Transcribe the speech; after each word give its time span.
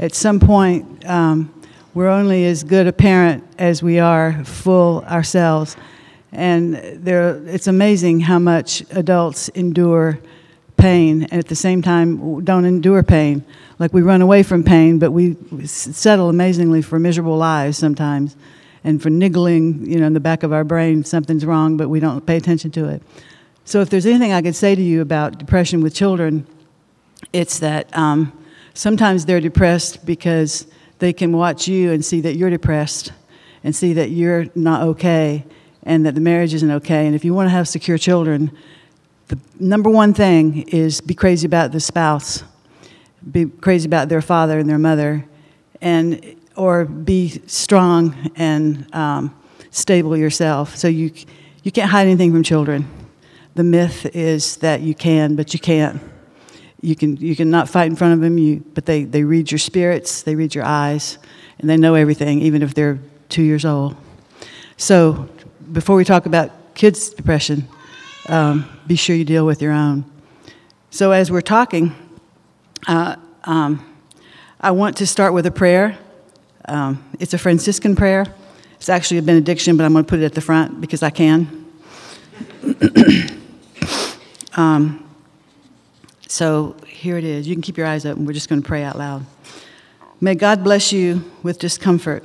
at 0.00 0.14
some 0.14 0.40
point, 0.40 1.06
um, 1.06 1.52
we're 1.92 2.08
only 2.08 2.46
as 2.46 2.64
good 2.64 2.86
a 2.86 2.92
parent 2.92 3.44
as 3.58 3.82
we 3.82 3.98
are 3.98 4.42
full 4.44 5.04
ourselves. 5.04 5.76
And 6.32 6.76
there, 7.04 7.36
it's 7.46 7.66
amazing 7.66 8.20
how 8.20 8.38
much 8.38 8.82
adults 8.92 9.50
endure 9.50 10.18
pain 10.78 11.24
and 11.24 11.34
at 11.34 11.48
the 11.48 11.54
same 11.54 11.82
time 11.82 12.42
don't 12.44 12.64
endure 12.64 13.02
pain. 13.02 13.44
Like 13.78 13.92
we 13.92 14.00
run 14.00 14.22
away 14.22 14.42
from 14.42 14.64
pain, 14.64 14.98
but 14.98 15.10
we 15.10 15.36
settle 15.66 16.30
amazingly 16.30 16.80
for 16.80 16.98
miserable 16.98 17.36
lives 17.36 17.76
sometimes 17.76 18.36
and 18.82 19.02
for 19.02 19.10
niggling, 19.10 19.84
you 19.84 20.00
know, 20.00 20.06
in 20.06 20.14
the 20.14 20.20
back 20.20 20.42
of 20.42 20.50
our 20.50 20.64
brain, 20.64 21.04
something's 21.04 21.44
wrong, 21.44 21.76
but 21.76 21.90
we 21.90 22.00
don't 22.00 22.24
pay 22.24 22.38
attention 22.38 22.70
to 22.70 22.88
it. 22.88 23.02
So 23.66 23.82
if 23.82 23.90
there's 23.90 24.06
anything 24.06 24.32
I 24.32 24.40
could 24.40 24.56
say 24.56 24.74
to 24.74 24.82
you 24.82 25.02
about 25.02 25.36
depression 25.36 25.82
with 25.82 25.94
children, 25.94 26.46
it's 27.34 27.58
that 27.58 27.94
um, 27.94 28.32
sometimes 28.80 29.26
they're 29.26 29.42
depressed 29.42 30.06
because 30.06 30.66
they 31.00 31.12
can 31.12 31.32
watch 31.32 31.68
you 31.68 31.92
and 31.92 32.02
see 32.02 32.22
that 32.22 32.36
you're 32.36 32.48
depressed 32.48 33.12
and 33.62 33.76
see 33.76 33.92
that 33.92 34.10
you're 34.10 34.46
not 34.54 34.80
okay 34.80 35.44
and 35.82 36.06
that 36.06 36.14
the 36.14 36.20
marriage 36.20 36.54
isn't 36.54 36.70
okay. 36.70 37.04
And 37.04 37.14
if 37.14 37.22
you 37.22 37.34
want 37.34 37.44
to 37.44 37.50
have 37.50 37.68
secure 37.68 37.98
children, 37.98 38.50
the 39.28 39.38
number 39.58 39.90
one 39.90 40.14
thing 40.14 40.62
is 40.68 41.02
be 41.02 41.12
crazy 41.12 41.44
about 41.46 41.72
the 41.72 41.80
spouse, 41.80 42.42
be 43.30 43.44
crazy 43.44 43.86
about 43.86 44.08
their 44.08 44.22
father 44.22 44.58
and 44.58 44.66
their 44.66 44.78
mother, 44.78 45.26
and 45.82 46.36
or 46.56 46.86
be 46.86 47.28
strong 47.46 48.32
and 48.36 48.94
um, 48.94 49.36
stable 49.70 50.16
yourself. 50.16 50.74
So 50.74 50.88
you 50.88 51.12
you 51.62 51.70
can't 51.70 51.90
hide 51.90 52.06
anything 52.06 52.32
from 52.32 52.42
children. 52.42 52.88
The 53.56 53.64
myth 53.64 54.06
is 54.16 54.56
that 54.56 54.80
you 54.80 54.94
can, 54.94 55.36
but 55.36 55.52
you 55.52 55.60
can't. 55.60 56.00
You 56.80 56.96
can 56.96 57.16
you 57.16 57.36
can 57.36 57.50
not 57.50 57.68
fight 57.68 57.86
in 57.86 57.96
front 57.96 58.14
of 58.14 58.20
them. 58.20 58.38
You 58.38 58.64
but 58.74 58.86
they 58.86 59.04
they 59.04 59.22
read 59.22 59.50
your 59.50 59.58
spirits, 59.58 60.22
they 60.22 60.34
read 60.34 60.54
your 60.54 60.64
eyes, 60.64 61.18
and 61.58 61.68
they 61.68 61.76
know 61.76 61.94
everything, 61.94 62.40
even 62.40 62.62
if 62.62 62.74
they're 62.74 62.98
two 63.28 63.42
years 63.42 63.64
old. 63.64 63.96
So 64.76 65.28
before 65.72 65.96
we 65.96 66.04
talk 66.04 66.26
about 66.26 66.74
kids' 66.74 67.10
depression, 67.10 67.68
um, 68.28 68.64
be 68.86 68.96
sure 68.96 69.14
you 69.14 69.24
deal 69.24 69.46
with 69.46 69.62
your 69.62 69.72
own. 69.72 70.04
So, 70.90 71.12
as 71.12 71.30
we're 71.30 71.40
talking, 71.40 71.94
uh, 72.88 73.16
um, 73.44 73.84
I 74.60 74.72
want 74.72 74.96
to 74.98 75.06
start 75.06 75.32
with 75.32 75.46
a 75.46 75.50
prayer. 75.50 75.98
Um, 76.64 77.04
it's 77.18 77.34
a 77.34 77.38
Franciscan 77.38 77.94
prayer. 77.94 78.26
It's 78.74 78.88
actually 78.88 79.18
a 79.18 79.22
benediction, 79.22 79.76
but 79.76 79.84
I'm 79.84 79.92
going 79.92 80.04
to 80.04 80.08
put 80.08 80.20
it 80.20 80.24
at 80.24 80.34
the 80.34 80.40
front 80.40 80.80
because 80.80 81.02
I 81.02 81.10
can. 81.10 81.66
So, 86.30 86.76
here 86.86 87.18
it 87.18 87.24
is. 87.24 87.48
You 87.48 87.56
can 87.56 87.60
keep 87.60 87.76
your 87.76 87.88
eyes 87.88 88.06
open. 88.06 88.24
We're 88.24 88.34
just 88.34 88.48
going 88.48 88.62
to 88.62 88.66
pray 88.66 88.84
out 88.84 88.96
loud. 88.96 89.26
May 90.20 90.36
God 90.36 90.62
bless 90.62 90.92
you 90.92 91.28
with 91.42 91.58
discomfort 91.58 92.22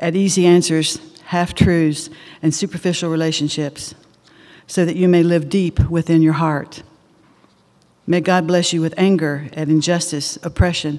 at 0.00 0.16
easy 0.16 0.46
answers, 0.46 0.98
half 1.26 1.54
truths, 1.54 2.10
and 2.42 2.52
superficial 2.52 3.08
relationships, 3.08 3.94
so 4.66 4.84
that 4.84 4.96
you 4.96 5.06
may 5.06 5.22
live 5.22 5.48
deep 5.48 5.78
within 5.88 6.22
your 6.22 6.32
heart. 6.32 6.82
May 8.04 8.20
God 8.20 8.48
bless 8.48 8.72
you 8.72 8.80
with 8.80 8.92
anger 8.96 9.48
at 9.52 9.68
injustice, 9.68 10.38
oppression, 10.42 10.98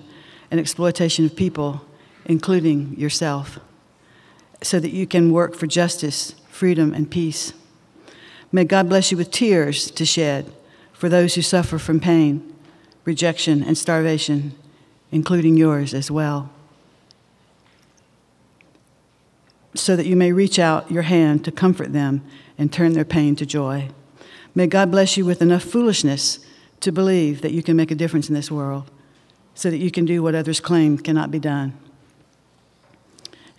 and 0.50 0.58
exploitation 0.58 1.26
of 1.26 1.36
people, 1.36 1.82
including 2.24 2.98
yourself, 2.98 3.60
so 4.64 4.80
that 4.80 4.92
you 4.92 5.06
can 5.06 5.34
work 5.34 5.54
for 5.54 5.68
justice, 5.68 6.34
freedom, 6.48 6.94
and 6.94 7.12
peace. 7.12 7.52
May 8.52 8.64
God 8.64 8.90
bless 8.90 9.12
you 9.12 9.18
with 9.18 9.32
tears 9.32 9.92
to 9.92 10.06
shed 10.06 10.52
for 10.94 11.10
those 11.10 11.36
who 11.36 11.42
suffer 11.42 11.78
from 11.78 12.00
pain, 12.00 12.54
rejection, 13.06 13.64
and 13.64 13.78
starvation, 13.78 14.54
including 15.12 15.56
yours 15.58 15.94
as 15.94 16.10
well. 16.10 16.50
so 19.76 19.96
that 19.96 20.06
you 20.06 20.16
may 20.16 20.32
reach 20.32 20.60
out 20.60 20.92
your 20.92 21.04
hand 21.04 21.46
to 21.46 21.52
comfort 21.52 21.94
them 21.94 22.22
and 22.58 22.72
turn 22.72 22.94
their 22.94 23.06
pain 23.06 23.36
to 23.36 23.46
joy. 23.46 23.90
May 24.56 24.68
God 24.68 24.92
bless 24.92 25.16
you 25.16 25.26
with 25.26 25.42
enough 25.42 25.64
foolishness 25.64 26.40
to 26.82 26.92
believe 26.92 27.42
that 27.42 27.52
you 27.52 27.62
can 27.62 27.76
make 27.76 27.92
a 27.92 27.96
difference 27.96 28.30
in 28.30 28.36
this 28.36 28.52
world 28.52 28.90
so 29.54 29.70
that 29.70 29.78
you 29.78 29.92
can 29.92 30.06
do 30.06 30.24
what 30.24 30.36
others 30.36 30.60
claim 30.60 30.98
cannot 30.98 31.32
be 31.32 31.40
done. 31.40 31.78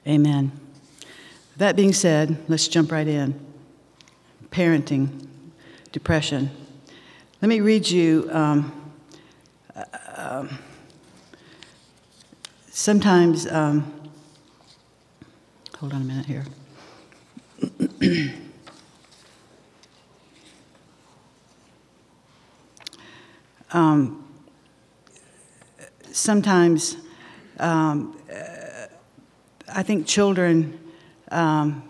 Amen. 0.06 0.52
That 1.56 1.76
being 1.76 1.92
said, 1.92 2.42
let's 2.48 2.68
jump 2.68 2.90
right 2.90 3.06
in. 3.06 3.38
Parenting, 4.50 5.26
depression. 5.92 6.50
Let 7.40 7.48
me 7.48 7.60
read 7.60 7.88
you. 7.88 8.28
Um, 8.32 8.92
uh, 9.74 10.46
sometimes. 12.70 13.46
Um, 13.50 13.94
Hold 15.80 15.94
on 15.94 16.02
a 16.02 16.04
minute 16.04 16.26
here. 16.26 16.44
um, 23.72 24.22
sometimes 26.12 26.98
um, 27.58 28.14
I 29.72 29.82
think 29.82 30.06
children, 30.06 30.78
um, 31.30 31.82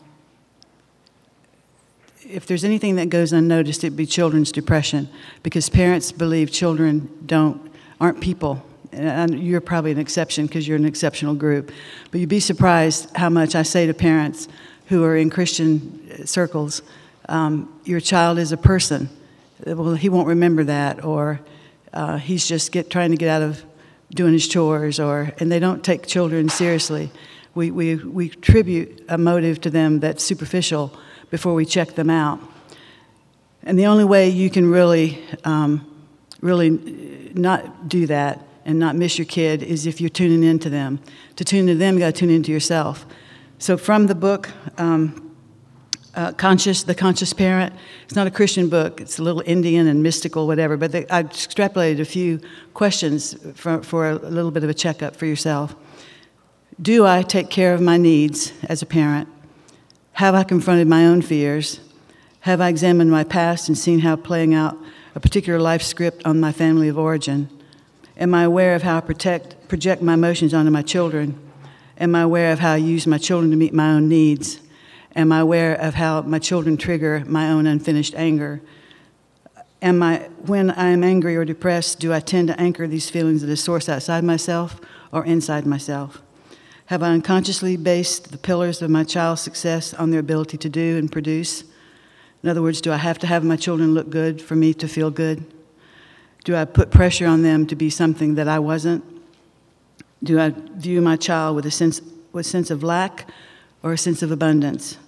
if 2.31 2.47
there's 2.47 2.65
anything 2.65 2.97
that 2.97 3.09
goes 3.09 3.33
unnoticed, 3.33 3.85
it'd 3.85 3.97
be 3.97 4.07
children's 4.07 4.53
depression 4.53 5.09
because 5.43 5.69
parents 5.69 6.13
believe 6.13 6.51
children 6.51 7.11
don't 7.27 7.71
aren't 8.01 8.21
people 8.21 8.65
and 8.93 9.43
you're 9.43 9.61
probably 9.61 9.93
an 9.93 9.99
exception 9.99 10.47
because 10.47 10.67
you're 10.67 10.77
an 10.77 10.85
exceptional 10.85 11.35
group, 11.35 11.71
but 12.11 12.21
you'd 12.21 12.29
be 12.29 12.41
surprised 12.41 13.15
how 13.17 13.29
much 13.29 13.55
I 13.55 13.63
say 13.63 13.87
to 13.87 13.95
parents 13.95 14.49
who 14.87 15.05
are 15.05 15.17
in 15.17 15.31
Christian 15.31 16.27
circles, 16.27 16.83
um, 17.29 17.73
your 17.85 18.01
child 18.01 18.39
is 18.39 18.53
a 18.53 18.57
person. 18.57 19.09
Well, 19.65 19.95
he 19.95 20.09
won't 20.09 20.27
remember 20.27 20.65
that, 20.65 21.05
or 21.05 21.41
uh, 21.93 22.17
he's 22.17 22.47
just 22.47 22.73
get, 22.73 22.91
trying 22.91 23.11
to 23.11 23.17
get 23.17 23.29
out 23.29 23.43
of 23.43 23.65
doing 24.13 24.33
his 24.33 24.49
chores, 24.49 24.99
or 24.99 25.33
and 25.39 25.53
they 25.53 25.61
don't 25.61 25.85
take 25.85 26.07
children 26.07 26.49
seriously. 26.49 27.11
We, 27.55 27.71
we, 27.71 27.97
we 27.97 28.29
tribute 28.31 29.05
a 29.09 29.19
motive 29.19 29.61
to 29.63 29.71
them 29.71 30.01
that's 30.01 30.25
superficial 30.25 30.99
before 31.31 31.55
we 31.55 31.65
check 31.65 31.95
them 31.95 32.11
out. 32.11 32.41
And 33.63 33.79
the 33.79 33.87
only 33.87 34.05
way 34.05 34.29
you 34.29 34.51
can 34.51 34.71
really, 34.71 35.23
um, 35.45 35.87
really 36.41 36.71
not 37.35 37.89
do 37.89 38.07
that 38.07 38.47
and 38.65 38.79
not 38.79 38.97
miss 38.97 39.19
your 39.19 39.27
kid 39.27 39.63
is 39.63 39.87
if 39.87 40.01
you're 40.01 40.11
tuning 40.11 40.43
into 40.43 40.71
them. 40.71 41.01
To 41.37 41.45
tune 41.45 41.69
into 41.69 41.77
them, 41.77 41.95
you 41.95 42.01
got 42.01 42.07
to 42.07 42.13
tune 42.13 42.31
into 42.31 42.53
yourself. 42.53 43.07
So, 43.59 43.77
from 43.77 44.07
the 44.07 44.15
book, 44.15 44.51
um, 44.79 45.35
uh, 46.15 46.33
Conscious, 46.33 46.83
The 46.83 46.95
Conscious 46.95 47.33
Parent, 47.33 47.75
it's 48.05 48.15
not 48.17 48.27
a 48.27 48.31
Christian 48.31 48.69
book, 48.69 49.01
it's 49.01 49.19
a 49.19 49.23
little 49.23 49.43
Indian 49.47 49.87
and 49.87 50.03
mystical, 50.03 50.47
whatever, 50.47 50.77
but 50.77 50.93
they, 50.93 51.07
I 51.09 51.23
extrapolated 51.23 52.01
a 52.01 52.05
few 52.05 52.41
questions 52.75 53.37
for, 53.55 53.83
for 53.83 54.11
a 54.11 54.15
little 54.15 54.51
bit 54.51 54.65
of 54.65 54.71
a 54.71 54.75
checkup 54.75 55.15
for 55.15 55.27
yourself. 55.27 55.75
Do 56.81 57.07
I 57.07 57.23
take 57.23 57.51
care 57.51 57.75
of 57.75 57.81
my 57.81 57.97
needs 57.97 58.53
as 58.65 58.83
a 58.83 58.87
parent? 58.87 59.29
Have 60.21 60.35
I 60.35 60.45
confronted 60.45 60.87
my 60.87 61.07
own 61.07 61.23
fears? 61.23 61.81
Have 62.41 62.61
I 62.61 62.69
examined 62.69 63.11
my 63.11 63.25
past 63.25 63.69
and 63.69 63.79
seen 63.79 64.01
how 64.01 64.17
playing 64.17 64.53
out 64.53 64.77
a 65.15 65.19
particular 65.19 65.59
life 65.59 65.81
script 65.81 66.27
on 66.27 66.39
my 66.39 66.53
family 66.53 66.89
of 66.89 66.99
origin? 66.99 67.49
Am 68.19 68.35
I 68.35 68.43
aware 68.43 68.75
of 68.75 68.83
how 68.83 68.99
I 68.99 69.01
protect, 69.01 69.67
project 69.67 70.03
my 70.03 70.13
emotions 70.13 70.53
onto 70.53 70.71
my 70.71 70.83
children? 70.83 71.41
Am 71.97 72.15
I 72.15 72.21
aware 72.21 72.53
of 72.53 72.59
how 72.59 72.75
I 72.75 72.77
use 72.77 73.07
my 73.07 73.17
children 73.17 73.51
to 73.51 73.57
meet 73.57 73.73
my 73.73 73.93
own 73.93 74.11
needs? 74.11 74.61
Am 75.17 75.33
I 75.33 75.39
aware 75.39 75.75
of 75.75 75.95
how 75.95 76.21
my 76.21 76.39
children 76.39 76.77
trigger 76.77 77.25
my 77.27 77.49
own 77.49 77.67
unfinished 77.67 78.15
anger? 78.15 78.61
Am 79.81 80.03
I, 80.03 80.19
when 80.45 80.71
I 80.71 80.89
am 80.89 81.03
angry 81.03 81.35
or 81.35 81.47
depressed, 81.47 81.99
do 81.99 82.13
I 82.13 82.21
tend 82.21 82.49
to 82.49 82.61
anchor 82.61 82.87
these 82.87 83.09
feelings 83.09 83.43
at 83.43 83.49
a 83.49 83.57
source 83.57 83.89
outside 83.89 84.23
myself 84.23 84.83
or 85.13 85.25
inside 85.25 85.65
myself? 85.65 86.21
Have 86.91 87.05
I 87.05 87.11
unconsciously 87.11 87.77
based 87.77 88.33
the 88.33 88.37
pillars 88.37 88.83
of 88.83 88.91
my 88.91 89.05
child's 89.05 89.43
success 89.43 89.95
on 89.95 90.11
their 90.11 90.19
ability 90.19 90.57
to 90.57 90.69
do 90.69 90.99
and 90.99 91.11
produce? 91.11 91.63
In 92.43 92.49
other 92.49 92.63
words, 92.63 92.81
do 92.81 92.91
I 92.91 92.97
have 92.97 93.17
to 93.21 93.29
have 93.29 93.45
my 93.45 93.55
children 93.55 93.95
look 93.95 94.11
good 94.11 94.43
for 94.43 94.57
me 94.57 94.75
to 94.75 94.89
feel 94.89 95.09
good? 95.09 95.45
Do 96.43 96.57
I 96.57 96.65
put 96.65 96.91
pressure 96.91 97.29
on 97.29 97.43
them 97.43 97.65
to 97.69 97.77
be 97.77 97.91
something 97.91 98.35
that 98.35 98.49
I 98.49 98.59
wasn't? 98.59 99.05
Do 100.25 100.41
I 100.41 100.49
view 100.49 101.01
my 101.01 101.15
child 101.15 101.55
with 101.55 101.65
a 101.65 101.71
sense, 101.71 102.03
with 102.33 102.45
sense 102.45 102.73
of 102.73 102.83
lack 102.83 103.31
or 103.85 103.93
a 103.93 103.97
sense 103.97 104.21
of 104.21 104.33
abundance? 104.33 104.99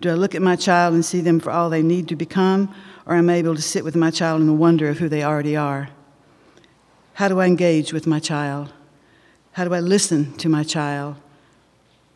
Do 0.00 0.10
I 0.10 0.14
look 0.14 0.36
at 0.36 0.42
my 0.42 0.54
child 0.54 0.94
and 0.94 1.04
see 1.04 1.22
them 1.22 1.40
for 1.40 1.50
all 1.50 1.70
they 1.70 1.82
need 1.82 2.06
to 2.06 2.14
become, 2.14 2.72
or 3.04 3.16
am 3.16 3.28
I 3.30 3.34
able 3.34 3.56
to 3.56 3.62
sit 3.62 3.82
with 3.82 3.96
my 3.96 4.12
child 4.12 4.42
in 4.42 4.46
the 4.46 4.52
wonder 4.52 4.88
of 4.88 4.98
who 4.98 5.08
they 5.08 5.24
already 5.24 5.56
are? 5.56 5.88
How 7.14 7.26
do 7.26 7.40
I 7.40 7.46
engage 7.46 7.92
with 7.92 8.06
my 8.06 8.20
child? 8.20 8.72
How 9.56 9.64
do 9.64 9.72
I 9.72 9.80
listen 9.80 10.34
to 10.34 10.50
my 10.50 10.64
child? 10.64 11.16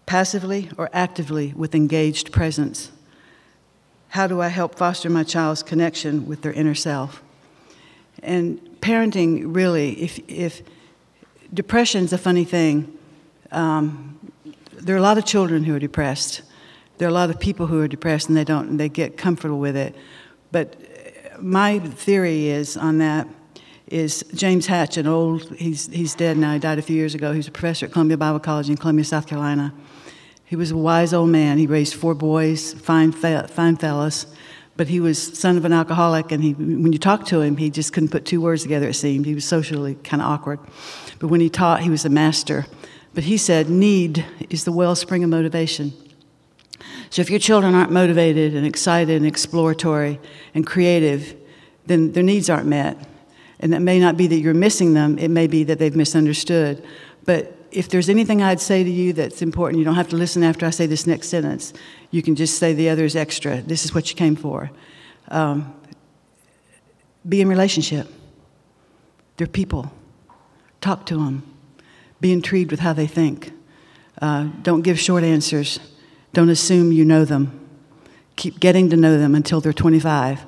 Passively 0.05 0.69
or 0.77 0.91
actively 0.93 1.55
with 1.57 1.75
engaged 1.75 2.33
presence? 2.33 2.93
How 4.09 4.27
do 4.27 4.43
I 4.43 4.49
help 4.49 4.75
foster 4.75 5.09
my 5.09 5.25
child's 5.25 5.63
connection 5.63 6.27
with 6.27 6.43
their 6.43 6.53
inner 6.53 6.75
self? 6.75 7.23
And 8.23 8.61
parenting 8.83 9.57
really, 9.57 9.93
if, 10.03 10.21
if 10.29 10.61
depression's 11.55 12.13
a 12.13 12.19
funny 12.19 12.45
thing, 12.45 12.93
um, 13.53 14.19
there 14.73 14.95
are 14.95 14.99
a 14.99 15.03
lot 15.03 15.17
of 15.17 15.25
children 15.25 15.65
who 15.65 15.75
are 15.75 15.79
depressed. 15.79 16.43
There 16.99 17.09
are 17.09 17.11
a 17.11 17.15
lot 17.15 17.31
of 17.31 17.41
people 17.41 17.69
who 17.69 17.81
are 17.81 17.89
depressed 17.89 18.29
and 18.29 18.37
they 18.37 18.45
don't, 18.45 18.69
and 18.69 18.79
they 18.79 18.91
get 18.91 19.17
comfortable 19.17 19.59
with 19.59 19.79
it. 19.79 19.97
But 20.53 20.77
my 21.41 21.79
theory 21.79 22.49
is 22.49 22.77
on 22.77 22.99
that 22.99 23.27
is 23.91 24.25
James 24.35 24.67
Hatch, 24.67 24.97
an 24.97 25.07
old, 25.07 25.43
he's, 25.57 25.87
he's 25.89 26.15
dead 26.15 26.39
now, 26.39 26.53
he 26.53 26.59
died 26.59 26.79
a 26.79 26.83
few 26.83 26.97
years 26.97 27.15
ago. 27.15 27.33
He 27.33 27.39
was 27.39 27.49
a 27.49 27.53
professor 27.53 27.87
at 27.87 27.93
Columbia 27.93 28.17
Bible 28.17 28.39
College 28.39 28.71
in 28.71 28.77
Columbia, 28.77 29.05
South 29.05 29.27
Carolina. 29.27 29.75
He 30.45 30.57
was 30.57 30.71
a 30.71 30.77
wise 30.77 31.13
old 31.13 31.31
man. 31.31 31.59
He 31.59 31.67
raised 31.67 31.95
four 31.95 32.15
boys, 32.15 32.73
fine, 32.73 33.13
fine 33.13 33.77
fellas, 33.77 34.27
but 34.77 34.89
he 34.89 35.01
was 35.01 35.39
son 35.39 35.57
of 35.57 35.65
an 35.65 35.73
alcoholic, 35.73 36.33
and 36.33 36.43
he, 36.43 36.55
when 36.55 36.93
you 36.93 36.99
talked 36.99 37.27
to 37.29 37.41
him, 37.41 37.57
he 37.57 37.69
just 37.69 37.93
couldn't 37.93 38.11
put 38.11 38.25
two 38.25 38.41
words 38.41 38.63
together, 38.63 38.89
it 38.89 38.95
seemed. 38.95 39.27
He 39.27 39.35
was 39.35 39.45
socially 39.45 39.97
kind 39.97 40.23
of 40.23 40.29
awkward. 40.29 40.61
But 41.19 41.29
when 41.29 41.41
he 41.41 41.51
taught, 41.51 41.83
he 41.83 41.91
was 41.91 42.05
a 42.05 42.09
master. 42.09 42.67
But 43.13 43.25
he 43.25 43.37
said, 43.37 43.69
need 43.69 44.25
is 44.49 44.65
the 44.65 44.73
wellspring 44.73 45.25
of 45.25 45.31
motivation. 45.31 45.93
So 47.11 47.23
if 47.23 47.29
your 47.29 47.41
children 47.41 47.75
aren't 47.75 47.91
motivated 47.91 48.55
and 48.55 48.65
excited 48.65 49.17
and 49.17 49.27
exploratory 49.27 50.21
and 50.55 50.65
creative, 50.65 51.37
then 51.87 52.13
their 52.13 52.23
needs 52.23 52.49
aren't 52.49 52.67
met. 52.67 52.97
And 53.61 53.75
it 53.75 53.81
may 53.81 54.01
not 54.01 54.17
be 54.17 54.27
that 54.27 54.37
you're 54.37 54.55
missing 54.55 54.95
them, 54.95 55.19
it 55.19 55.29
may 55.29 55.47
be 55.47 55.65
that 55.65 55.79
they've 55.79 55.95
misunderstood. 55.95 56.85
But 57.25 57.55
if 57.71 57.89
there's 57.89 58.09
anything 58.09 58.43
I'd 58.43 58.61
say 58.61 58.83
to 58.83 58.91
you 58.91 59.13
that's 59.13 59.43
important, 59.43 59.79
you 59.79 59.85
don't 59.85 59.95
have 59.95 60.09
to 60.09 60.17
listen 60.17 60.43
after 60.43 60.67
I 60.67 60.71
say 60.71 60.87
this 60.87 61.07
next 61.07 61.29
sentence. 61.29 61.73
You 62.11 62.23
can 62.23 62.35
just 62.35 62.59
say 62.59 62.73
the 62.73 62.89
other 62.89 63.05
is 63.05 63.15
extra. 63.15 63.61
This 63.61 63.85
is 63.85 63.95
what 63.95 64.11
you 64.11 64.17
came 64.17 64.35
for. 64.35 64.71
Um, 65.29 65.75
be 67.29 67.41
in 67.41 67.49
relationship. 67.49 68.09
They're 69.37 69.47
people. 69.47 69.93
Talk 70.81 71.07
to 71.07 71.15
them. 71.15 71.43
Be 72.21 72.33
intrigued 72.33 72.71
with 72.71 72.81
how 72.81 72.93
they 72.93 73.07
think. 73.07 73.53
Uh, 74.21 74.49
don't 74.63 74.83
give 74.83 74.99
short 74.99 75.23
answers. 75.23 75.79
Don't 76.33 76.51
assume 76.51 76.93
you 76.93 77.05
know 77.05 77.25
them. 77.25 77.57
Keep 78.37 78.61
getting 78.61 78.91
to 78.91 78.97
know 78.97 79.19
them 79.19 79.35
until 79.35 79.61
they're 79.61 79.73
25. 79.73 80.45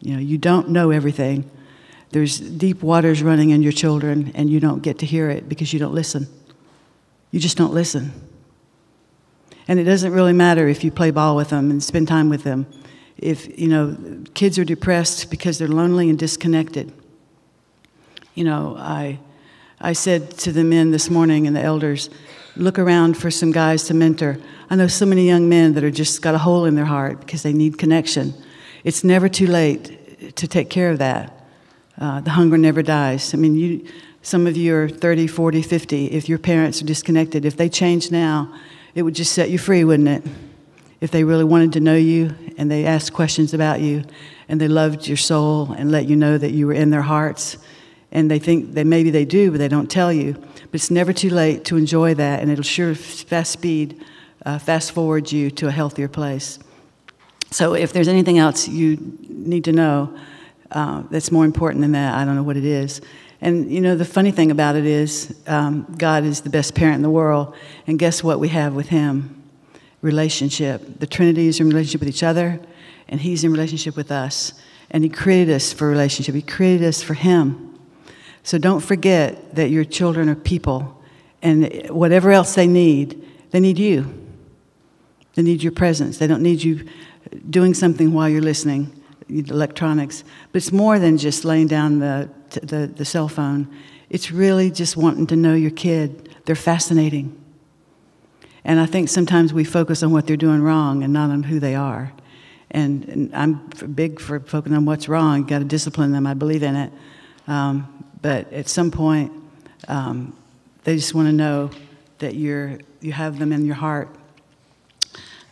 You 0.00 0.14
know, 0.14 0.18
you 0.18 0.38
don't 0.38 0.70
know 0.70 0.90
everything. 0.90 1.50
There's 2.10 2.38
deep 2.38 2.82
waters 2.82 3.22
running 3.22 3.50
in 3.50 3.62
your 3.62 3.72
children, 3.72 4.32
and 4.34 4.48
you 4.48 4.60
don't 4.60 4.82
get 4.82 4.98
to 5.00 5.06
hear 5.06 5.28
it 5.30 5.48
because 5.48 5.72
you 5.72 5.78
don't 5.78 5.94
listen. 5.94 6.26
You 7.30 7.40
just 7.40 7.56
don't 7.58 7.74
listen. 7.74 8.12
And 9.66 9.78
it 9.78 9.84
doesn't 9.84 10.12
really 10.12 10.32
matter 10.32 10.66
if 10.68 10.82
you 10.82 10.90
play 10.90 11.10
ball 11.10 11.36
with 11.36 11.50
them 11.50 11.70
and 11.70 11.82
spend 11.82 12.08
time 12.08 12.30
with 12.30 12.42
them. 12.42 12.66
If, 13.18 13.58
you 13.58 13.68
know, 13.68 14.24
kids 14.32 14.58
are 14.58 14.64
depressed 14.64 15.30
because 15.30 15.58
they're 15.58 15.68
lonely 15.68 16.08
and 16.08 16.18
disconnected. 16.18 16.92
You 18.34 18.44
know, 18.44 18.76
I, 18.78 19.18
I 19.80 19.92
said 19.92 20.30
to 20.38 20.52
the 20.52 20.64
men 20.64 20.90
this 20.90 21.10
morning 21.10 21.46
and 21.46 21.54
the 21.54 21.62
elders, 21.62 22.08
look 22.56 22.78
around 22.78 23.18
for 23.18 23.30
some 23.30 23.52
guys 23.52 23.84
to 23.84 23.94
mentor. 23.94 24.38
I 24.70 24.76
know 24.76 24.86
so 24.86 25.04
many 25.04 25.26
young 25.26 25.48
men 25.48 25.74
that 25.74 25.84
are 25.84 25.90
just 25.90 26.22
got 26.22 26.34
a 26.34 26.38
hole 26.38 26.64
in 26.64 26.74
their 26.74 26.86
heart 26.86 27.20
because 27.20 27.42
they 27.42 27.52
need 27.52 27.76
connection. 27.76 28.32
It's 28.84 29.04
never 29.04 29.28
too 29.28 29.46
late 29.46 30.36
to 30.36 30.48
take 30.48 30.70
care 30.70 30.90
of 30.90 30.98
that. 30.98 31.37
Uh, 31.98 32.20
the 32.20 32.30
hunger 32.30 32.56
never 32.56 32.82
dies. 32.82 33.34
I 33.34 33.36
mean, 33.36 33.56
you, 33.56 33.86
some 34.22 34.46
of 34.46 34.56
you 34.56 34.74
are 34.76 34.88
30, 34.88 35.26
40, 35.26 35.62
50. 35.62 36.06
If 36.06 36.28
your 36.28 36.38
parents 36.38 36.80
are 36.80 36.84
disconnected, 36.84 37.44
if 37.44 37.56
they 37.56 37.68
change 37.68 38.10
now, 38.10 38.54
it 38.94 39.02
would 39.02 39.14
just 39.14 39.32
set 39.32 39.50
you 39.50 39.58
free, 39.58 39.84
wouldn't 39.84 40.08
it? 40.08 40.22
If 41.00 41.10
they 41.10 41.24
really 41.24 41.44
wanted 41.44 41.72
to 41.74 41.80
know 41.80 41.96
you 41.96 42.34
and 42.56 42.70
they 42.70 42.84
asked 42.84 43.12
questions 43.12 43.54
about 43.54 43.80
you 43.80 44.04
and 44.48 44.60
they 44.60 44.68
loved 44.68 45.06
your 45.06 45.16
soul 45.16 45.72
and 45.72 45.90
let 45.90 46.06
you 46.06 46.16
know 46.16 46.38
that 46.38 46.50
you 46.50 46.66
were 46.66 46.72
in 46.72 46.90
their 46.90 47.02
hearts 47.02 47.58
and 48.10 48.30
they 48.30 48.38
think 48.38 48.74
that 48.74 48.86
maybe 48.86 49.10
they 49.10 49.24
do, 49.24 49.50
but 49.50 49.58
they 49.58 49.68
don't 49.68 49.90
tell 49.90 50.12
you. 50.12 50.32
But 50.32 50.74
it's 50.74 50.90
never 50.90 51.12
too 51.12 51.30
late 51.30 51.64
to 51.66 51.76
enjoy 51.76 52.14
that, 52.14 52.40
and 52.40 52.50
it'll 52.50 52.64
sure 52.64 52.94
fast 52.94 53.52
speed, 53.52 54.02
uh, 54.46 54.58
fast 54.58 54.92
forward 54.92 55.30
you 55.30 55.50
to 55.52 55.68
a 55.68 55.70
healthier 55.70 56.08
place. 56.08 56.58
So 57.50 57.74
if 57.74 57.92
there's 57.92 58.08
anything 58.08 58.38
else 58.38 58.68
you 58.68 58.96
need 59.28 59.64
to 59.64 59.72
know, 59.72 60.18
uh, 60.70 61.02
that's 61.10 61.30
more 61.30 61.44
important 61.44 61.80
than 61.80 61.92
that. 61.92 62.14
I 62.14 62.24
don't 62.24 62.34
know 62.34 62.42
what 62.42 62.56
it 62.56 62.64
is. 62.64 63.00
And 63.40 63.70
you 63.70 63.80
know, 63.80 63.96
the 63.96 64.04
funny 64.04 64.30
thing 64.30 64.50
about 64.50 64.76
it 64.76 64.84
is, 64.84 65.34
um, 65.46 65.94
God 65.96 66.24
is 66.24 66.40
the 66.40 66.50
best 66.50 66.74
parent 66.74 66.96
in 66.96 67.02
the 67.02 67.10
world. 67.10 67.54
And 67.86 67.98
guess 67.98 68.22
what 68.22 68.40
we 68.40 68.48
have 68.48 68.74
with 68.74 68.88
Him? 68.88 69.42
Relationship. 70.02 70.98
The 70.98 71.06
Trinity 71.06 71.46
is 71.46 71.60
in 71.60 71.68
relationship 71.68 72.00
with 72.00 72.08
each 72.08 72.22
other, 72.22 72.60
and 73.08 73.20
He's 73.20 73.44
in 73.44 73.52
relationship 73.52 73.96
with 73.96 74.10
us. 74.10 74.54
And 74.90 75.04
He 75.04 75.10
created 75.10 75.54
us 75.54 75.72
for 75.72 75.88
relationship, 75.88 76.34
He 76.34 76.42
created 76.42 76.86
us 76.86 77.02
for 77.02 77.14
Him. 77.14 77.64
So 78.42 78.58
don't 78.58 78.80
forget 78.80 79.54
that 79.56 79.70
your 79.70 79.84
children 79.84 80.28
are 80.28 80.34
people, 80.34 81.00
and 81.42 81.88
whatever 81.90 82.32
else 82.32 82.54
they 82.54 82.66
need, 82.66 83.24
they 83.50 83.60
need 83.60 83.78
you. 83.78 84.14
They 85.34 85.42
need 85.42 85.62
your 85.62 85.72
presence. 85.72 86.18
They 86.18 86.26
don't 86.26 86.42
need 86.42 86.62
you 86.62 86.88
doing 87.48 87.74
something 87.74 88.12
while 88.12 88.28
you're 88.28 88.42
listening 88.42 88.97
electronics, 89.28 90.24
but 90.52 90.62
it's 90.62 90.72
more 90.72 90.98
than 90.98 91.18
just 91.18 91.44
laying 91.44 91.66
down 91.66 91.98
the, 91.98 92.28
the, 92.50 92.86
the 92.86 93.04
cell 93.04 93.28
phone. 93.28 93.68
It's 94.10 94.30
really 94.30 94.70
just 94.70 94.96
wanting 94.96 95.26
to 95.28 95.36
know 95.36 95.54
your 95.54 95.70
kid. 95.70 96.34
They're 96.46 96.56
fascinating. 96.56 97.38
And 98.64 98.80
I 98.80 98.86
think 98.86 99.08
sometimes 99.08 99.52
we 99.52 99.64
focus 99.64 100.02
on 100.02 100.12
what 100.12 100.26
they're 100.26 100.36
doing 100.36 100.62
wrong 100.62 101.02
and 101.02 101.12
not 101.12 101.30
on 101.30 101.42
who 101.42 101.60
they 101.60 101.74
are. 101.74 102.12
And, 102.70 103.04
and 103.04 103.34
I'm 103.34 103.66
big 103.94 104.20
for 104.20 104.40
focusing 104.40 104.76
on 104.76 104.84
what's 104.84 105.08
wrong. 105.08 105.44
Got 105.44 105.60
to 105.60 105.64
discipline 105.64 106.12
them. 106.12 106.26
I 106.26 106.34
believe 106.34 106.62
in 106.62 106.76
it. 106.76 106.92
Um, 107.46 108.04
but 108.20 108.52
at 108.52 108.68
some 108.68 108.90
point, 108.90 109.32
um, 109.88 110.36
they 110.84 110.96
just 110.96 111.14
want 111.14 111.28
to 111.28 111.32
know 111.32 111.70
that 112.18 112.34
you're, 112.34 112.78
you 113.00 113.12
have 113.12 113.38
them 113.38 113.52
in 113.52 113.64
your 113.64 113.74
heart. 113.74 114.08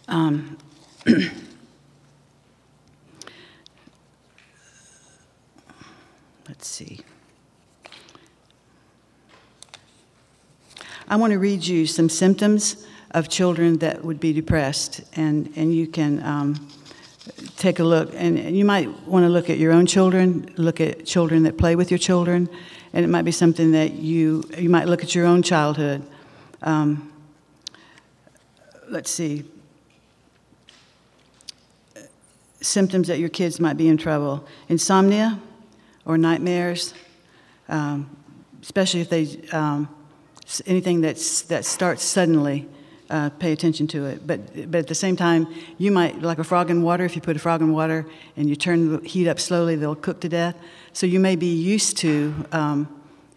Um, 0.09 0.59
Let's 6.57 6.69
see. 6.69 7.01
I 11.07 11.17
want 11.17 11.33
to 11.33 11.39
read 11.39 11.67
you 11.67 11.87
some 11.87 12.09
symptoms 12.09 12.87
of 13.11 13.29
children 13.29 13.77
that 13.79 14.03
would 14.03 14.19
be 14.19 14.33
depressed, 14.33 15.03
and, 15.17 15.53
and 15.55 15.75
you 15.75 15.87
can 15.87 16.23
um, 16.23 16.69
take 17.57 17.79
a 17.79 17.85
look. 17.85 18.11
And 18.15 18.57
you 18.57 18.65
might 18.65 18.89
want 19.07 19.25
to 19.25 19.29
look 19.29 19.51
at 19.51 19.59
your 19.59 19.71
own 19.71 19.85
children, 19.85 20.51
look 20.57 20.81
at 20.81 21.05
children 21.05 21.43
that 21.43 21.59
play 21.59 21.77
with 21.77 21.91
your 21.91 21.99
children, 21.99 22.49
and 22.95 23.05
it 23.05 23.09
might 23.09 23.27
be 23.27 23.33
something 23.33 23.73
that 23.73 23.93
you, 23.93 24.43
you 24.57 24.71
might 24.71 24.89
look 24.89 25.05
at 25.05 25.15
your 25.15 25.27
own 25.27 25.43
childhood. 25.43 26.03
Um, 26.63 27.13
let's 28.89 29.11
see. 29.11 29.45
Symptoms 32.63 33.09
that 33.09 33.19
your 33.19 33.29
kids 33.29 33.61
might 33.61 33.77
be 33.77 33.89
in 33.89 33.99
trouble 33.99 34.47
insomnia, 34.71 35.39
or 36.07 36.17
nightmares, 36.17 36.95
um, 37.69 38.17
especially 38.63 39.01
if 39.01 39.11
they 39.11 39.39
um, 39.53 39.89
anything 40.67 41.01
that's 41.03 41.43
that 41.43 41.65
starts 41.65 42.03
suddenly. 42.03 42.69
Uh, 43.09 43.31
pay 43.31 43.53
attention 43.53 43.87
to 43.87 44.05
it, 44.05 44.27
but 44.27 44.41
but 44.69 44.81
at 44.81 44.89
the 44.89 44.95
same 44.95 45.15
time, 45.15 45.47
you 45.79 45.93
might 45.93 46.21
like 46.23 46.41
a 46.41 46.45
frog 46.45 46.71
in 46.71 46.83
water. 46.83 47.05
If 47.05 47.15
you 47.15 47.23
put 47.23 47.37
a 47.37 47.39
frog 47.39 47.63
in 47.63 47.73
water 47.73 48.05
and 48.37 48.49
you 48.49 48.57
turn 48.57 48.95
the 48.95 49.09
heat 49.09 49.29
up 49.29 49.39
slowly, 49.39 49.77
they'll 49.77 49.95
cook 49.95 50.19
to 50.23 50.29
death. 50.29 50.57
So 50.93 51.07
you 51.07 51.21
may 51.21 51.37
be 51.37 51.55
used 51.55 51.97
to 51.99 52.35
um, 52.51 52.89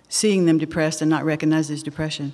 seeing 0.07 0.45
them 0.45 0.57
depressed 0.57 1.01
and 1.01 1.09
not 1.09 1.23
recognize 1.23 1.69
as 1.69 1.83
depression. 1.83 2.33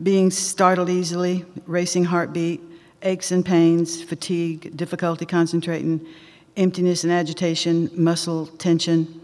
Being 0.00 0.30
startled 0.30 0.88
easily, 0.88 1.44
racing 1.66 2.04
heartbeat, 2.04 2.60
aches 3.02 3.32
and 3.32 3.44
pains, 3.44 4.00
fatigue, 4.00 4.76
difficulty 4.76 5.26
concentrating, 5.26 6.06
emptiness 6.56 7.02
and 7.02 7.12
agitation, 7.12 7.90
muscle 7.92 8.46
tension, 8.46 9.21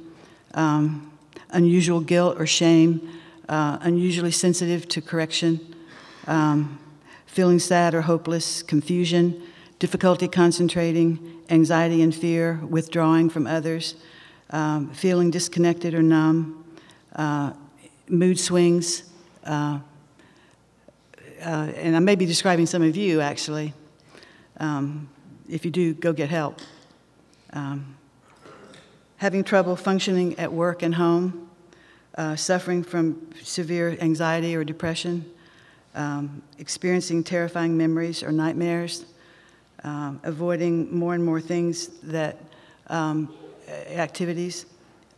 um, 0.54 1.12
unusual 1.50 2.00
guilt 2.00 2.36
or 2.38 2.46
shame, 2.46 3.08
uh, 3.48 3.78
unusually 3.80 4.30
sensitive 4.30 4.88
to 4.88 5.00
correction, 5.00 5.74
um, 6.26 6.78
feeling 7.26 7.58
sad 7.58 7.94
or 7.94 8.02
hopeless, 8.02 8.62
confusion, 8.62 9.42
difficulty 9.78 10.28
concentrating, 10.28 11.42
anxiety 11.50 12.02
and 12.02 12.14
fear, 12.14 12.60
withdrawing 12.68 13.30
from 13.30 13.46
others, 13.46 13.94
um, 14.50 14.90
feeling 14.92 15.30
disconnected 15.30 15.94
or 15.94 16.02
numb, 16.02 16.64
uh, 17.16 17.52
mood 18.08 18.38
swings. 18.38 19.04
Uh, 19.44 19.78
uh, 21.40 21.70
and 21.76 21.94
I 21.94 22.00
may 22.00 22.16
be 22.16 22.26
describing 22.26 22.66
some 22.66 22.82
of 22.82 22.96
you 22.96 23.20
actually. 23.20 23.72
Um, 24.58 25.08
if 25.48 25.64
you 25.64 25.70
do, 25.70 25.94
go 25.94 26.12
get 26.12 26.28
help. 26.28 26.60
Um, 27.52 27.97
having 29.18 29.44
trouble 29.44 29.76
functioning 29.76 30.38
at 30.38 30.52
work 30.52 30.82
and 30.82 30.94
home, 30.94 31.48
uh, 32.16 32.34
suffering 32.34 32.82
from 32.82 33.30
severe 33.42 33.96
anxiety 34.00 34.56
or 34.56 34.64
depression, 34.64 35.24
um, 35.94 36.42
experiencing 36.58 37.22
terrifying 37.22 37.76
memories 37.76 38.22
or 38.22 38.32
nightmares, 38.32 39.04
um, 39.84 40.20
avoiding 40.22 40.92
more 40.96 41.14
and 41.14 41.24
more 41.24 41.40
things 41.40 41.88
that 42.02 42.38
um, 42.88 43.32
activities, 43.90 44.66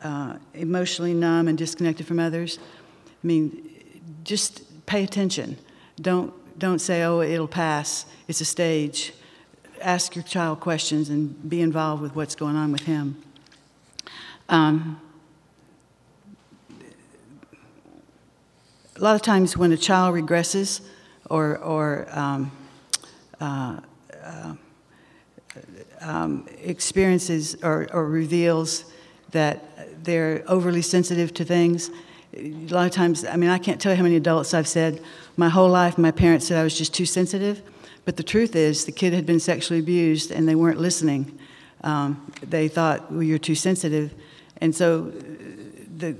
uh, 0.02 0.36
emotionally 0.54 1.14
numb 1.14 1.48
and 1.48 1.56
disconnected 1.56 2.06
from 2.06 2.18
others. 2.18 2.58
I 3.06 3.26
mean, 3.26 3.70
just 4.24 4.86
pay 4.86 5.04
attention. 5.04 5.58
Don't, 6.00 6.32
don't 6.58 6.78
say, 6.78 7.02
oh, 7.04 7.20
it'll 7.20 7.46
pass, 7.48 8.06
it's 8.28 8.40
a 8.40 8.44
stage. 8.44 9.12
Ask 9.80 10.14
your 10.14 10.24
child 10.24 10.60
questions 10.60 11.08
and 11.08 11.48
be 11.48 11.60
involved 11.60 12.02
with 12.02 12.14
what's 12.14 12.34
going 12.34 12.56
on 12.56 12.72
with 12.72 12.82
him. 12.82 13.22
Um, 14.50 15.00
a 18.96 19.00
lot 19.00 19.14
of 19.14 19.22
times 19.22 19.56
when 19.56 19.70
a 19.70 19.76
child 19.76 20.12
regresses 20.12 20.80
or, 21.30 21.56
or 21.58 22.08
um, 22.10 22.50
uh, 23.40 23.78
uh, 24.24 24.54
um, 26.00 26.48
experiences 26.64 27.54
or, 27.62 27.86
or 27.92 28.06
reveals 28.06 28.86
that 29.30 30.04
they're 30.04 30.42
overly 30.48 30.82
sensitive 30.82 31.32
to 31.34 31.44
things, 31.44 31.92
a 32.36 32.50
lot 32.70 32.86
of 32.86 32.90
times, 32.90 33.24
I 33.24 33.36
mean, 33.36 33.50
I 33.50 33.58
can't 33.58 33.80
tell 33.80 33.92
you 33.92 33.96
how 33.96 34.02
many 34.02 34.16
adults 34.16 34.52
I've 34.52 34.66
said, 34.66 35.00
my 35.36 35.48
whole 35.48 35.68
life, 35.68 35.96
my 35.96 36.10
parents 36.10 36.48
said 36.48 36.58
I 36.58 36.64
was 36.64 36.76
just 36.76 36.92
too 36.92 37.06
sensitive. 37.06 37.62
But 38.04 38.16
the 38.16 38.24
truth 38.24 38.56
is, 38.56 38.84
the 38.84 38.92
kid 38.92 39.12
had 39.12 39.26
been 39.26 39.38
sexually 39.38 39.78
abused 39.78 40.32
and 40.32 40.48
they 40.48 40.56
weren't 40.56 40.80
listening. 40.80 41.38
Um, 41.84 42.32
they 42.42 42.66
thought, 42.66 43.12
well, 43.12 43.22
you're 43.22 43.38
too 43.38 43.54
sensitive. 43.54 44.12
And 44.60 44.74
so, 44.74 45.12
the, 45.96 46.12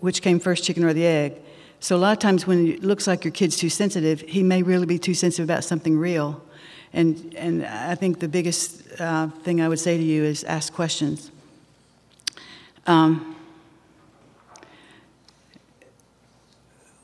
which 0.00 0.22
came 0.22 0.40
first, 0.40 0.64
chicken 0.64 0.84
or 0.84 0.92
the 0.92 1.06
egg? 1.06 1.40
So, 1.80 1.96
a 1.96 1.98
lot 1.98 2.12
of 2.12 2.18
times 2.18 2.46
when 2.46 2.68
it 2.68 2.84
looks 2.84 3.06
like 3.06 3.24
your 3.24 3.32
kid's 3.32 3.56
too 3.56 3.68
sensitive, 3.68 4.20
he 4.20 4.42
may 4.42 4.62
really 4.62 4.86
be 4.86 4.98
too 4.98 5.14
sensitive 5.14 5.44
about 5.44 5.64
something 5.64 5.98
real. 5.98 6.42
And, 6.92 7.34
and 7.36 7.64
I 7.64 7.94
think 7.94 8.20
the 8.20 8.28
biggest 8.28 9.00
uh, 9.00 9.28
thing 9.42 9.60
I 9.60 9.68
would 9.68 9.80
say 9.80 9.96
to 9.96 10.02
you 10.02 10.24
is 10.24 10.44
ask 10.44 10.72
questions. 10.72 11.30
Um, 12.86 13.36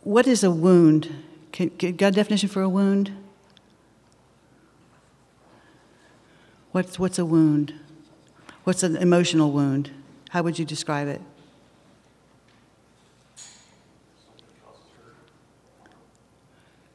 what 0.03 0.27
is 0.27 0.45
a 0.45 0.51
wound? 0.51 1.25
Can, 1.53 1.71
can, 1.71 1.97
got 1.97 2.09
a 2.09 2.17
definition 2.17 2.49
for 2.49 2.63
a 2.63 2.69
wound? 2.69 3.13
What's, 6.73 6.99
what's 6.99 7.19
a 7.19 7.25
wound? 7.25 7.75
What's 8.65 8.83
an 8.83 8.97
emotional 8.97 9.51
wound? 9.51 9.91
How 10.29 10.43
would 10.43 10.59
you 10.59 10.65
describe 10.65 11.09
it? 11.09 11.21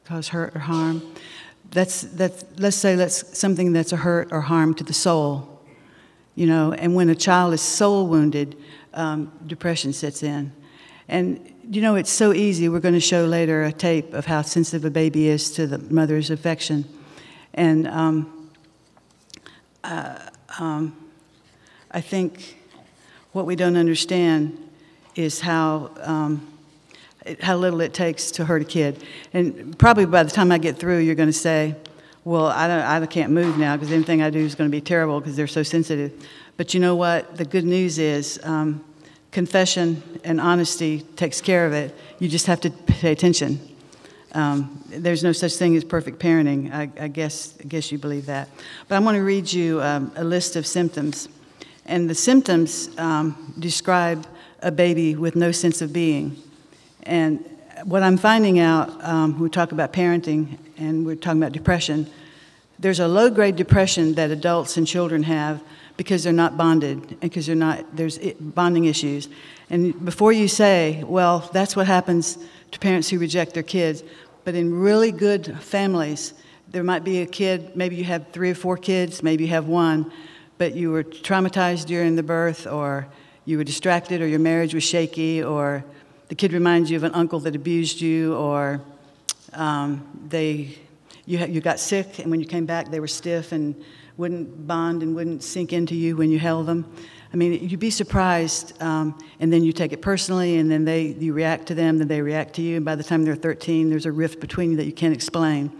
Cause 0.04 0.28
hurt 0.28 0.54
or 0.54 0.60
harm. 0.60 1.02
That's, 1.70 2.02
that's, 2.02 2.44
let's 2.58 2.76
say 2.76 2.94
that's 2.94 3.36
something 3.36 3.72
that's 3.72 3.92
a 3.92 3.96
hurt 3.96 4.28
or 4.30 4.42
harm 4.42 4.74
to 4.74 4.84
the 4.84 4.92
soul. 4.92 5.60
You 6.34 6.46
know, 6.46 6.72
and 6.72 6.94
when 6.94 7.08
a 7.08 7.14
child 7.14 7.54
is 7.54 7.62
soul 7.62 8.06
wounded, 8.06 8.56
um, 8.92 9.32
depression 9.46 9.92
sets 9.92 10.22
in. 10.22 10.52
And 11.08 11.52
you 11.70 11.80
know, 11.80 11.94
it's 11.94 12.10
so 12.10 12.32
easy. 12.32 12.68
We're 12.68 12.80
going 12.80 12.94
to 12.94 13.00
show 13.00 13.24
later 13.24 13.64
a 13.64 13.72
tape 13.72 14.12
of 14.12 14.26
how 14.26 14.42
sensitive 14.42 14.84
a 14.84 14.90
baby 14.90 15.28
is 15.28 15.50
to 15.52 15.66
the 15.66 15.78
mother's 15.78 16.30
affection. 16.30 16.84
And 17.54 17.86
um, 17.88 18.50
uh, 19.82 20.18
um, 20.58 20.96
I 21.90 22.00
think 22.00 22.56
what 23.34 23.46
we 23.46 23.56
don't 23.56 23.76
understand 23.76 24.56
is 25.16 25.40
how, 25.40 25.90
um, 26.00 26.46
how 27.40 27.56
little 27.56 27.80
it 27.80 27.92
takes 27.92 28.30
to 28.30 28.44
hurt 28.44 28.62
a 28.62 28.64
kid. 28.64 29.02
And 29.32 29.76
probably 29.76 30.06
by 30.06 30.22
the 30.22 30.30
time 30.30 30.52
I 30.52 30.58
get 30.58 30.78
through, 30.78 30.98
you're 30.98 31.16
going 31.16 31.28
to 31.28 31.32
say, 31.32 31.74
well, 32.24 32.46
I, 32.46 32.68
don't, 32.68 32.80
I 32.80 33.06
can't 33.06 33.32
move 33.32 33.58
now 33.58 33.76
because 33.76 33.92
anything 33.92 34.22
I 34.22 34.30
do 34.30 34.38
is 34.38 34.54
going 34.54 34.70
to 34.70 34.74
be 34.74 34.80
terrible 34.80 35.20
because 35.20 35.36
they're 35.36 35.48
so 35.48 35.64
sensitive. 35.64 36.12
But 36.56 36.74
you 36.74 36.80
know 36.80 36.94
what? 36.94 37.36
The 37.36 37.44
good 37.44 37.64
news 37.64 37.98
is 37.98 38.38
um, 38.44 38.84
confession 39.32 40.02
and 40.22 40.40
honesty 40.40 41.00
takes 41.16 41.40
care 41.40 41.66
of 41.66 41.72
it. 41.72 41.92
You 42.20 42.28
just 42.28 42.46
have 42.46 42.60
to 42.60 42.70
pay 42.70 43.10
attention. 43.10 43.58
Um, 44.32 44.82
there's 44.88 45.24
no 45.24 45.32
such 45.32 45.54
thing 45.54 45.76
as 45.76 45.82
perfect 45.82 46.20
parenting. 46.20 46.72
I, 46.72 46.88
I, 47.00 47.08
guess, 47.08 47.54
I 47.60 47.64
guess 47.64 47.90
you 47.90 47.98
believe 47.98 48.26
that. 48.26 48.48
But 48.86 48.94
I'm 48.94 49.02
going 49.02 49.16
to 49.16 49.22
read 49.22 49.52
you 49.52 49.82
um, 49.82 50.12
a 50.14 50.24
list 50.24 50.54
of 50.54 50.66
symptoms. 50.66 51.28
And 51.86 52.08
the 52.08 52.14
symptoms 52.14 52.90
um, 52.98 53.54
describe 53.58 54.26
a 54.60 54.70
baby 54.70 55.14
with 55.14 55.36
no 55.36 55.52
sense 55.52 55.82
of 55.82 55.92
being. 55.92 56.36
And 57.02 57.44
what 57.84 58.02
I'm 58.02 58.16
finding 58.16 58.58
out, 58.58 59.02
um, 59.04 59.38
we 59.38 59.50
talk 59.50 59.72
about 59.72 59.92
parenting 59.92 60.58
and 60.78 61.04
we're 61.04 61.16
talking 61.16 61.42
about 61.42 61.52
depression, 61.52 62.08
there's 62.78 63.00
a 63.00 63.08
low 63.08 63.30
grade 63.30 63.56
depression 63.56 64.14
that 64.14 64.30
adults 64.30 64.76
and 64.76 64.86
children 64.86 65.22
have 65.24 65.62
because 65.96 66.24
they're 66.24 66.32
not 66.32 66.56
bonded 66.56 66.98
and 66.98 67.20
because 67.20 67.46
they're 67.46 67.54
not 67.54 67.96
there's 67.96 68.18
bonding 68.40 68.84
issues 68.84 69.28
and 69.70 70.04
before 70.04 70.32
you 70.32 70.48
say 70.48 71.02
well 71.06 71.48
that's 71.52 71.76
what 71.76 71.86
happens 71.86 72.36
to 72.72 72.78
parents 72.78 73.08
who 73.08 73.18
reject 73.18 73.54
their 73.54 73.62
kids 73.62 74.02
but 74.44 74.54
in 74.54 74.74
really 74.74 75.12
good 75.12 75.56
families 75.60 76.34
there 76.68 76.82
might 76.82 77.04
be 77.04 77.20
a 77.20 77.26
kid 77.26 77.76
maybe 77.76 77.94
you 77.94 78.04
have 78.04 78.26
three 78.32 78.50
or 78.50 78.54
four 78.54 78.76
kids 78.76 79.22
maybe 79.22 79.44
you 79.44 79.50
have 79.50 79.66
one 79.66 80.10
but 80.58 80.74
you 80.74 80.90
were 80.90 81.04
traumatized 81.04 81.86
during 81.86 82.16
the 82.16 82.22
birth 82.22 82.66
or 82.66 83.06
you 83.44 83.58
were 83.58 83.64
distracted 83.64 84.20
or 84.20 84.26
your 84.26 84.38
marriage 84.38 84.74
was 84.74 84.84
shaky 84.84 85.42
or 85.42 85.84
the 86.28 86.34
kid 86.34 86.52
reminds 86.52 86.90
you 86.90 86.96
of 86.96 87.04
an 87.04 87.14
uncle 87.14 87.40
that 87.40 87.54
abused 87.54 88.00
you 88.00 88.34
or 88.36 88.80
um, 89.52 90.06
they 90.28 90.78
you, 91.26 91.38
you 91.46 91.60
got 91.60 91.78
sick 91.78 92.18
and 92.18 92.30
when 92.30 92.40
you 92.40 92.46
came 92.46 92.66
back 92.66 92.90
they 92.90 93.00
were 93.00 93.08
stiff 93.08 93.52
and 93.52 93.74
wouldn't 94.16 94.66
bond 94.66 95.02
and 95.02 95.14
wouldn't 95.14 95.42
sink 95.42 95.72
into 95.72 95.94
you 95.94 96.16
when 96.16 96.30
you 96.30 96.38
held 96.38 96.66
them. 96.66 96.84
I 97.32 97.36
mean, 97.36 97.68
you'd 97.68 97.80
be 97.80 97.90
surprised, 97.90 98.80
um, 98.80 99.18
and 99.40 99.52
then 99.52 99.64
you 99.64 99.72
take 99.72 99.92
it 99.92 100.00
personally, 100.00 100.58
and 100.58 100.70
then 100.70 100.84
they 100.84 101.06
you 101.18 101.32
react 101.32 101.66
to 101.66 101.74
them, 101.74 101.98
then 101.98 102.06
they 102.06 102.22
react 102.22 102.54
to 102.54 102.62
you, 102.62 102.76
and 102.76 102.84
by 102.84 102.94
the 102.94 103.02
time 103.02 103.24
they're 103.24 103.34
13, 103.34 103.90
there's 103.90 104.06
a 104.06 104.12
rift 104.12 104.38
between 104.38 104.70
you 104.70 104.76
that 104.76 104.86
you 104.86 104.92
can't 104.92 105.12
explain. 105.12 105.72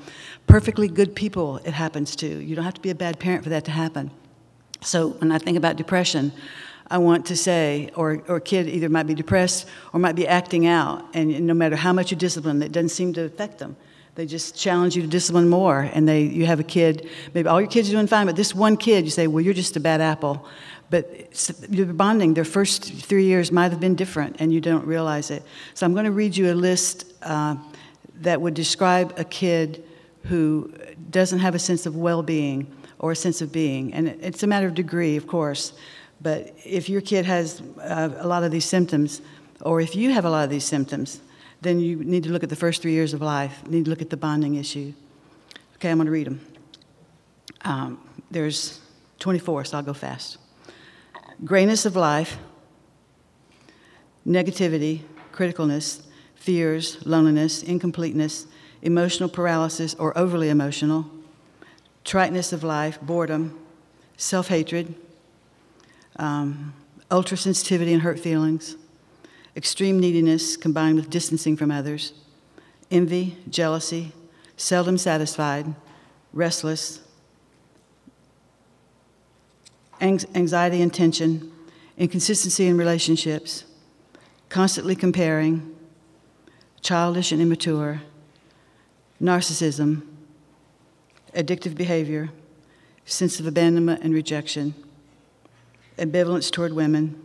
Perfectly 0.49 0.89
good 0.89 1.15
people, 1.15 1.59
it 1.59 1.73
happens 1.73 2.17
to. 2.17 2.27
You 2.27 2.57
don't 2.57 2.65
have 2.65 2.75
to 2.75 2.81
be 2.81 2.91
a 2.91 2.95
bad 2.95 3.21
parent 3.21 3.45
for 3.45 3.51
that 3.51 3.65
to 3.67 3.71
happen. 3.71 4.11
So 4.85 5.11
when 5.11 5.33
I 5.33 5.39
think 5.39 5.57
about 5.57 5.77
depression, 5.77 6.33
I 6.91 6.99
want 6.99 7.27
to 7.27 7.37
say, 7.37 7.91
or, 7.97 8.23
or 8.29 8.37
a 8.37 8.41
kid 8.41 8.69
either 8.69 8.89
might 8.89 9.07
be 9.07 9.15
depressed 9.15 9.67
or 9.93 10.01
might 10.01 10.15
be 10.15 10.29
acting 10.29 10.67
out, 10.67 11.05
and 11.15 11.47
no 11.47 11.55
matter 11.55 11.77
how 11.77 11.93
much 11.93 12.11
you 12.11 12.17
discipline, 12.17 12.63
it 12.63 12.73
doesn't 12.73 12.91
seem 12.91 13.13
to 13.15 13.23
affect 13.23 13.59
them. 13.59 13.77
They 14.15 14.27
just 14.27 14.55
challenge 14.55 14.95
you 14.95 15.03
to 15.03 15.09
discipline 15.09 15.49
more, 15.49 15.81
and 15.81 16.09
they 16.09 16.23
you 16.23 16.47
have 16.47 16.61
a 16.61 16.65
kid. 16.65 17.09
Maybe 17.33 17.49
all 17.49 17.61
your 17.61 17.71
kids 17.71 17.89
are 17.89 17.93
doing 17.93 18.07
fine, 18.07 18.27
but 18.27 18.37
this 18.37 18.55
one 18.55 18.77
kid, 18.77 19.05
you 19.05 19.11
say, 19.11 19.27
"Well, 19.27 19.43
you're 19.43 19.55
just 19.55 19.77
a 19.77 19.81
bad 19.81 20.01
apple." 20.01 20.47
But 20.91 21.67
you're 21.69 21.87
bonding. 21.87 22.35
Their 22.35 22.45
first 22.45 22.85
three 22.85 23.25
years 23.25 23.51
might 23.51 23.73
have 23.73 23.81
been 23.81 23.97
different, 23.97 24.37
and 24.39 24.53
you 24.53 24.61
don't 24.61 24.87
realize 24.87 25.31
it. 25.31 25.43
So 25.73 25.85
I'm 25.85 25.95
going 25.95 26.05
to 26.05 26.13
read 26.13 26.37
you 26.37 26.53
a 26.53 26.55
list 26.55 27.13
uh, 27.23 27.57
that 28.21 28.41
would 28.41 28.55
describe 28.55 29.15
a 29.17 29.25
kid 29.25 29.83
who 30.25 30.73
doesn't 31.11 31.41
have 31.41 31.55
a 31.55 31.59
sense 31.59 31.87
of 31.87 31.97
well-being 31.97 32.73
or 33.05 33.13
a 33.13 33.17
sense 33.17 33.43
of 33.43 33.53
being, 33.53 33.93
and 33.93 34.09
it's 34.09 34.43
a 34.43 34.47
matter 34.47 34.67
of 34.67 34.75
degree, 34.75 35.15
of 35.19 35.27
course. 35.27 35.75
But 36.23 36.57
if 36.65 36.89
your 36.89 37.03
kid 37.03 37.27
has 37.27 37.61
uh, 37.83 38.09
a 38.17 38.27
lot 38.27 38.45
of 38.45 38.51
these 38.51 38.65
symptoms, 38.65 39.21
or 39.61 39.83
if 39.83 39.95
you 39.95 40.11
have 40.13 40.25
a 40.25 40.31
lot 40.31 40.45
of 40.45 40.49
these 40.49 40.65
symptoms, 40.65 41.21
then 41.61 41.81
you 41.81 42.03
need 42.03 42.23
to 42.23 42.31
look 42.31 42.43
at 42.43 42.49
the 42.49 42.57
first 42.57 42.81
three 42.81 42.93
years 42.93 43.13
of 43.13 43.21
life. 43.21 43.61
You 43.67 43.73
need 43.73 43.85
to 43.85 43.91
look 43.91 44.01
at 44.01 44.09
the 44.09 44.17
bonding 44.17 44.55
issue. 44.55 44.95
Okay, 45.75 45.91
I'm 45.91 45.99
going 45.99 46.07
to 46.07 46.13
read 46.13 46.29
them. 46.29 46.41
Um, 47.61 48.01
there's 48.31 48.81
24, 49.19 49.67
so 49.67 49.77
I'll 49.77 49.83
go 49.83 49.93
fast. 49.93 50.39
Grayness 51.45 51.85
of 51.85 51.97
life, 51.97 52.39
negativity, 54.27 55.03
criticalness, 55.31 56.07
fears, 56.37 57.05
loneliness, 57.05 57.63
incompleteness, 57.63 58.47
emotional 58.81 59.29
paralysis 59.29 59.95
or 59.97 60.17
overly 60.17 60.49
emotional, 60.49 61.11
triteness 62.05 62.53
of 62.53 62.63
life, 62.63 63.01
boredom, 63.01 63.59
self 64.17 64.49
hatred, 64.49 64.95
um, 66.17 66.75
ultra 67.11 67.37
sensitivity 67.37 67.93
and 67.93 68.03
hurt 68.03 68.21
feelings, 68.21 68.77
extreme 69.57 69.99
neediness 69.99 70.57
combined 70.57 70.97
with 70.97 71.11
distancing 71.11 71.57
from 71.57 71.71
others, 71.71 72.13
envy, 72.91 73.37
jealousy, 73.49 74.13
seldom 74.57 74.99
satisfied, 74.99 75.75
restless, 76.33 77.01
anxiety 80.01 80.83
and 80.83 80.93
tension, 80.93 81.51
inconsistency 81.97 82.67
in 82.67 82.77
relationships, 82.77 83.65
constantly 84.49 84.95
comparing, 84.95 85.75
childish 86.83 87.33
and 87.33 87.41
immature, 87.41 88.03
narcissism, 89.21 90.03
addictive 91.35 91.77
behavior, 91.77 92.31
sense 93.05 93.41
of 93.41 93.47
abandonment 93.47 94.03
and 94.03 94.15
rejection, 94.15 94.75
ambivalence 95.99 96.51
toward 96.51 96.73
women, 96.73 97.21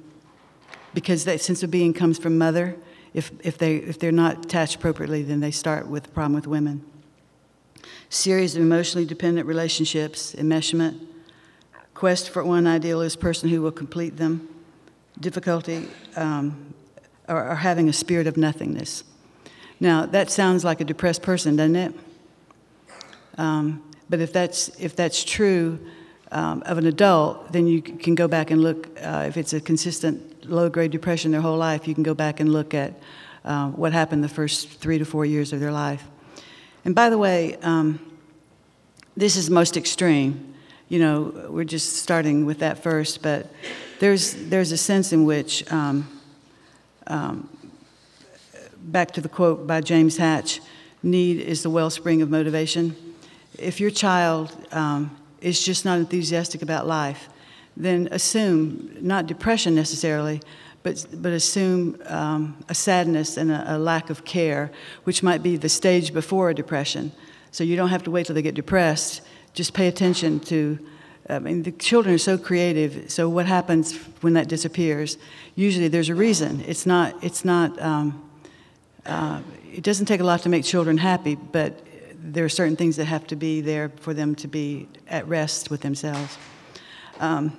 because 0.93 1.25
that 1.25 1.41
sense 1.41 1.63
of 1.63 1.71
being 1.71 1.93
comes 1.93 2.17
from 2.17 2.37
mother. 2.37 2.75
If, 3.13 3.31
if, 3.43 3.57
they, 3.57 3.77
if 3.77 3.97
they're 3.97 4.11
not 4.11 4.45
attached 4.45 4.75
appropriately, 4.75 5.23
then 5.23 5.39
they 5.39 5.51
start 5.51 5.87
with 5.87 6.07
a 6.07 6.09
problem 6.09 6.33
with 6.33 6.47
women. 6.47 6.85
Series 8.09 8.55
of 8.55 8.61
emotionally 8.61 9.05
dependent 9.05 9.47
relationships, 9.47 10.35
enmeshment, 10.35 10.99
quest 11.93 12.29
for 12.29 12.43
one 12.43 12.67
idealist 12.67 13.19
person 13.19 13.49
who 13.49 13.61
will 13.61 13.71
complete 13.71 14.17
them, 14.17 14.47
difficulty, 15.19 15.87
um, 16.15 16.73
or, 17.27 17.49
or 17.49 17.55
having 17.55 17.89
a 17.89 17.93
spirit 17.93 18.27
of 18.27 18.37
nothingness. 18.37 19.03
Now, 19.79 20.05
that 20.05 20.29
sounds 20.29 20.63
like 20.63 20.81
a 20.81 20.83
depressed 20.83 21.21
person, 21.21 21.55
doesn't 21.55 21.75
it? 21.75 21.93
Um, 23.37 23.83
but 24.09 24.19
if 24.19 24.33
that's, 24.33 24.69
if 24.79 24.95
that's 24.95 25.23
true 25.23 25.79
um, 26.31 26.63
of 26.65 26.77
an 26.77 26.85
adult, 26.85 27.51
then 27.51 27.67
you 27.67 27.81
can 27.81 28.15
go 28.15 28.27
back 28.27 28.51
and 28.51 28.61
look, 28.61 28.89
uh, 29.01 29.25
if 29.27 29.37
it's 29.37 29.53
a 29.53 29.61
consistent 29.61 30.49
low 30.49 30.69
grade 30.69 30.91
depression 30.91 31.31
their 31.31 31.41
whole 31.41 31.57
life, 31.57 31.87
you 31.87 31.93
can 31.93 32.03
go 32.03 32.13
back 32.13 32.39
and 32.39 32.51
look 32.51 32.73
at 32.73 32.93
uh, 33.45 33.69
what 33.69 33.93
happened 33.93 34.23
the 34.23 34.29
first 34.29 34.69
three 34.69 34.97
to 34.97 35.05
four 35.05 35.25
years 35.25 35.53
of 35.53 35.59
their 35.59 35.71
life. 35.71 36.03
And 36.85 36.95
by 36.95 37.09
the 37.09 37.17
way, 37.17 37.55
um, 37.61 37.99
this 39.15 39.35
is 39.35 39.49
most 39.49 39.77
extreme. 39.77 40.53
You 40.87 40.99
know, 40.99 41.47
we're 41.49 41.65
just 41.65 41.97
starting 41.97 42.45
with 42.45 42.59
that 42.59 42.81
first, 42.81 43.21
but 43.21 43.51
there's, 43.99 44.33
there's 44.49 44.71
a 44.71 44.77
sense 44.77 45.13
in 45.13 45.25
which, 45.25 45.69
um, 45.71 46.07
um, 47.07 47.49
back 48.77 49.11
to 49.11 49.21
the 49.21 49.29
quote 49.29 49.67
by 49.67 49.81
James 49.81 50.17
Hatch 50.17 50.61
need 51.03 51.39
is 51.39 51.63
the 51.63 51.69
wellspring 51.69 52.21
of 52.21 52.29
motivation. 52.29 53.08
If 53.59 53.79
your 53.79 53.91
child 53.91 54.55
um, 54.71 55.15
is 55.41 55.63
just 55.63 55.85
not 55.85 55.99
enthusiastic 55.99 56.61
about 56.61 56.87
life, 56.87 57.29
then 57.75 58.07
assume, 58.11 58.95
not 59.01 59.27
depression 59.27 59.75
necessarily, 59.75 60.41
but, 60.83 61.05
but 61.13 61.33
assume 61.33 62.01
um, 62.05 62.57
a 62.69 62.73
sadness 62.73 63.37
and 63.37 63.51
a, 63.51 63.75
a, 63.75 63.77
lack 63.77 64.09
of 64.09 64.23
care, 64.23 64.71
which 65.03 65.21
might 65.21 65.43
be 65.43 65.57
the 65.57 65.69
stage 65.69 66.13
before 66.13 66.49
a 66.49 66.55
depression. 66.55 67.11
So 67.51 67.63
you 67.63 67.75
don't 67.75 67.89
have 67.89 68.03
to 68.03 68.11
wait 68.11 68.27
till 68.27 68.35
they 68.35 68.41
get 68.41 68.55
depressed. 68.55 69.21
Just 69.53 69.73
pay 69.73 69.87
attention 69.87 70.39
to. 70.41 70.79
I 71.29 71.39
mean, 71.39 71.63
the 71.63 71.71
children 71.71 72.15
are 72.15 72.19
so 72.19 72.37
creative. 72.37 73.11
So 73.11 73.29
what 73.29 73.45
happens 73.45 73.95
when 74.21 74.33
that 74.33 74.47
disappears? 74.47 75.17
Usually, 75.55 75.87
there's 75.87 76.09
a 76.09 76.15
reason. 76.15 76.63
It's 76.65 76.85
not. 76.85 77.15
It's 77.23 77.43
not. 77.43 77.79
Um, 77.81 78.29
uh, 79.05 79.41
it 79.73 79.83
doesn't 79.83 80.05
take 80.05 80.21
a 80.21 80.23
lot 80.23 80.41
to 80.41 80.49
make 80.49 80.63
children 80.63 80.97
happy, 80.97 81.35
but 81.35 81.79
there 82.21 82.45
are 82.45 82.49
certain 82.49 82.75
things 82.75 82.95
that 82.97 83.05
have 83.05 83.25
to 83.27 83.35
be 83.35 83.61
there 83.61 83.89
for 83.89 84.13
them 84.13 84.35
to 84.35 84.47
be 84.47 84.87
at 85.07 85.27
rest 85.27 85.71
with 85.71 85.81
themselves. 85.81 86.37
Um, 87.19 87.57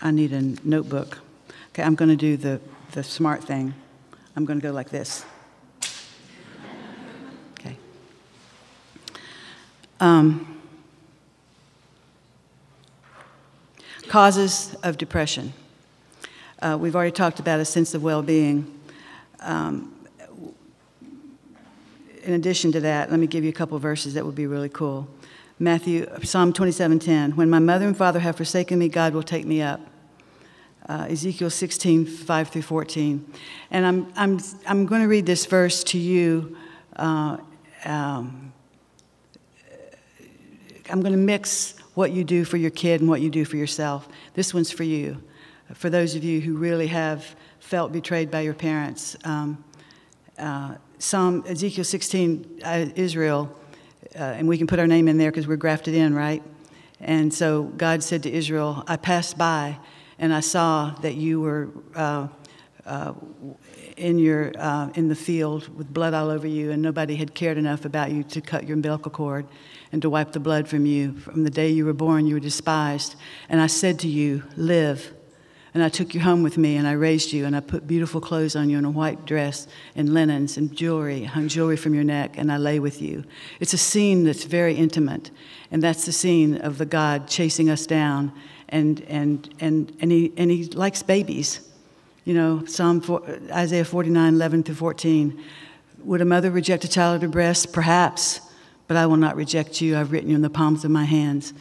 I 0.00 0.10
need 0.10 0.32
a 0.32 0.42
notebook. 0.66 1.18
Okay, 1.68 1.82
I'm 1.82 1.94
going 1.94 2.08
to 2.08 2.16
do 2.16 2.36
the, 2.36 2.60
the 2.90 3.04
smart 3.04 3.44
thing. 3.44 3.72
I'm 4.34 4.44
going 4.44 4.60
to 4.60 4.62
go 4.62 4.72
like 4.72 4.90
this. 4.90 5.24
Okay. 7.52 7.76
Um, 10.00 10.51
causes 14.12 14.76
of 14.82 14.98
depression. 14.98 15.54
Uh, 16.60 16.76
we've 16.78 16.94
already 16.94 17.10
talked 17.10 17.40
about 17.40 17.58
a 17.60 17.64
sense 17.64 17.94
of 17.94 18.02
well 18.02 18.20
being. 18.20 18.78
Um, 19.40 19.90
in 22.22 22.34
addition 22.34 22.72
to 22.72 22.80
that, 22.80 23.10
let 23.10 23.18
me 23.18 23.26
give 23.26 23.42
you 23.42 23.48
a 23.48 23.54
couple 23.54 23.78
verses 23.78 24.12
that 24.12 24.26
would 24.26 24.34
be 24.34 24.46
really 24.46 24.68
cool. 24.68 25.08
Matthew, 25.58 26.06
Psalm 26.24 26.52
27:10. 26.52 27.36
When 27.36 27.48
my 27.48 27.58
mother 27.58 27.86
and 27.86 27.96
father 27.96 28.20
have 28.20 28.36
forsaken 28.36 28.78
me, 28.78 28.90
God 28.90 29.14
will 29.14 29.22
take 29.22 29.46
me 29.46 29.62
up 29.62 29.80
uh, 30.90 31.06
Ezekiel 31.08 31.48
16, 31.48 32.04
5 32.04 32.48
through 32.48 32.60
14. 32.60 33.32
And 33.70 33.86
I'm, 33.86 34.12
I'm, 34.14 34.38
I'm 34.66 34.84
going 34.84 35.00
to 35.00 35.08
read 35.08 35.24
this 35.24 35.46
verse 35.46 35.82
to 35.84 35.96
you. 35.96 36.54
Uh, 36.96 37.38
um, 37.86 38.52
I'm 40.90 41.00
going 41.00 41.12
to 41.12 41.18
mix 41.18 41.81
what 41.94 42.12
you 42.12 42.24
do 42.24 42.44
for 42.44 42.56
your 42.56 42.70
kid 42.70 43.00
and 43.00 43.08
what 43.08 43.20
you 43.20 43.30
do 43.30 43.44
for 43.44 43.56
yourself. 43.56 44.08
This 44.34 44.54
one's 44.54 44.70
for 44.70 44.84
you, 44.84 45.22
for 45.74 45.90
those 45.90 46.14
of 46.14 46.24
you 46.24 46.40
who 46.40 46.56
really 46.56 46.86
have 46.88 47.36
felt 47.60 47.92
betrayed 47.92 48.30
by 48.30 48.40
your 48.40 48.54
parents. 48.54 49.16
Um, 49.24 49.64
uh, 50.38 50.76
Psalm 50.98 51.44
Ezekiel 51.46 51.84
16, 51.84 52.60
uh, 52.64 52.86
Israel, 52.96 53.54
uh, 54.14 54.22
and 54.22 54.48
we 54.48 54.58
can 54.58 54.66
put 54.66 54.78
our 54.78 54.86
name 54.86 55.08
in 55.08 55.18
there 55.18 55.30
because 55.30 55.46
we're 55.46 55.56
grafted 55.56 55.94
in, 55.94 56.14
right? 56.14 56.42
And 57.00 57.32
so 57.32 57.64
God 57.64 58.02
said 58.02 58.22
to 58.22 58.30
Israel, 58.30 58.84
I 58.86 58.96
passed 58.96 59.36
by 59.36 59.78
and 60.18 60.32
I 60.32 60.40
saw 60.40 60.90
that 61.02 61.14
you 61.14 61.40
were 61.40 61.70
uh, 61.94 62.28
uh, 62.86 63.12
in, 63.96 64.18
your, 64.18 64.52
uh, 64.58 64.90
in 64.94 65.08
the 65.08 65.14
field 65.14 65.68
with 65.76 65.92
blood 65.92 66.14
all 66.14 66.30
over 66.30 66.46
you, 66.46 66.70
and 66.70 66.82
nobody 66.82 67.16
had 67.16 67.34
cared 67.34 67.58
enough 67.58 67.84
about 67.84 68.10
you 68.10 68.22
to 68.24 68.40
cut 68.40 68.66
your 68.66 68.74
umbilical 68.74 69.10
cord 69.10 69.46
and 69.92 70.02
to 70.02 70.10
wipe 70.10 70.32
the 70.32 70.40
blood 70.40 70.68
from 70.68 70.86
you. 70.86 71.14
From 71.18 71.44
the 71.44 71.50
day 71.50 71.68
you 71.68 71.84
were 71.84 71.92
born, 71.92 72.26
you 72.26 72.34
were 72.34 72.40
despised. 72.40 73.16
And 73.48 73.60
I 73.60 73.66
said 73.66 73.98
to 74.00 74.08
you, 74.08 74.42
Live. 74.56 75.14
And 75.74 75.82
I 75.82 75.88
took 75.88 76.12
you 76.12 76.20
home 76.20 76.42
with 76.42 76.58
me, 76.58 76.76
and 76.76 76.86
I 76.86 76.92
raised 76.92 77.32
you, 77.32 77.46
and 77.46 77.56
I 77.56 77.60
put 77.60 77.86
beautiful 77.86 78.20
clothes 78.20 78.54
on 78.54 78.68
you, 78.68 78.76
and 78.76 78.84
a 78.84 78.90
white 78.90 79.24
dress, 79.24 79.66
and 79.96 80.12
linens, 80.12 80.58
and 80.58 80.76
jewelry, 80.76 81.24
hung 81.24 81.48
jewelry 81.48 81.78
from 81.78 81.94
your 81.94 82.04
neck, 82.04 82.36
and 82.36 82.52
I 82.52 82.58
lay 82.58 82.78
with 82.78 83.00
you. 83.00 83.24
It's 83.58 83.72
a 83.72 83.78
scene 83.78 84.24
that's 84.24 84.44
very 84.44 84.74
intimate, 84.74 85.30
and 85.70 85.82
that's 85.82 86.04
the 86.04 86.12
scene 86.12 86.58
of 86.58 86.76
the 86.76 86.84
God 86.84 87.26
chasing 87.26 87.70
us 87.70 87.86
down 87.86 88.32
and, 88.72 89.02
and, 89.02 89.54
and, 89.60 89.96
and, 90.00 90.10
he, 90.10 90.32
and 90.36 90.50
he 90.50 90.64
likes 90.64 91.02
babies. 91.02 91.71
You 92.24 92.34
know, 92.34 92.64
Psalm 92.66 93.00
4, 93.00 93.22
Isaiah 93.50 93.84
49, 93.84 94.34
11 94.34 94.62
to 94.64 94.74
14. 94.74 95.42
Would 96.04 96.20
a 96.20 96.24
mother 96.24 96.50
reject 96.50 96.84
a 96.84 96.88
child 96.88 97.16
at 97.16 97.22
her 97.22 97.28
breast? 97.28 97.72
Perhaps, 97.72 98.40
but 98.86 98.96
I 98.96 99.06
will 99.06 99.16
not 99.16 99.34
reject 99.34 99.80
you. 99.80 99.96
I've 99.96 100.12
written 100.12 100.30
you 100.30 100.36
in 100.36 100.42
the 100.42 100.50
palms 100.50 100.84
of 100.84 100.90
my 100.90 101.04
hands. 101.04 101.52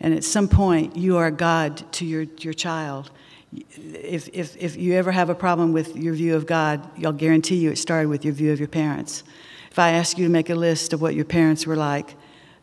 And 0.00 0.14
at 0.14 0.24
some 0.24 0.48
point, 0.48 0.96
you 0.96 1.18
are 1.18 1.30
God 1.30 1.90
to 1.92 2.06
your, 2.06 2.22
your 2.38 2.54
child. 2.54 3.10
If, 3.52 4.28
if, 4.32 4.56
if 4.56 4.76
you 4.76 4.94
ever 4.94 5.12
have 5.12 5.28
a 5.28 5.34
problem 5.34 5.72
with 5.72 5.94
your 5.96 6.14
view 6.14 6.34
of 6.34 6.46
God, 6.46 6.88
I'll 7.04 7.12
guarantee 7.12 7.56
you 7.56 7.70
it 7.70 7.78
started 7.78 8.08
with 8.08 8.24
your 8.24 8.34
view 8.34 8.52
of 8.52 8.58
your 8.58 8.68
parents. 8.68 9.22
If 9.70 9.78
I 9.78 9.90
ask 9.92 10.16
you 10.16 10.24
to 10.24 10.30
make 10.30 10.48
a 10.48 10.54
list 10.54 10.94
of 10.94 11.02
what 11.02 11.14
your 11.14 11.26
parents 11.26 11.66
were 11.66 11.76
like 11.76 12.14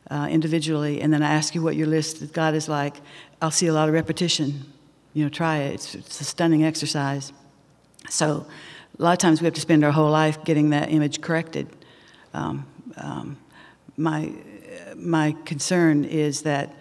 uh, 0.09 0.27
individually, 0.29 1.01
and 1.01 1.13
then 1.13 1.21
I 1.21 1.31
ask 1.31 1.53
you 1.53 1.61
what 1.61 1.75
your 1.75 1.87
list 1.87 2.21
of 2.23 2.33
God 2.33 2.55
is 2.55 2.67
like, 2.67 2.95
I'll 3.41 3.51
see 3.51 3.67
a 3.67 3.73
lot 3.73 3.87
of 3.87 3.93
repetition. 3.93 4.65
You 5.13 5.23
know, 5.23 5.29
try 5.29 5.57
it. 5.57 5.73
It's, 5.75 5.95
it's 5.95 6.21
a 6.21 6.23
stunning 6.23 6.63
exercise. 6.63 7.31
So, 8.09 8.45
a 8.99 9.01
lot 9.01 9.13
of 9.13 9.17
times 9.17 9.41
we 9.41 9.45
have 9.45 9.55
to 9.55 9.61
spend 9.61 9.83
our 9.83 9.91
whole 9.91 10.11
life 10.11 10.43
getting 10.43 10.69
that 10.69 10.91
image 10.91 11.19
corrected. 11.21 11.67
Um, 12.33 12.65
um, 12.97 13.37
my, 13.97 14.31
my 14.95 15.35
concern 15.45 16.03
is 16.03 16.43
that 16.43 16.75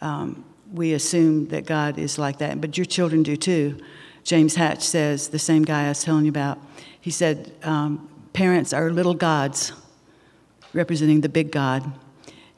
um, 0.00 0.44
we 0.72 0.94
assume 0.94 1.48
that 1.48 1.66
God 1.66 1.98
is 1.98 2.18
like 2.18 2.38
that, 2.38 2.60
but 2.60 2.78
your 2.78 2.86
children 2.86 3.22
do 3.22 3.36
too. 3.36 3.78
James 4.24 4.54
Hatch 4.54 4.82
says, 4.82 5.28
the 5.28 5.38
same 5.38 5.62
guy 5.62 5.86
I 5.86 5.88
was 5.88 6.02
telling 6.02 6.24
you 6.24 6.30
about, 6.30 6.58
he 7.00 7.10
said, 7.10 7.52
um, 7.62 8.08
parents 8.32 8.72
are 8.72 8.90
little 8.90 9.14
gods 9.14 9.72
representing 10.72 11.20
the 11.20 11.28
big 11.28 11.50
God. 11.50 11.90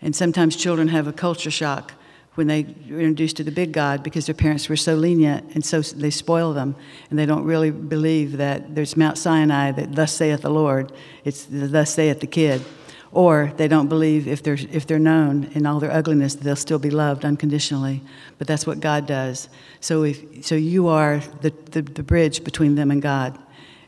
And 0.03 0.15
sometimes 0.15 0.57
children 0.57 0.89
have 0.89 1.07
a 1.07 1.13
culture 1.13 1.51
shock 1.51 1.93
when 2.41 2.47
they 2.47 2.63
were 2.89 3.01
introduced 3.01 3.37
to 3.37 3.45
the 3.45 3.51
big 3.51 3.71
God 3.71 4.03
because 4.03 4.25
their 4.25 4.35
parents 4.35 4.67
were 4.67 4.77
so 4.77 4.95
lenient 4.95 5.55
and 5.55 5.63
so 5.63 5.83
they 5.83 6.09
spoil 6.09 6.55
them 6.55 6.75
and 7.11 7.19
they 7.19 7.27
don't 7.27 7.45
really 7.45 7.71
believe 7.71 8.39
that 8.39 8.75
there's 8.75 8.97
Mount 8.97 9.19
Sinai 9.19 9.73
that 9.73 9.95
thus 9.95 10.15
saith 10.15 10.41
the 10.41 10.49
Lord. 10.49 10.91
It's 11.23 11.47
thus 11.51 11.93
saith 11.93 12.21
the 12.21 12.27
kid. 12.27 12.65
Or 13.13 13.53
they 13.59 13.69
don't 13.69 13.89
believe 13.89 14.27
if 14.27 14.43
they're, 14.43 14.57
if 14.73 14.87
they're 14.87 14.99
known 14.99 15.51
in 15.53 15.67
all 15.67 15.81
their 15.81 15.93
ugliness, 15.93 16.35
they'll 16.35 16.57
still 16.57 16.79
be 16.79 16.89
loved 16.89 17.27
unconditionally. 17.27 18.01
But 18.39 18.47
that's 18.47 18.67
what 18.67 18.81
God 18.81 19.07
does. 19.07 19.51
So, 19.81 20.05
if, 20.05 20.43
so 20.43 20.55
you 20.55 20.89
are 20.89 21.19
the, 21.43 21.51
the, 21.73 21.83
the 21.83 22.03
bridge 22.03 22.43
between 22.43 22.75
them 22.75 22.91
and 22.91 23.03
God. 23.03 23.39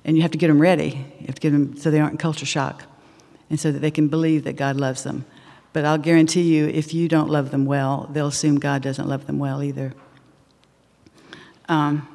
And 0.04 0.14
you 0.14 0.20
have 0.20 0.32
to 0.32 0.38
get 0.38 0.48
them 0.48 0.60
ready. 0.60 1.06
You 1.20 1.26
have 1.28 1.36
to 1.36 1.40
get 1.40 1.52
them 1.52 1.74
so 1.78 1.90
they 1.90 2.00
aren't 2.00 2.12
in 2.12 2.18
culture 2.18 2.44
shock 2.44 2.84
and 3.48 3.58
so 3.58 3.72
that 3.72 3.78
they 3.78 3.90
can 3.90 4.08
believe 4.08 4.44
that 4.44 4.56
God 4.56 4.76
loves 4.76 5.04
them. 5.04 5.24
But 5.72 5.84
I'll 5.84 5.98
guarantee 5.98 6.42
you, 6.42 6.66
if 6.66 6.92
you 6.92 7.08
don't 7.08 7.30
love 7.30 7.50
them 7.50 7.64
well, 7.64 8.08
they'll 8.12 8.26
assume 8.28 8.58
God 8.58 8.82
doesn't 8.82 9.08
love 9.08 9.26
them 9.26 9.38
well 9.38 9.62
either. 9.62 9.94
Um, 11.68 12.08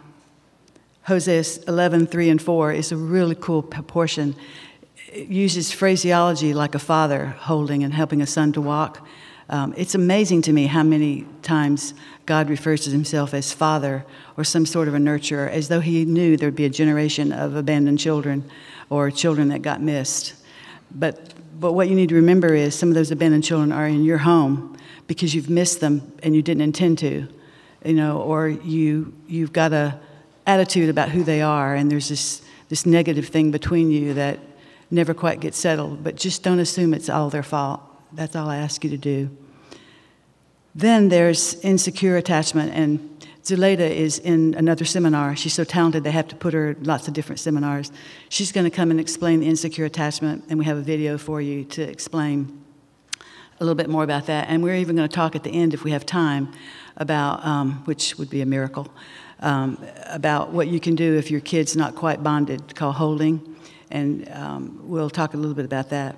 Hosea 1.03 1.43
11, 1.67 2.07
3 2.07 2.29
and 2.29 2.41
4 2.41 2.73
is 2.73 2.91
a 2.91 2.97
really 2.97 3.35
cool 3.35 3.63
portion. 3.63 4.35
It 5.11 5.29
uses 5.29 5.71
phraseology 5.71 6.53
like 6.53 6.75
a 6.75 6.79
father 6.79 7.27
holding 7.39 7.83
and 7.83 7.93
helping 7.93 8.21
a 8.21 8.27
son 8.27 8.51
to 8.53 8.61
walk. 8.61 9.07
Um, 9.49 9.73
it's 9.77 9.95
amazing 9.95 10.41
to 10.43 10.53
me 10.53 10.67
how 10.67 10.83
many 10.83 11.25
times 11.41 11.93
God 12.25 12.49
refers 12.49 12.83
to 12.83 12.89
himself 12.89 13.33
as 13.33 13.53
father 13.53 14.05
or 14.35 14.43
some 14.43 14.65
sort 14.65 14.89
of 14.89 14.93
a 14.93 14.97
nurturer, 14.97 15.49
as 15.49 15.69
though 15.69 15.79
he 15.79 16.03
knew 16.03 16.35
there'd 16.35 16.55
be 16.55 16.65
a 16.65 16.69
generation 16.69 17.31
of 17.31 17.55
abandoned 17.55 17.99
children 17.99 18.43
or 18.89 19.09
children 19.09 19.47
that 19.47 19.61
got 19.61 19.81
missed. 19.81 20.33
But 20.91 21.33
but 21.59 21.73
what 21.73 21.89
you 21.89 21.95
need 21.95 22.09
to 22.09 22.15
remember 22.15 22.53
is 22.53 22.75
some 22.75 22.89
of 22.89 22.95
those 22.95 23.11
abandoned 23.11 23.43
children 23.43 23.71
are 23.71 23.87
in 23.87 24.03
your 24.03 24.19
home 24.19 24.77
because 25.07 25.33
you've 25.33 25.49
missed 25.49 25.79
them 25.79 26.13
and 26.21 26.35
you 26.35 26.41
didn't 26.41 26.61
intend 26.61 26.99
to, 26.99 27.27
you 27.83 27.93
know, 27.93 28.21
or 28.21 28.47
you 28.47 29.13
you've 29.27 29.53
got 29.53 29.73
a 29.73 29.99
attitude 30.45 30.89
about 30.89 31.09
who 31.09 31.23
they 31.23 31.41
are, 31.41 31.75
and 31.75 31.91
there's 31.91 32.09
this 32.09 32.41
this 32.69 32.85
negative 32.85 33.27
thing 33.27 33.51
between 33.51 33.89
you 33.89 34.13
that 34.13 34.39
never 34.91 35.13
quite 35.13 35.39
gets 35.39 35.57
settled. 35.57 36.03
But 36.03 36.15
just 36.15 36.43
don't 36.43 36.59
assume 36.59 36.93
it's 36.93 37.09
all 37.09 37.29
their 37.29 37.43
fault. 37.43 37.81
That's 38.13 38.35
all 38.35 38.49
I 38.49 38.57
ask 38.57 38.83
you 38.83 38.89
to 38.91 38.97
do. 38.97 39.29
Then 40.75 41.09
there's 41.09 41.55
insecure 41.61 42.17
attachment, 42.17 42.71
and 42.73 43.16
Zuleda 43.47 43.89
is 43.89 44.19
in 44.19 44.55
another 44.55 44.83
seminar. 44.83 45.33
She's 45.37 45.53
so 45.53 45.63
talented, 45.63 46.03
they 46.03 46.11
have 46.11 46.27
to 46.27 46.35
put 46.35 46.53
her 46.53 46.75
lots 46.81 47.07
of 47.07 47.13
different 47.13 47.39
seminars. 47.39 47.93
She's 48.27 48.51
going 48.51 48.65
to 48.65 48.69
come 48.69 48.91
and 48.91 48.99
explain 48.99 49.39
the 49.39 49.47
insecure 49.47 49.85
attachment, 49.85 50.43
and 50.49 50.59
we 50.59 50.65
have 50.65 50.75
a 50.75 50.81
video 50.81 51.17
for 51.17 51.39
you 51.39 51.63
to 51.63 51.81
explain 51.81 52.61
a 53.21 53.63
little 53.63 53.73
bit 53.73 53.89
more 53.89 54.03
about 54.03 54.25
that. 54.25 54.49
And 54.49 54.61
we're 54.61 54.75
even 54.75 54.97
going 54.97 55.07
to 55.07 55.15
talk 55.15 55.33
at 55.33 55.43
the 55.43 55.49
end, 55.49 55.73
if 55.73 55.85
we 55.85 55.91
have 55.91 56.05
time, 56.05 56.51
about, 56.97 57.45
um, 57.45 57.85
which 57.85 58.17
would 58.17 58.29
be 58.29 58.41
a 58.41 58.45
miracle, 58.45 58.91
um, 59.39 59.81
about 60.07 60.51
what 60.51 60.67
you 60.67 60.81
can 60.81 60.95
do 60.95 61.15
if 61.15 61.31
your 61.31 61.39
kid's 61.39 61.77
not 61.77 61.95
quite 61.95 62.21
bonded, 62.21 62.75
called 62.75 62.95
holding. 62.95 63.55
And 63.89 64.29
um, 64.33 64.81
we'll 64.83 65.09
talk 65.09 65.35
a 65.35 65.37
little 65.37 65.55
bit 65.55 65.63
about 65.63 65.89
that. 65.91 66.17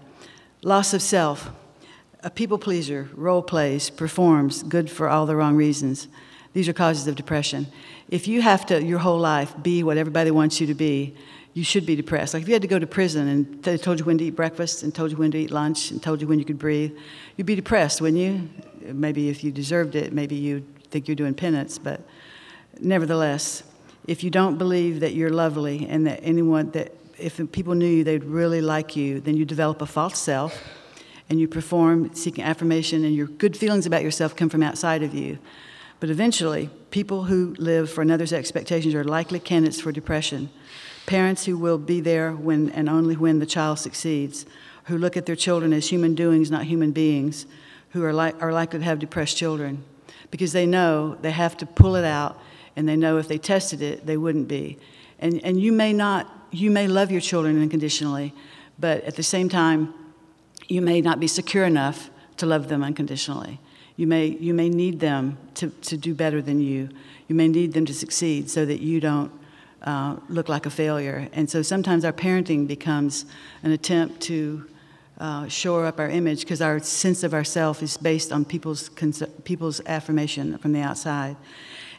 Loss 0.63 0.95
of 0.95 1.03
self. 1.03 1.51
A 2.23 2.31
people 2.31 2.57
pleaser, 2.57 3.07
role 3.13 3.43
plays, 3.43 3.91
performs, 3.91 4.63
good 4.63 4.89
for 4.89 5.07
all 5.07 5.27
the 5.27 5.35
wrong 5.35 5.55
reasons. 5.55 6.07
These 6.53 6.67
are 6.67 6.73
causes 6.73 7.07
of 7.07 7.15
depression. 7.15 7.67
If 8.09 8.27
you 8.27 8.41
have 8.41 8.65
to, 8.67 8.83
your 8.83 8.99
whole 8.99 9.19
life, 9.19 9.53
be 9.61 9.83
what 9.83 9.97
everybody 9.97 10.31
wants 10.31 10.59
you 10.59 10.67
to 10.67 10.73
be, 10.73 11.15
you 11.53 11.63
should 11.63 11.85
be 11.85 11.95
depressed. 11.95 12.33
Like 12.33 12.43
if 12.43 12.49
you 12.49 12.53
had 12.53 12.61
to 12.61 12.67
go 12.67 12.79
to 12.79 12.87
prison 12.87 13.27
and 13.27 13.63
they 13.63 13.77
told 13.77 13.99
you 13.99 14.05
when 14.05 14.17
to 14.19 14.25
eat 14.25 14.35
breakfast 14.35 14.83
and 14.83 14.93
told 14.93 15.11
you 15.11 15.17
when 15.17 15.31
to 15.31 15.37
eat 15.37 15.51
lunch 15.51 15.91
and 15.91 16.01
told 16.01 16.21
you 16.21 16.27
when 16.27 16.39
you 16.39 16.45
could 16.45 16.59
breathe, 16.59 16.95
you'd 17.35 17.47
be 17.47 17.55
depressed, 17.55 18.01
wouldn't 18.01 18.21
you? 18.21 18.49
Maybe 18.93 19.29
if 19.29 19.43
you 19.43 19.51
deserved 19.51 19.95
it, 19.95 20.13
maybe 20.13 20.35
you'd 20.35 20.65
think 20.85 21.07
you're 21.07 21.15
doing 21.15 21.33
penance, 21.33 21.77
but 21.77 22.01
nevertheless, 22.79 23.63
if 24.07 24.23
you 24.23 24.29
don't 24.29 24.57
believe 24.57 25.01
that 25.01 25.13
you're 25.13 25.29
lovely 25.29 25.87
and 25.87 26.07
that 26.07 26.19
anyone 26.23 26.71
that 26.71 26.95
if 27.17 27.39
people 27.51 27.75
knew 27.75 27.85
you, 27.85 28.03
they'd 28.03 28.23
really 28.23 28.61
like 28.61 28.95
you, 28.95 29.19
then 29.19 29.35
you 29.35 29.45
develop 29.45 29.81
a 29.81 29.85
false 29.85 30.17
self 30.17 30.63
and 31.29 31.39
you 31.39 31.47
perform 31.47 32.13
seeking 32.15 32.43
affirmation, 32.43 33.05
and 33.05 33.13
your 33.13 33.27
good 33.27 33.55
feelings 33.55 33.85
about 33.85 34.01
yourself 34.01 34.35
come 34.35 34.49
from 34.49 34.63
outside 34.63 35.03
of 35.03 35.13
you. 35.13 35.37
But 35.99 36.09
eventually, 36.09 36.69
people 36.91 37.23
who 37.25 37.55
live 37.57 37.89
for 37.89 38.01
another's 38.01 38.33
expectations 38.33 38.95
are 38.95 39.03
likely 39.03 39.39
candidates 39.39 39.81
for 39.81 39.91
depression. 39.91 40.49
Parents 41.05 41.45
who 41.45 41.57
will 41.57 41.77
be 41.77 41.99
there 41.99 42.31
when 42.31 42.69
and 42.71 42.87
only 42.87 43.15
when 43.15 43.39
the 43.39 43.45
child 43.45 43.79
succeeds, 43.79 44.45
who 44.85 44.97
look 44.97 45.17
at 45.17 45.25
their 45.25 45.35
children 45.35 45.73
as 45.73 45.89
human 45.89 46.15
doings, 46.15 46.49
not 46.49 46.63
human 46.63 46.91
beings, 46.91 47.45
who 47.89 48.03
are, 48.03 48.13
li- 48.13 48.33
are 48.39 48.53
likely 48.53 48.79
to 48.79 48.85
have 48.85 48.99
depressed 48.99 49.35
children 49.35 49.83
because 50.31 50.53
they 50.53 50.65
know 50.65 51.17
they 51.21 51.31
have 51.31 51.57
to 51.57 51.65
pull 51.65 51.95
it 51.95 52.05
out 52.05 52.39
and 52.75 52.87
they 52.87 52.95
know 52.95 53.17
if 53.17 53.27
they 53.27 53.37
tested 53.37 53.81
it, 53.81 54.05
they 54.05 54.17
wouldn't 54.17 54.47
be. 54.47 54.77
And, 55.19 55.43
and 55.43 55.59
you 55.59 55.71
may 55.71 55.91
not, 55.91 56.29
you 56.51 56.71
may 56.71 56.87
love 56.87 57.11
your 57.11 57.21
children 57.21 57.61
unconditionally, 57.61 58.33
but 58.77 59.03
at 59.03 59.15
the 59.15 59.23
same 59.23 59.49
time, 59.49 59.93
you 60.67 60.81
may 60.81 61.01
not 61.01 61.19
be 61.19 61.27
secure 61.27 61.65
enough 61.65 62.09
to 62.37 62.45
love 62.45 62.69
them 62.69 62.83
unconditionally. 62.83 63.59
You 63.99 64.07
may, 64.07 64.27
you 64.27 64.53
may 64.53 64.69
need 64.69 65.01
them 65.01 65.37
to, 65.55 65.71
to 65.71 65.97
do 65.97 66.15
better 66.15 66.41
than 66.41 66.61
you. 66.61 66.87
You 67.27 67.35
may 67.35 67.49
need 67.49 67.73
them 67.73 67.85
to 67.85 67.93
succeed 67.93 68.49
so 68.49 68.65
that 68.65 68.79
you 68.79 69.01
don't 69.01 69.29
uh, 69.81 70.15
look 70.29 70.47
like 70.47 70.65
a 70.65 70.69
failure. 70.69 71.27
And 71.33 71.49
so 71.49 71.61
sometimes 71.61 72.05
our 72.05 72.13
parenting 72.13 72.65
becomes 72.65 73.25
an 73.61 73.73
attempt 73.73 74.21
to 74.21 74.65
uh, 75.17 75.49
shore 75.49 75.85
up 75.85 75.99
our 75.99 76.07
image 76.07 76.39
because 76.39 76.61
our 76.61 76.79
sense 76.79 77.23
of 77.23 77.33
ourself 77.33 77.83
is 77.83 77.97
based 77.97 78.31
on 78.31 78.45
people's, 78.45 78.87
people's 79.43 79.81
affirmation 79.85 80.57
from 80.59 80.71
the 80.71 80.79
outside. 80.79 81.35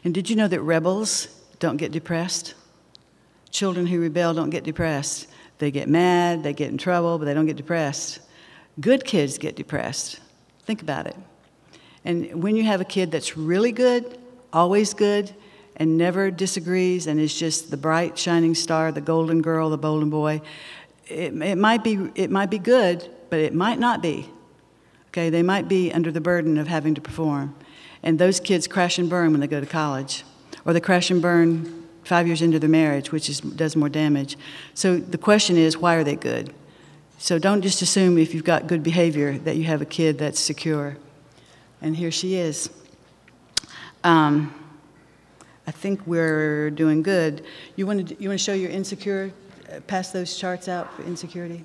And 0.03 0.11
did 0.11 0.27
you 0.27 0.35
know 0.35 0.47
that 0.47 0.61
rebels 0.61 1.27
don't 1.59 1.77
get 1.77 1.91
depressed? 1.91 2.55
Children 3.51 3.85
who 3.85 4.01
rebel 4.01 4.33
don't 4.33 4.49
get 4.49 4.63
depressed. 4.63 5.27
They 5.59 5.69
get 5.69 5.87
mad, 5.87 6.41
they 6.41 6.53
get 6.53 6.71
in 6.71 6.79
trouble, 6.79 7.19
but 7.19 7.25
they 7.25 7.35
don't 7.35 7.45
get 7.45 7.57
depressed. 7.57 8.21
Good 8.79 9.05
kids 9.05 9.37
get 9.37 9.55
depressed. 9.55 10.19
Think 10.65 10.81
about 10.81 11.05
it. 11.05 11.15
And 12.03 12.41
when 12.41 12.55
you 12.55 12.63
have 12.63 12.81
a 12.81 12.85
kid 12.85 13.11
that's 13.11 13.37
really 13.37 13.71
good, 13.71 14.17
always 14.51 14.93
good, 14.93 15.33
and 15.75 15.97
never 15.97 16.31
disagrees 16.31 17.07
and 17.07 17.19
is 17.19 17.37
just 17.37 17.71
the 17.71 17.77
bright 17.77 18.17
shining 18.17 18.55
star, 18.55 18.91
the 18.91 19.01
golden 19.01 19.41
girl, 19.41 19.69
the 19.69 19.77
golden 19.77 20.09
boy, 20.09 20.41
it, 21.07 21.33
it, 21.41 21.57
might 21.57 21.83
be, 21.83 22.09
it 22.15 22.29
might 22.29 22.49
be 22.49 22.59
good, 22.59 23.09
but 23.29 23.39
it 23.39 23.53
might 23.53 23.79
not 23.79 24.01
be. 24.01 24.29
Okay, 25.07 25.29
they 25.29 25.43
might 25.43 25.67
be 25.67 25.91
under 25.91 26.11
the 26.11 26.21
burden 26.21 26.57
of 26.57 26.67
having 26.67 26.95
to 26.95 27.01
perform. 27.01 27.55
And 28.03 28.17
those 28.17 28.39
kids 28.39 28.67
crash 28.67 28.97
and 28.97 29.09
burn 29.09 29.31
when 29.31 29.41
they 29.41 29.47
go 29.47 29.59
to 29.59 29.65
college, 29.65 30.23
or 30.65 30.73
they 30.73 30.79
crash 30.79 31.11
and 31.11 31.21
burn 31.21 31.87
five 32.03 32.27
years 32.27 32.41
into 32.41 32.59
their 32.59 32.69
marriage, 32.69 33.11
which 33.11 33.29
is, 33.29 33.41
does 33.41 33.75
more 33.75 33.89
damage. 33.89 34.37
So 34.73 34.97
the 34.97 35.17
question 35.17 35.57
is, 35.57 35.77
why 35.77 35.95
are 35.95 36.03
they 36.03 36.15
good? 36.15 36.53
So 37.17 37.37
don't 37.37 37.61
just 37.61 37.81
assume 37.81 38.17
if 38.17 38.33
you've 38.33 38.43
got 38.43 38.67
good 38.67 38.81
behavior 38.81 39.37
that 39.39 39.55
you 39.55 39.65
have 39.65 39.81
a 39.81 39.85
kid 39.85 40.17
that's 40.17 40.39
secure 40.39 40.97
and 41.81 41.95
here 41.95 42.11
she 42.11 42.35
is. 42.35 42.69
Um, 44.03 44.53
I 45.67 45.71
think 45.71 46.05
we're 46.05 46.69
doing 46.71 47.03
good. 47.03 47.45
You 47.75 47.85
want 47.85 48.09
to 48.09 48.15
you 48.21 48.29
want 48.29 48.39
to 48.39 48.43
show 48.43 48.53
your 48.53 48.71
insecure? 48.71 49.31
Uh, 49.71 49.79
pass 49.81 50.11
those 50.11 50.35
charts 50.37 50.67
out 50.67 50.93
for 50.95 51.03
insecurity. 51.03 51.63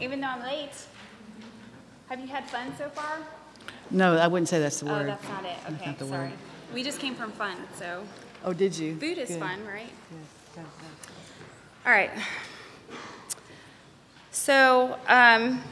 Even 0.00 0.20
though 0.20 0.28
I'm 0.28 0.42
late. 0.42 0.70
Have 2.08 2.20
you 2.20 2.28
had 2.28 2.48
fun 2.48 2.72
so 2.78 2.88
far? 2.90 3.18
No, 3.90 4.16
I 4.16 4.26
wouldn't 4.26 4.48
say 4.48 4.60
that's 4.60 4.80
the 4.80 4.88
oh, 4.88 4.92
word. 4.92 5.02
Oh, 5.02 5.06
that's 5.06 5.28
not 5.28 5.44
it. 5.44 5.56
Okay, 5.74 5.86
not 5.86 5.98
sorry. 5.98 6.28
Word. 6.28 6.32
We 6.74 6.82
just 6.82 7.00
came 7.00 7.14
from 7.14 7.32
fun, 7.32 7.56
so. 7.78 8.04
Oh, 8.44 8.52
did 8.52 8.76
you? 8.76 8.96
Food 8.96 9.18
is 9.18 9.28
Good. 9.28 9.40
fun, 9.40 9.64
right? 9.66 9.90
Good. 10.54 10.64
All 11.84 11.92
right. 11.92 12.10
So, 14.30 14.98
um, 15.08 15.62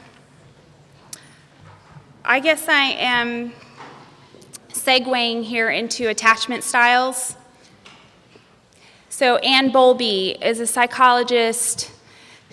I 2.23 2.39
guess 2.39 2.67
I 2.67 2.83
am 2.83 3.53
segueing 4.69 5.43
here 5.43 5.69
into 5.69 6.09
attachment 6.09 6.63
styles. 6.63 7.35
So, 9.09 9.37
Anne 9.37 9.71
Bowlby 9.71 10.37
is 10.41 10.59
a 10.59 10.67
psychologist 10.67 11.91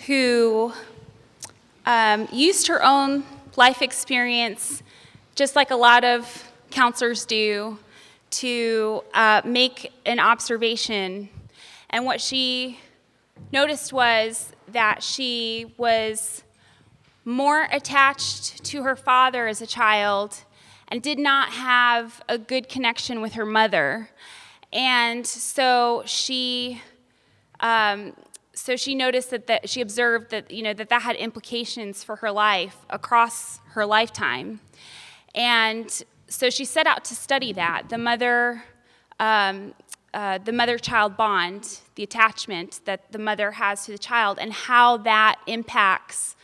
who 0.07 0.73
um, 1.85 2.27
used 2.31 2.67
her 2.67 2.83
own 2.83 3.23
life 3.55 3.81
experience, 3.81 4.83
just 5.35 5.55
like 5.55 5.71
a 5.71 5.75
lot 5.75 6.03
of 6.03 6.51
counselors 6.71 7.25
do, 7.25 7.77
to 8.31 9.03
uh, 9.13 9.41
make 9.45 9.91
an 10.05 10.19
observation. 10.19 11.29
And 11.89 12.05
what 12.05 12.19
she 12.19 12.79
noticed 13.51 13.93
was 13.93 14.51
that 14.69 15.03
she 15.03 15.73
was 15.77 16.43
more 17.25 17.67
attached 17.71 18.63
to 18.65 18.83
her 18.83 18.95
father 18.95 19.47
as 19.47 19.61
a 19.61 19.67
child 19.67 20.43
and 20.87 21.01
did 21.01 21.19
not 21.19 21.49
have 21.49 22.21
a 22.27 22.37
good 22.37 22.67
connection 22.67 23.21
with 23.21 23.33
her 23.33 23.45
mother. 23.45 24.09
And 24.71 25.25
so 25.25 26.03
she 26.05 26.81
um, 27.59 28.13
so 28.53 28.75
she 28.75 28.93
noticed 28.95 29.31
that, 29.31 29.47
that 29.47 29.69
she 29.69 29.81
observed 29.81 30.29
that 30.29 30.51
you 30.51 30.61
know 30.61 30.73
that 30.73 30.89
that 30.89 31.01
had 31.01 31.15
implications 31.15 32.03
for 32.03 32.17
her 32.17 32.31
life 32.31 32.77
across 32.89 33.59
her 33.71 33.85
lifetime. 33.85 34.59
And 35.35 36.03
so 36.27 36.49
she 36.49 36.65
set 36.65 36.85
out 36.85 37.03
to 37.05 37.15
study 37.15 37.53
that 37.53 37.89
the 37.89 37.97
mother 37.97 38.63
um, 39.19 39.73
uh, 40.13 40.37
the 40.37 40.51
mother-child 40.51 41.17
bond 41.17 41.79
the 41.95 42.03
attachment 42.03 42.81
that 42.85 43.11
the 43.11 43.17
mother 43.17 43.51
has 43.51 43.85
to 43.85 43.91
the 43.91 43.97
child 43.97 44.37
and 44.39 44.53
how 44.53 44.97
that 44.97 45.39
impacts 45.47 46.35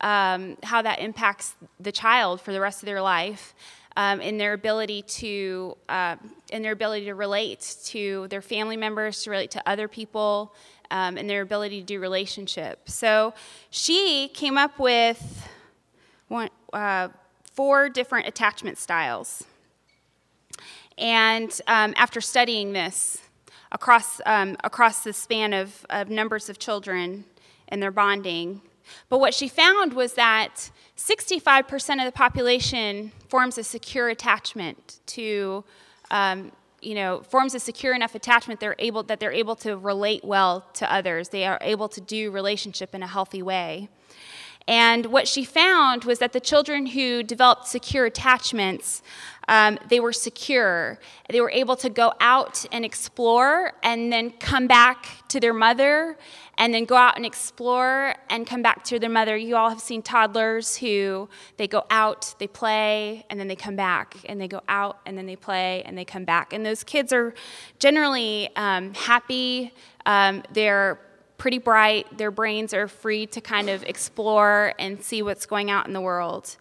um, 0.00 0.56
how 0.64 0.82
that 0.82 0.98
impacts 0.98 1.54
the 1.78 1.92
child 1.92 2.40
for 2.40 2.52
the 2.52 2.60
rest 2.60 2.82
of 2.82 2.86
their 2.86 3.00
life 3.00 3.54
um, 3.96 4.20
in 4.20 4.38
their 4.38 4.52
ability 4.52 5.02
to 5.02 5.76
uh, 5.88 6.16
in 6.50 6.62
their 6.62 6.72
ability 6.72 7.04
to 7.04 7.14
relate 7.14 7.76
to 7.84 8.26
their 8.28 8.42
family 8.42 8.76
members 8.76 9.22
to 9.22 9.30
relate 9.30 9.52
to 9.52 9.62
other 9.68 9.86
people 9.86 10.52
um, 10.92 11.16
and 11.16 11.28
their 11.28 11.40
ability 11.40 11.80
to 11.80 11.86
do 11.86 11.98
relationship. 11.98 12.88
So 12.88 13.32
she 13.70 14.28
came 14.28 14.58
up 14.58 14.78
with 14.78 15.48
one, 16.28 16.50
uh, 16.72 17.08
four 17.52 17.88
different 17.88 18.28
attachment 18.28 18.78
styles. 18.78 19.44
And 20.98 21.50
um, 21.66 21.94
after 21.96 22.20
studying 22.20 22.74
this 22.74 23.22
across, 23.72 24.20
um, 24.26 24.56
across 24.62 25.02
the 25.02 25.14
span 25.14 25.54
of, 25.54 25.86
of 25.88 26.10
numbers 26.10 26.50
of 26.50 26.58
children 26.58 27.24
and 27.68 27.82
their 27.82 27.90
bonding, 27.90 28.60
but 29.08 29.18
what 29.18 29.32
she 29.32 29.48
found 29.48 29.94
was 29.94 30.12
that 30.14 30.70
65% 30.98 31.98
of 31.98 32.04
the 32.04 32.12
population 32.12 33.12
forms 33.28 33.56
a 33.56 33.64
secure 33.64 34.10
attachment 34.10 35.00
to, 35.06 35.64
um, 36.10 36.52
you 36.82 36.94
know, 36.94 37.22
forms 37.22 37.54
a 37.54 37.60
secure 37.60 37.94
enough 37.94 38.14
attachment 38.14 38.60
they're 38.60 38.76
able, 38.78 39.02
that 39.04 39.20
they're 39.20 39.32
able 39.32 39.56
to 39.56 39.76
relate 39.76 40.24
well 40.24 40.66
to 40.74 40.92
others. 40.92 41.30
They 41.30 41.46
are 41.46 41.58
able 41.60 41.88
to 41.88 42.00
do 42.00 42.30
relationship 42.30 42.94
in 42.94 43.02
a 43.02 43.06
healthy 43.06 43.42
way. 43.42 43.88
And 44.68 45.06
what 45.06 45.26
she 45.26 45.44
found 45.44 46.04
was 46.04 46.18
that 46.20 46.32
the 46.32 46.40
children 46.40 46.86
who 46.86 47.22
developed 47.22 47.66
secure 47.66 48.06
attachments, 48.06 49.02
um, 49.48 49.78
they 49.88 49.98
were 49.98 50.12
secure. 50.12 51.00
They 51.28 51.40
were 51.40 51.50
able 51.50 51.74
to 51.76 51.90
go 51.90 52.12
out 52.20 52.64
and 52.70 52.84
explore 52.84 53.72
and 53.82 54.12
then 54.12 54.30
come 54.30 54.66
back 54.66 55.28
to 55.28 55.40
their 55.40 55.52
mother 55.52 56.16
and 56.58 56.72
then 56.72 56.84
go 56.84 56.94
out 56.94 57.16
and 57.16 57.26
explore 57.26 58.14
and 58.30 58.46
come 58.46 58.62
back 58.62 58.84
to 58.84 58.98
their 58.98 59.10
mother. 59.10 59.36
You 59.36 59.56
all 59.56 59.70
have 59.70 59.80
seen 59.80 60.02
toddlers 60.02 60.76
who 60.76 61.28
they 61.56 61.66
go 61.66 61.84
out, 61.90 62.34
they 62.38 62.46
play, 62.46 63.24
and 63.30 63.40
then 63.40 63.48
they 63.48 63.56
come 63.56 63.74
back, 63.74 64.16
and 64.26 64.40
they 64.40 64.48
go 64.48 64.60
out 64.68 65.00
and 65.06 65.18
then 65.18 65.26
they 65.26 65.36
play 65.36 65.82
and 65.84 65.98
they 65.98 66.04
come 66.04 66.24
back. 66.24 66.52
And 66.52 66.64
those 66.64 66.84
kids 66.84 67.12
are 67.12 67.34
generally 67.78 68.48
um, 68.54 68.94
happy. 68.94 69.72
Um, 70.06 70.42
they're 70.52 71.00
pretty 71.42 71.58
bright. 71.58 72.06
Their 72.16 72.30
brains 72.30 72.72
are 72.72 72.86
free 72.86 73.26
to 73.26 73.40
kind 73.40 73.68
of 73.68 73.82
explore 73.82 74.74
and 74.78 75.02
see 75.02 75.22
what's 75.22 75.44
going 75.44 75.72
out 75.72 75.88
in 75.88 75.92
the 75.92 76.00
world. 76.00 76.56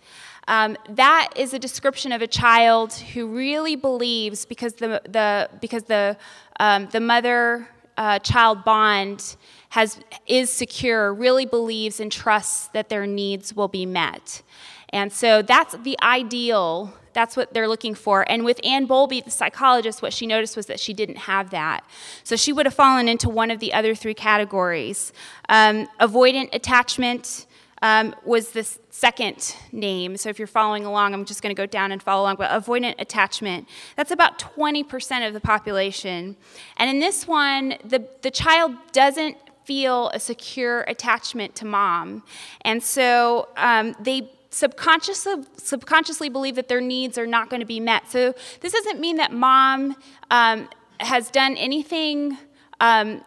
Um, 0.48 0.76
that 0.89 1.30
is 1.36 1.54
a 1.54 1.60
description 1.60 2.12
of 2.12 2.24
a 2.24 2.28
child 2.28 2.91
who 2.91 3.28
really 3.28 3.76
believes 3.76 4.44
because 4.44 4.74
the, 4.74 5.00
the, 5.08 5.52
because 5.62 5.84
the, 5.84 6.17
um, 6.60 6.89
the 6.91 7.00
mother 7.00 7.70
uh, 7.96 8.17
child 8.20 8.65
bond 8.65 9.36
has, 9.70 10.00
is 10.26 10.52
secure, 10.52 11.13
really 11.13 11.46
believes 11.46 12.00
and 12.00 12.12
trusts 12.12 12.65
that 12.70 12.89
their 12.89 13.06
needs 13.06 13.56
will 13.56 13.67
be 13.67 13.86
met. 13.86 14.41
And 14.89 15.13
so 15.13 15.44
that's 15.44 15.76
the 15.84 15.96
ideal 16.02 16.91
that's 17.13 17.36
what 17.36 17.54
they're 17.54 17.67
looking 17.67 17.95
for. 17.95 18.30
And 18.30 18.45
with 18.45 18.60
Anne 18.63 18.86
Bowlby, 18.86 19.21
the 19.21 19.32
psychologist, 19.32 20.02
what 20.02 20.13
she 20.13 20.28
noticed 20.28 20.56
was 20.56 20.65
that 20.67 20.80
she 20.80 20.93
didn't 20.93 21.17
have 21.17 21.50
that. 21.52 21.84
So 22.24 22.36
she 22.36 22.54
would 22.54 22.65
have 22.65 22.74
fallen 22.74 23.08
into 23.08 23.30
one 23.30 23.52
of 23.52 23.60
the 23.60 23.74
other 23.74 23.95
three 23.95 24.13
categories. 24.13 25.13
Um, 25.50 25.88
avoidant 26.00 26.50
attachment 26.54 27.45
um, 27.82 28.15
was 28.24 28.52
the 28.52 28.63
second 28.89 29.56
name. 29.71 30.15
So 30.17 30.30
if 30.30 30.38
you're 30.38 30.47
following 30.47 30.86
along, 30.86 31.13
I'm 31.13 31.26
just 31.26 31.41
going 31.41 31.56
to 31.56 31.60
go 31.60 31.65
down 31.65 31.91
and 31.91 32.02
follow 32.02 32.24
along. 32.24 32.36
But 32.36 32.52
avoidant 32.52 32.95
attachment, 33.00 33.67
that's 33.95 34.12
about 34.12 34.38
20% 34.38 35.28
of 35.28 35.34
the 35.34 35.39
population. 35.39 36.36
And 36.78 36.89
in 36.89 37.00
this 37.00 37.28
one, 37.28 37.76
the, 37.84 38.08
the 38.21 38.32
child 38.32 38.76
doesn't 38.91 39.38
feel 39.65 40.10
a 40.10 40.19
secure 40.19 40.82
attachment 40.82 41.56
to 41.56 41.65
mom. 41.65 42.24
And 42.62 42.84
so 42.84 43.47
um, 43.58 43.95
they 44.00 44.30
subconsciously, 44.52 45.44
subconsciously 45.58 46.30
believe 46.30 46.56
that 46.56 46.68
their 46.68 46.82
needs 46.82 47.18
are 47.18 47.26
not 47.26 47.50
going 47.50 47.62
to 47.62 47.66
be 47.66 47.80
met. 47.80 48.10
So 48.10 48.36
this 48.60 48.74
doesn't 48.74 49.00
mean 49.00 49.16
that 49.18 49.32
mom 49.32 49.96
um, 50.30 50.70
has 51.00 51.32
done 51.32 51.58
anything 51.58 52.38
um, 52.80 53.24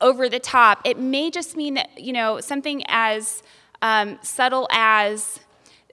over 0.00 0.28
the 0.28 0.38
top. 0.38 0.80
It 0.84 0.98
may 0.98 1.30
just 1.30 1.56
mean 1.56 1.74
that, 1.74 1.98
you 1.98 2.12
know, 2.12 2.40
something 2.40 2.82
as 2.88 3.42
um, 3.82 4.18
subtle 4.22 4.68
as 4.70 5.40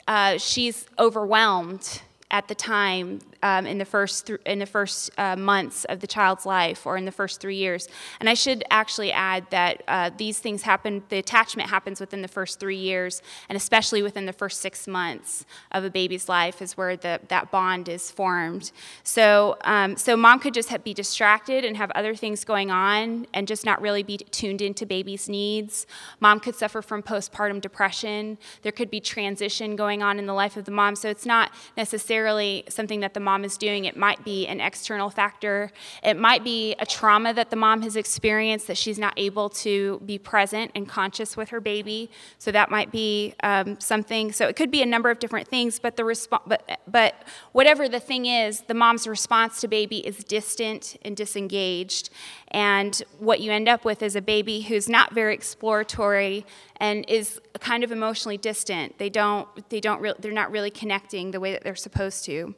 uh, 0.07 0.37
she's 0.37 0.85
overwhelmed 0.97 2.01
at 2.31 2.47
the 2.47 2.55
time 2.55 3.19
um, 3.43 3.65
in 3.65 3.77
the 3.77 3.85
first 3.85 4.27
th- 4.27 4.39
in 4.45 4.59
the 4.59 4.65
first 4.65 5.11
uh, 5.17 5.35
months 5.35 5.85
of 5.85 5.99
the 5.99 6.07
child's 6.07 6.45
life 6.45 6.85
or 6.85 6.97
in 6.97 7.05
the 7.05 7.11
first 7.11 7.39
three 7.39 7.55
years. 7.55 7.87
And 8.19 8.29
I 8.29 8.33
should 8.33 8.63
actually 8.69 9.11
add 9.11 9.45
that 9.51 9.83
uh, 9.87 10.11
these 10.17 10.39
things 10.39 10.63
happen. 10.63 11.03
The 11.09 11.17
attachment 11.17 11.69
happens 11.69 11.99
within 11.99 12.21
the 12.21 12.27
first 12.27 12.59
three 12.59 12.77
years, 12.77 13.21
and 13.47 13.55
especially 13.55 14.01
within 14.01 14.25
the 14.25 14.33
first 14.33 14.61
six 14.61 14.87
months 14.87 15.45
of 15.71 15.83
a 15.83 15.89
baby's 15.89 16.29
life 16.29 16.61
is 16.61 16.77
where 16.77 16.97
the, 16.97 17.19
that 17.29 17.51
bond 17.51 17.89
is 17.89 18.11
formed. 18.11 18.71
So 19.03 19.57
um, 19.61 19.97
so 19.97 20.17
mom 20.17 20.39
could 20.39 20.53
just 20.53 20.69
be 20.83 20.93
distracted 20.93 21.65
and 21.65 21.77
have 21.77 21.91
other 21.91 22.15
things 22.15 22.43
going 22.43 22.71
on 22.71 23.27
and 23.33 23.47
just 23.47 23.65
not 23.65 23.81
really 23.81 24.03
be 24.03 24.17
tuned 24.17 24.61
into 24.61 24.85
baby's 24.85 25.29
needs. 25.29 25.87
Mom 26.19 26.39
could 26.39 26.55
suffer 26.55 26.81
from 26.81 27.01
postpartum 27.01 27.61
depression. 27.61 28.37
There 28.61 28.71
could 28.71 28.89
be 28.89 28.99
transition 28.99 29.75
going 29.75 30.01
on 30.03 30.19
in 30.19 30.25
the 30.25 30.33
life 30.33 30.57
of 30.57 30.65
the 30.65 30.71
mom. 30.71 30.95
So 30.95 31.09
it's 31.09 31.25
not 31.25 31.51
necessarily 31.77 32.63
something 32.69 32.99
that 32.99 33.13
the 33.13 33.19
mom 33.29 33.45
is 33.45 33.57
doing. 33.57 33.85
It 33.85 33.95
might 33.95 34.21
be 34.23 34.47
an 34.47 34.59
external 34.59 35.09
factor. 35.21 35.71
It 36.03 36.17
might 36.17 36.43
be 36.43 36.75
a 36.79 36.85
trauma 36.97 37.31
that 37.39 37.49
the 37.53 37.55
mom 37.65 37.83
has 37.83 37.95
experienced 37.95 38.65
that 38.69 38.77
she's 38.83 38.97
not 38.97 39.13
able 39.17 39.47
to 39.65 40.01
be 40.11 40.17
present 40.17 40.71
and 40.73 40.83
conscious 40.87 41.37
with 41.37 41.49
her 41.49 41.61
baby. 41.61 42.09
So 42.39 42.51
that 42.51 42.71
might 42.71 42.91
be 42.91 43.35
um, 43.43 43.79
something. 43.79 44.31
So 44.31 44.47
it 44.47 44.55
could 44.55 44.71
be 44.71 44.81
a 44.81 44.85
number 44.95 45.09
of 45.11 45.19
different 45.19 45.47
things. 45.47 45.79
But 45.85 45.95
the 45.95 46.05
response, 46.05 46.43
but 46.47 46.61
but 46.87 47.13
whatever 47.51 47.87
the 47.87 47.99
thing 47.99 48.25
is, 48.25 48.61
the 48.61 48.73
mom's 48.73 49.05
response 49.07 49.61
to 49.61 49.67
baby 49.67 49.99
is 50.09 50.17
distant 50.23 50.97
and 51.05 51.15
disengaged. 51.15 52.09
And 52.47 52.93
what 53.19 53.41
you 53.41 53.51
end 53.51 53.67
up 53.69 53.85
with 53.85 54.01
is 54.01 54.15
a 54.15 54.21
baby 54.21 54.61
who's 54.61 54.89
not 54.89 55.13
very 55.13 55.33
exploratory 55.35 56.45
and 56.77 57.05
is 57.07 57.39
kind 57.59 57.83
of 57.83 57.91
emotionally 57.91 58.37
distant. 58.37 58.97
They 58.97 59.09
don't, 59.09 59.47
they 59.69 59.79
don't 59.79 60.01
re- 60.01 60.19
they're 60.19 60.31
not 60.43 60.49
really 60.51 60.71
connecting 60.71 61.31
the 61.31 61.39
way 61.39 61.51
that 61.51 61.63
they're 61.63 61.75
supposed 61.75 62.25
to. 62.25 62.55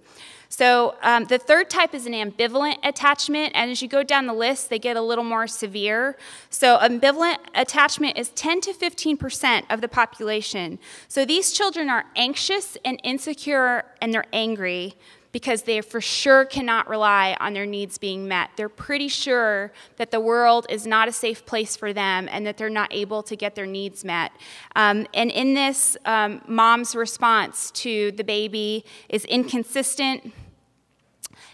So 0.51 0.95
um, 1.01 1.23
the 1.25 1.37
third 1.37 1.69
type 1.69 1.95
is 1.95 2.05
an 2.05 2.11
ambivalent 2.11 2.75
attachment, 2.83 3.53
and 3.55 3.71
as 3.71 3.81
you 3.81 3.87
go 3.87 4.03
down 4.03 4.27
the 4.27 4.33
list, 4.33 4.69
they 4.69 4.79
get 4.79 4.97
a 4.97 5.01
little 5.01 5.23
more 5.23 5.47
severe. 5.47 6.17
So 6.49 6.77
ambivalent 6.77 7.37
attachment 7.55 8.17
is 8.17 8.29
10 8.31 8.59
to 8.61 8.73
15 8.73 9.15
percent 9.15 9.65
of 9.69 9.79
the 9.79 9.87
population. 9.87 10.77
So 11.07 11.23
these 11.23 11.53
children 11.53 11.89
are 11.89 12.03
anxious 12.17 12.77
and 12.83 12.99
insecure, 13.01 13.85
and 14.01 14.13
they're 14.13 14.25
angry 14.33 14.95
because 15.31 15.63
they 15.63 15.81
for 15.81 16.01
sure 16.01 16.45
cannot 16.45 16.89
rely 16.89 17.35
on 17.39 17.53
their 17.53 17.65
needs 17.65 17.97
being 17.97 18.27
met. 18.27 18.49
They're 18.55 18.69
pretty 18.69 19.07
sure 19.07 19.71
that 19.97 20.11
the 20.11 20.19
world 20.19 20.65
is 20.69 20.85
not 20.85 21.07
a 21.07 21.11
safe 21.11 21.45
place 21.45 21.75
for 21.75 21.93
them 21.93 22.27
and 22.31 22.45
that 22.45 22.57
they're 22.57 22.69
not 22.69 22.93
able 22.93 23.23
to 23.23 23.35
get 23.35 23.55
their 23.55 23.65
needs 23.65 24.03
met. 24.03 24.31
Um, 24.75 25.07
and 25.13 25.31
in 25.31 25.53
this, 25.53 25.95
um, 26.05 26.41
mom's 26.47 26.95
response 26.95 27.71
to 27.71 28.11
the 28.11 28.23
baby 28.23 28.85
is 29.09 29.25
inconsistent. 29.25 30.33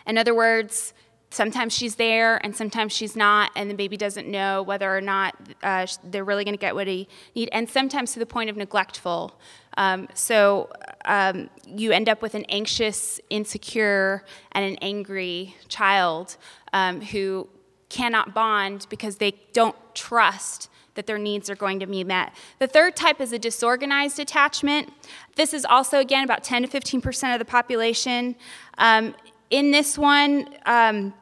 In 0.05 0.17
other 0.17 0.33
words, 0.33 0.93
sometimes 1.29 1.75
she's 1.75 1.95
there 1.95 2.43
and 2.43 2.55
sometimes 2.55 2.93
she's 2.93 3.15
not, 3.15 3.51
and 3.55 3.69
the 3.69 3.75
baby 3.75 3.97
doesn't 3.97 4.27
know 4.27 4.63
whether 4.63 4.95
or 4.95 5.01
not 5.01 5.35
uh, 5.63 5.85
they're 6.03 6.23
really 6.23 6.43
going 6.43 6.55
to 6.55 6.59
get 6.59 6.75
what 6.75 6.87
he 6.87 7.07
need, 7.35 7.49
and 7.51 7.69
sometimes 7.69 8.13
to 8.13 8.19
the 8.19 8.25
point 8.25 8.49
of 8.49 8.57
neglectful. 8.57 9.39
Um, 9.77 10.07
so 10.13 10.69
um, 11.05 11.49
you 11.67 11.91
end 11.91 12.09
up 12.09 12.21
with 12.21 12.33
an 12.33 12.45
anxious, 12.45 13.19
insecure, 13.29 14.23
and 14.53 14.65
an 14.65 14.77
angry 14.81 15.55
child 15.67 16.37
um, 16.73 17.01
who 17.01 17.47
cannot 17.89 18.33
bond 18.33 18.87
because 18.89 19.17
they 19.17 19.33
don't 19.53 19.75
trust 19.93 20.69
that 20.95 21.05
their 21.05 21.19
needs 21.19 21.47
are 21.49 21.55
going 21.55 21.79
to 21.79 21.85
be 21.85 22.03
met. 22.03 22.33
The 22.59 22.67
third 22.67 22.95
type 22.95 23.21
is 23.21 23.31
a 23.31 23.39
disorganized 23.39 24.19
attachment. 24.19 24.91
This 25.35 25.53
is 25.53 25.63
also, 25.63 25.99
again, 25.99 26.23
about 26.23 26.43
10 26.43 26.63
to 26.63 26.67
15 26.67 27.01
percent 27.01 27.33
of 27.33 27.39
the 27.39 27.45
population. 27.45 28.35
In 29.49 29.71
this 29.71 29.97
one, 29.97 30.49
um, 30.65 31.13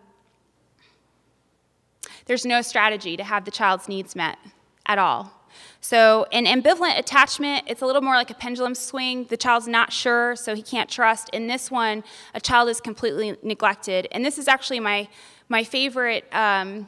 there's 2.25 2.45
no 2.45 2.61
strategy 2.61 3.15
to 3.17 3.23
have 3.23 3.45
the 3.45 3.51
child's 3.51 3.87
needs 3.87 4.15
met 4.15 4.37
at 4.85 4.97
all. 4.97 5.31
So, 5.79 6.25
in 6.31 6.45
ambivalent 6.45 6.97
attachment, 6.97 7.65
it's 7.67 7.81
a 7.81 7.85
little 7.85 8.01
more 8.01 8.15
like 8.15 8.31
a 8.31 8.33
pendulum 8.33 8.73
swing. 8.73 9.25
The 9.25 9.37
child's 9.37 9.67
not 9.67 9.93
sure, 9.93 10.35
so 10.35 10.55
he 10.55 10.63
can't 10.63 10.89
trust. 10.89 11.29
In 11.29 11.47
this 11.47 11.69
one, 11.69 12.03
a 12.33 12.41
child 12.41 12.69
is 12.69 12.81
completely 12.81 13.37
neglected. 13.43 14.07
And 14.11 14.25
this 14.25 14.39
is 14.39 14.47
actually 14.47 14.79
my, 14.79 15.07
my 15.47 15.63
favorite 15.63 16.25
um, 16.33 16.87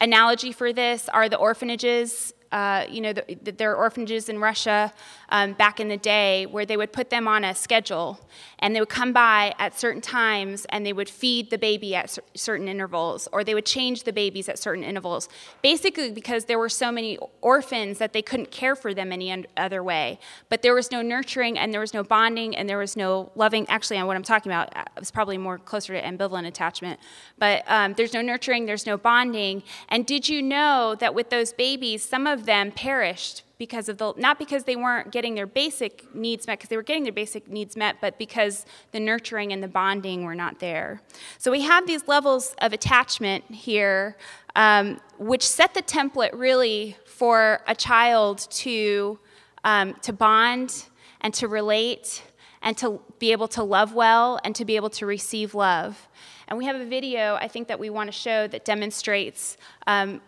analogy 0.00 0.52
for 0.52 0.72
this 0.72 1.08
are 1.08 1.28
the 1.28 1.36
orphanages 1.36 2.32
uh, 2.52 2.86
you 2.88 3.00
know, 3.00 3.12
the, 3.12 3.36
the, 3.42 3.52
there 3.52 3.72
are 3.72 3.76
orphanages 3.76 4.28
in 4.28 4.38
Russia 4.38 4.92
um, 5.28 5.52
back 5.52 5.80
in 5.80 5.88
the 5.88 5.96
day 5.96 6.46
where 6.46 6.64
they 6.64 6.76
would 6.76 6.92
put 6.92 7.10
them 7.10 7.26
on 7.26 7.44
a 7.44 7.54
schedule 7.54 8.20
and 8.58 8.74
they 8.74 8.80
would 8.80 8.88
come 8.88 9.12
by 9.12 9.54
at 9.58 9.78
certain 9.78 10.00
times 10.00 10.66
and 10.70 10.84
they 10.86 10.92
would 10.92 11.08
feed 11.08 11.50
the 11.50 11.58
baby 11.58 11.94
at 11.94 12.10
cer- 12.10 12.22
certain 12.34 12.68
intervals 12.68 13.28
or 13.32 13.44
they 13.44 13.54
would 13.54 13.66
change 13.66 14.04
the 14.04 14.12
babies 14.12 14.48
at 14.48 14.58
certain 14.58 14.84
intervals. 14.84 15.28
Basically, 15.62 16.10
because 16.10 16.44
there 16.46 16.58
were 16.58 16.68
so 16.68 16.90
many 16.90 17.18
orphans 17.40 17.98
that 17.98 18.12
they 18.12 18.22
couldn't 18.22 18.50
care 18.50 18.76
for 18.76 18.94
them 18.94 19.12
any 19.12 19.44
other 19.56 19.82
way. 19.82 20.18
But 20.48 20.62
there 20.62 20.74
was 20.74 20.90
no 20.90 21.02
nurturing 21.02 21.58
and 21.58 21.72
there 21.72 21.80
was 21.80 21.94
no 21.94 22.02
bonding 22.02 22.56
and 22.56 22.68
there 22.68 22.78
was 22.78 22.96
no 22.96 23.30
loving. 23.34 23.68
Actually, 23.68 24.02
what 24.02 24.16
I'm 24.16 24.22
talking 24.22 24.50
about 24.52 24.68
is 25.00 25.10
uh, 25.10 25.12
probably 25.12 25.38
more 25.38 25.58
closer 25.58 25.92
to 25.92 26.02
ambivalent 26.02 26.46
attachment. 26.46 27.00
But 27.38 27.64
um, 27.66 27.94
there's 27.94 28.12
no 28.12 28.22
nurturing, 28.22 28.66
there's 28.66 28.86
no 28.86 28.96
bonding. 28.96 29.62
And 29.88 30.06
did 30.06 30.28
you 30.28 30.42
know 30.42 30.94
that 31.00 31.14
with 31.14 31.30
those 31.30 31.52
babies, 31.52 32.04
some 32.04 32.26
of 32.26 32.46
them 32.46 32.72
perished 32.72 33.42
because 33.58 33.88
of 33.88 33.98
the 33.98 34.12
not 34.16 34.38
because 34.38 34.64
they 34.64 34.76
weren't 34.76 35.10
getting 35.10 35.34
their 35.34 35.46
basic 35.46 36.14
needs 36.14 36.46
met 36.46 36.58
because 36.58 36.68
they 36.68 36.76
were 36.76 36.82
getting 36.82 37.04
their 37.04 37.12
basic 37.12 37.48
needs 37.48 37.76
met 37.76 37.96
but 38.00 38.18
because 38.18 38.66
the 38.92 39.00
nurturing 39.00 39.52
and 39.52 39.62
the 39.62 39.68
bonding 39.68 40.24
were 40.24 40.34
not 40.34 40.60
there. 40.60 41.00
So 41.38 41.50
we 41.50 41.62
have 41.62 41.86
these 41.86 42.06
levels 42.06 42.54
of 42.58 42.72
attachment 42.72 43.44
here 43.50 44.16
um, 44.54 45.00
which 45.18 45.46
set 45.46 45.74
the 45.74 45.82
template 45.82 46.30
really 46.32 46.96
for 47.04 47.60
a 47.66 47.74
child 47.74 48.46
to 48.50 49.18
um, 49.64 49.94
to 50.02 50.12
bond 50.12 50.86
and 51.20 51.32
to 51.34 51.48
relate 51.48 52.22
and 52.62 52.76
to 52.78 53.00
be 53.18 53.32
able 53.32 53.48
to 53.48 53.62
love 53.62 53.94
well 53.94 54.40
and 54.44 54.54
to 54.56 54.64
be 54.64 54.76
able 54.76 54.90
to 54.90 55.06
receive 55.06 55.54
love. 55.54 56.08
And 56.48 56.58
we 56.58 56.64
have 56.66 56.76
a 56.76 56.84
video, 56.84 57.34
I 57.36 57.48
think, 57.48 57.68
that 57.68 57.78
we 57.78 57.90
want 57.90 58.08
to 58.08 58.12
show 58.12 58.46
that 58.48 58.64
demonstrates 58.64 59.56
um, 59.86 60.20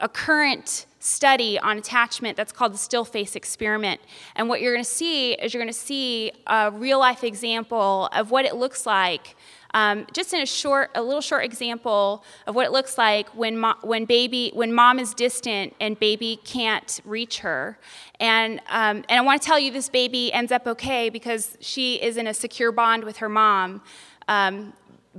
a 0.00 0.08
current 0.08 0.86
study 1.00 1.58
on 1.58 1.78
attachment 1.78 2.36
that's 2.36 2.52
called 2.52 2.74
the 2.74 2.78
still 2.78 3.04
face 3.04 3.36
experiment. 3.36 4.00
And 4.34 4.48
what 4.48 4.60
you're 4.60 4.72
going 4.72 4.84
to 4.84 4.90
see 4.90 5.32
is 5.34 5.54
you're 5.54 5.62
going 5.62 5.72
to 5.72 5.78
see 5.78 6.32
a 6.46 6.70
real 6.70 6.98
life 6.98 7.22
example 7.22 8.08
of 8.12 8.30
what 8.30 8.44
it 8.44 8.56
looks 8.56 8.86
like. 8.86 9.36
Um, 9.74 10.06
just 10.12 10.32
in 10.32 10.40
a 10.40 10.46
short, 10.46 10.90
a 10.94 11.02
little 11.02 11.20
short 11.20 11.44
example 11.44 12.24
of 12.46 12.54
what 12.54 12.66
it 12.66 12.72
looks 12.72 12.96
like 12.96 13.28
when, 13.30 13.58
mo- 13.58 13.76
when 13.82 14.06
baby, 14.06 14.50
when 14.54 14.72
mom 14.72 14.98
is 14.98 15.12
distant 15.12 15.74
and 15.78 15.98
baby 15.98 16.40
can't 16.42 17.00
reach 17.04 17.40
her, 17.40 17.78
and 18.18 18.60
um, 18.70 19.04
and 19.08 19.18
I 19.18 19.20
want 19.20 19.42
to 19.42 19.46
tell 19.46 19.58
you 19.58 19.70
this 19.70 19.90
baby 19.90 20.32
ends 20.32 20.52
up 20.52 20.66
okay 20.66 21.10
because 21.10 21.58
she 21.60 21.96
is 21.96 22.16
in 22.16 22.26
a 22.26 22.32
secure 22.32 22.72
bond 22.72 23.04
with 23.04 23.18
her 23.18 23.28
mom. 23.28 23.82
Um, 24.26 24.72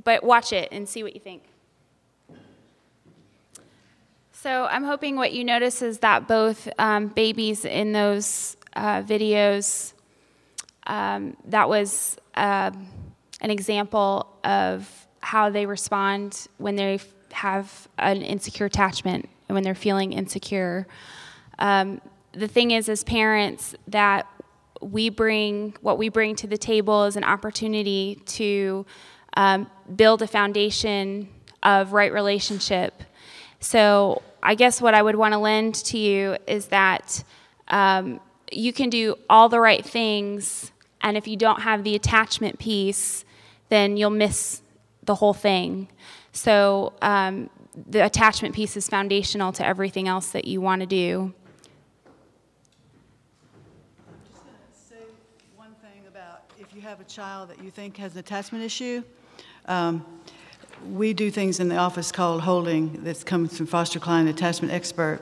but 0.04 0.24
watch 0.24 0.52
it 0.52 0.70
and 0.72 0.90
see 0.90 1.04
what 1.04 1.14
you 1.14 1.20
think. 1.20 1.49
So 4.42 4.68
I'm 4.72 4.86
hoping 4.86 5.18
what 5.18 5.34
you 5.34 5.44
notice 5.44 5.82
is 5.82 5.98
that 5.98 6.26
both 6.26 6.70
um, 6.80 7.08
babies 7.08 7.66
in 7.66 7.92
those 7.92 8.56
uh, 8.74 9.02
videos, 9.02 9.92
um, 10.88 11.36
that 11.44 11.68
was 11.68 12.16
uh, 12.36 12.72
an 13.42 13.52
example 13.52 14.34
of 14.46 14.90
how 15.20 15.50
they 15.50 15.66
respond 15.66 16.48
when 16.58 16.78
they 16.78 17.02
have 17.34 17.90
an 17.98 18.22
insecure 18.22 18.66
attachment 18.66 19.28
and 19.50 19.56
when 19.56 19.64
they're 19.66 19.76
feeling 19.76 20.14
insecure. 20.14 20.88
Um, 21.58 22.00
the 22.32 22.48
thing 22.48 22.72
is, 22.72 22.88
as 22.88 23.04
parents, 23.04 23.76
that 23.90 24.26
we 24.80 25.10
bring 25.10 25.76
what 25.82 25.98
we 25.98 26.08
bring 26.08 26.38
to 26.38 26.48
the 26.48 26.58
table 26.58 27.04
is 27.04 27.18
an 27.18 27.26
opportunity 27.26 28.22
to 28.28 28.86
um, 29.34 29.70
build 29.94 30.22
a 30.22 30.28
foundation 30.28 31.28
of 31.62 31.92
right 31.92 32.14
relationship. 32.14 33.04
So 33.60 34.22
I 34.42 34.56
guess 34.56 34.82
what 34.82 34.94
I 34.94 35.02
would 35.02 35.16
want 35.16 35.34
to 35.34 35.38
lend 35.38 35.76
to 35.76 35.98
you 35.98 36.38
is 36.48 36.68
that 36.68 37.24
um, 37.68 38.20
you 38.52 38.74
can 38.74 38.90
do 38.90 39.16
all 39.30 39.50
the 39.50 39.60
right 39.60 39.86
things, 39.86 40.72
and 41.02 41.18
if 41.18 41.28
you 41.28 41.38
don't 41.38 41.62
have 41.62 41.84
the 41.84 41.96
attachment 41.96 42.60
piece, 42.60 43.26
then 43.70 43.98
you'll 43.98 44.10
miss 44.10 44.62
the 45.04 45.16
whole 45.16 45.34
thing. 45.34 45.88
So 46.32 46.94
um, 47.02 47.50
the 47.90 48.06
attachment 48.06 48.56
piece 48.56 48.78
is 48.78 48.88
foundational 48.88 49.52
to 49.54 49.66
everything 49.66 50.08
else 50.08 50.32
that 50.32 50.46
you 50.46 50.62
want 50.62 50.82
to 50.82 50.86
do. 50.86 51.34
I'm 54.08 54.16
just 54.32 54.44
gonna 54.44 54.56
say 54.74 55.12
one 55.56 55.76
thing 55.82 56.08
about 56.08 56.44
if 56.60 56.74
you 56.74 56.82
have 56.82 57.00
a 57.00 57.06
child 57.06 57.50
that 57.50 57.64
you 57.64 57.72
think 57.72 57.98
has 57.98 58.14
an 58.14 58.20
attachment 58.20 58.64
issue. 58.64 59.04
Um, 59.68 60.06
we 60.88 61.14
do 61.14 61.32
things 61.32 61.60
in 61.60 61.70
the 61.70 61.78
office 61.78 62.12
called 62.12 62.42
holding 62.42 63.04
that 63.04 63.26
comes 63.26 63.58
from 63.58 63.66
Foster 63.66 64.00
Cline 64.00 64.28
attachment 64.28 64.74
expert. 64.74 65.22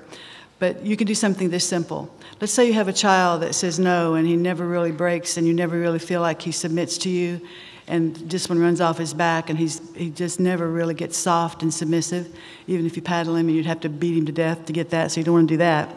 But 0.60 0.84
you 0.84 0.98
can 0.98 1.06
do 1.06 1.14
something 1.14 1.50
this 1.50 1.68
simple. 1.68 2.14
Let's 2.42 2.54
say 2.54 2.66
you 2.66 2.74
have 2.74 2.88
a 2.88 2.94
child 2.94 3.44
that 3.44 3.54
says 3.54 3.78
no 3.78 4.16
and 4.16 4.28
he 4.28 4.36
never 4.36 4.66
really 4.66 4.92
breaks 4.92 5.38
and 5.38 5.46
you 5.46 5.54
never 5.54 5.80
really 5.80 6.00
feel 6.00 6.22
like 6.22 6.42
he 6.42 6.52
submits 6.52 6.98
to 7.00 7.10
you 7.10 7.42
and 7.88 8.28
discipline 8.28 8.60
runs 8.60 8.82
off 8.82 8.98
his 8.98 9.14
back 9.14 9.50
and 9.50 9.58
he's, 9.58 9.82
he 9.96 10.10
just 10.10 10.40
never 10.40 10.68
really 10.70 10.94
gets 10.94 11.16
soft 11.16 11.62
and 11.62 11.74
submissive. 11.74 12.36
Even 12.66 12.86
if 12.86 12.96
you 12.96 13.02
paddle 13.02 13.36
him 13.36 13.48
and 13.48 13.56
you'd 13.56 13.66
have 13.66 13.80
to 13.82 13.90
beat 13.90 14.18
him 14.18 14.26
to 14.26 14.32
death 14.32 14.66
to 14.66 14.74
get 14.74 14.90
that, 14.90 15.12
so 15.12 15.20
you 15.20 15.24
don't 15.24 15.36
want 15.36 15.48
to 15.48 15.54
do 15.54 15.58
that. 15.58 15.90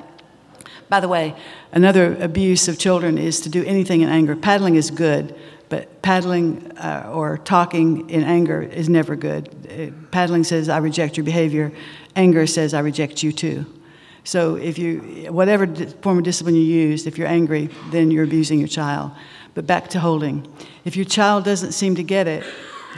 By 0.89 1.01
the 1.01 1.09
way, 1.09 1.35
another 1.73 2.17
abuse 2.21 2.69
of 2.69 2.79
children 2.79 3.17
is 3.17 3.41
to 3.43 3.49
do 3.49 3.65
anything 3.65 4.03
in 4.03 4.09
anger. 4.09 4.37
Paddling 4.37 4.75
is 4.75 4.91
good, 4.91 5.35
but 5.71 6.03
paddling 6.03 6.77
uh, 6.79 7.11
or 7.15 7.39
talking 7.39 8.11
in 8.11 8.23
anger 8.23 8.61
is 8.61 8.89
never 8.89 9.17
good. 9.17 9.49
Uh, 9.71 10.07
paddling 10.11 10.45
says, 10.45 10.69
I 10.69 10.79
reject 10.79 11.17
your 11.17 11.25
behavior. 11.25 11.73
Anger 12.17 12.47
says, 12.47 12.75
I 12.75 12.81
reject 12.81 13.23
you 13.23 13.33
too. 13.33 13.65
So 14.25 14.57
if 14.57 14.79
you, 14.79 15.29
whatever 15.31 15.67
form 16.03 16.19
of 16.19 16.25
discipline 16.25 16.57
you 16.57 16.63
use, 16.63 17.07
if 17.07 17.17
you're 17.17 17.29
angry, 17.29 17.71
then 17.91 18.11
you're 18.11 18.25
abusing 18.25 18.59
your 18.59 18.69
child. 18.69 19.13
But 19.55 19.67
back 19.67 19.89
to 19.91 20.01
holding. 20.01 20.47
If 20.85 20.97
your 20.97 21.07
child 21.07 21.45
doesn't 21.45 21.73
seem 21.73 21.95
to 21.95 22.03
get 22.03 22.27
it, 22.27 22.45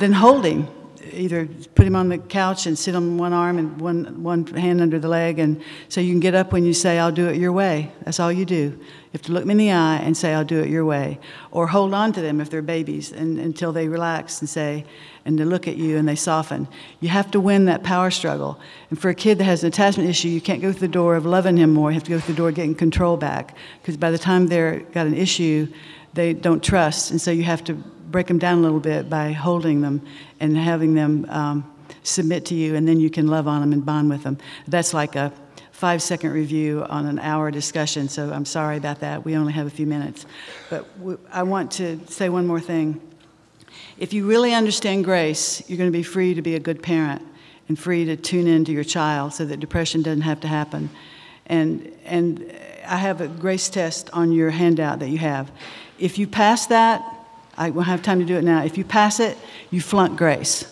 then 0.00 0.12
holding 0.12 0.66
either 1.14 1.46
put 1.74 1.86
him 1.86 1.96
on 1.96 2.08
the 2.08 2.18
couch 2.18 2.66
and 2.66 2.78
sit 2.78 2.94
on 2.94 3.18
one 3.18 3.32
arm 3.32 3.58
and 3.58 3.80
one, 3.80 4.22
one 4.22 4.46
hand 4.46 4.80
under 4.80 4.98
the 4.98 5.08
leg, 5.08 5.38
and 5.38 5.62
so 5.88 6.00
you 6.00 6.12
can 6.12 6.20
get 6.20 6.34
up 6.34 6.52
when 6.52 6.64
you 6.64 6.74
say, 6.74 6.98
I'll 6.98 7.12
do 7.12 7.28
it 7.28 7.36
your 7.36 7.52
way. 7.52 7.92
That's 8.04 8.20
all 8.20 8.32
you 8.32 8.44
do. 8.44 8.78
You 9.12 9.18
have 9.18 9.22
to 9.22 9.32
look 9.32 9.42
them 9.42 9.50
in 9.50 9.58
the 9.58 9.72
eye 9.72 9.96
and 9.96 10.16
say, 10.16 10.32
I'll 10.32 10.44
do 10.44 10.60
it 10.60 10.70
your 10.70 10.86
way. 10.86 11.18
Or 11.50 11.66
hold 11.66 11.92
on 11.92 12.12
to 12.14 12.22
them 12.22 12.40
if 12.40 12.48
they're 12.48 12.62
babies 12.62 13.12
and, 13.12 13.38
until 13.38 13.72
they 13.72 13.86
relax 13.86 14.40
and 14.40 14.48
say, 14.48 14.86
and 15.24 15.38
they 15.38 15.44
look 15.44 15.68
at 15.68 15.76
you 15.76 15.98
and 15.98 16.08
they 16.08 16.16
soften. 16.16 16.66
You 17.00 17.10
have 17.10 17.30
to 17.32 17.40
win 17.40 17.66
that 17.66 17.82
power 17.82 18.10
struggle. 18.10 18.58
And 18.90 18.98
for 18.98 19.10
a 19.10 19.14
kid 19.14 19.38
that 19.38 19.44
has 19.44 19.62
an 19.62 19.68
attachment 19.68 20.08
issue, 20.08 20.28
you 20.28 20.40
can't 20.40 20.62
go 20.62 20.72
through 20.72 20.80
the 20.80 20.88
door 20.88 21.16
of 21.16 21.26
loving 21.26 21.58
him 21.58 21.74
more. 21.74 21.90
You 21.90 21.94
have 21.94 22.04
to 22.04 22.10
go 22.10 22.20
through 22.20 22.34
the 22.34 22.38
door 22.38 22.48
of 22.48 22.54
getting 22.54 22.74
control 22.74 23.16
back. 23.16 23.54
Because 23.80 23.96
by 23.96 24.10
the 24.10 24.18
time 24.18 24.46
they're 24.46 24.80
got 24.80 25.06
an 25.06 25.14
issue, 25.14 25.68
they 26.14 26.32
don't 26.32 26.62
trust. 26.62 27.10
And 27.10 27.20
so 27.20 27.30
you 27.30 27.44
have 27.44 27.62
to 27.64 27.74
break 28.12 28.28
them 28.28 28.38
down 28.38 28.58
a 28.58 28.62
little 28.62 28.80
bit 28.80 29.10
by 29.10 29.32
holding 29.32 29.80
them 29.80 30.02
and 30.38 30.56
having 30.56 30.94
them 30.94 31.26
um, 31.28 31.74
submit 32.02 32.44
to 32.46 32.54
you, 32.54 32.76
and 32.76 32.86
then 32.86 33.00
you 33.00 33.10
can 33.10 33.26
love 33.26 33.48
on 33.48 33.60
them 33.60 33.72
and 33.72 33.84
bond 33.84 34.10
with 34.10 34.22
them. 34.22 34.38
That's 34.68 34.94
like 34.94 35.16
a 35.16 35.32
five 35.72 36.00
second 36.00 36.30
review 36.30 36.86
on 36.88 37.06
an 37.06 37.18
hour 37.18 37.50
discussion, 37.50 38.08
so 38.08 38.30
I'm 38.32 38.44
sorry 38.44 38.76
about 38.76 39.00
that. 39.00 39.24
We 39.24 39.34
only 39.36 39.52
have 39.52 39.66
a 39.66 39.70
few 39.70 39.86
minutes. 39.86 40.26
But 40.70 40.86
I 41.32 41.42
want 41.42 41.72
to 41.72 41.98
say 42.06 42.28
one 42.28 42.46
more 42.46 42.60
thing. 42.60 43.00
If 43.98 44.12
you 44.12 44.26
really 44.26 44.54
understand 44.54 45.04
grace, 45.04 45.62
you're 45.68 45.78
going 45.78 45.90
to 45.90 45.96
be 45.96 46.02
free 46.04 46.34
to 46.34 46.42
be 46.42 46.54
a 46.54 46.60
good 46.60 46.82
parent 46.82 47.22
and 47.68 47.78
free 47.78 48.04
to 48.04 48.16
tune 48.16 48.46
in 48.46 48.64
to 48.66 48.72
your 48.72 48.84
child 48.84 49.32
so 49.34 49.44
that 49.44 49.58
depression 49.58 50.02
doesn't 50.02 50.22
have 50.22 50.40
to 50.40 50.48
happen. 50.48 50.90
And, 51.46 51.92
and 52.04 52.52
I 52.86 52.96
have 52.96 53.20
a 53.20 53.28
grace 53.28 53.68
test 53.68 54.10
on 54.12 54.32
your 54.32 54.50
handout 54.50 55.00
that 55.00 55.08
you 55.08 55.18
have. 55.18 55.50
If 55.98 56.18
you 56.18 56.26
pass 56.26 56.66
that, 56.66 57.11
I 57.56 57.70
won't 57.70 57.86
have 57.86 58.02
time 58.02 58.18
to 58.20 58.24
do 58.24 58.36
it 58.36 58.44
now. 58.44 58.64
If 58.64 58.78
you 58.78 58.84
pass 58.84 59.20
it, 59.20 59.36
you 59.70 59.80
flunk 59.80 60.16
grace. 60.16 60.64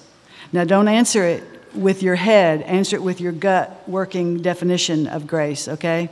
Now, 0.52 0.64
don't 0.64 0.88
answer 0.88 1.24
it 1.24 1.44
with 1.74 2.02
your 2.02 2.16
head, 2.16 2.62
answer 2.62 2.96
it 2.96 3.02
with 3.02 3.20
your 3.20 3.32
gut 3.32 3.82
working 3.88 4.42
definition 4.42 5.06
of 5.06 5.26
grace, 5.26 5.68
okay? 5.68 6.08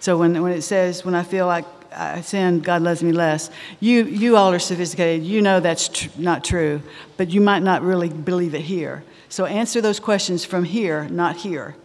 So 0.00 0.16
when, 0.16 0.40
when 0.42 0.52
it 0.52 0.62
says, 0.62 1.04
when 1.04 1.14
I 1.14 1.22
feel 1.22 1.46
like 1.46 1.66
I 1.92 2.20
sin, 2.22 2.60
God 2.60 2.82
loves 2.82 3.02
me 3.02 3.12
less, 3.12 3.50
you, 3.80 4.04
you 4.04 4.36
all 4.36 4.52
are 4.52 4.58
sophisticated. 4.58 5.24
You 5.26 5.42
know 5.42 5.60
that's 5.60 5.88
tr- 5.88 6.08
not 6.16 6.44
true, 6.44 6.82
but 7.16 7.30
you 7.30 7.40
might 7.40 7.62
not 7.62 7.82
really 7.82 8.08
believe 8.08 8.54
it 8.54 8.62
here. 8.62 9.04
So 9.28 9.44
answer 9.46 9.80
those 9.80 10.00
questions 10.00 10.44
from 10.44 10.64
here, 10.64 11.08
not 11.08 11.36
here. 11.36 11.76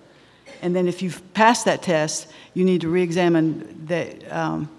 And 0.62 0.76
then 0.76 0.88
if 0.88 1.02
you've 1.02 1.22
passed 1.34 1.66
that 1.66 1.82
test, 1.82 2.32
you 2.54 2.64
need 2.66 2.82
to 2.82 2.90
re 2.90 3.02
examine 3.02 3.86
that. 3.88 4.32
Um, 4.32 4.70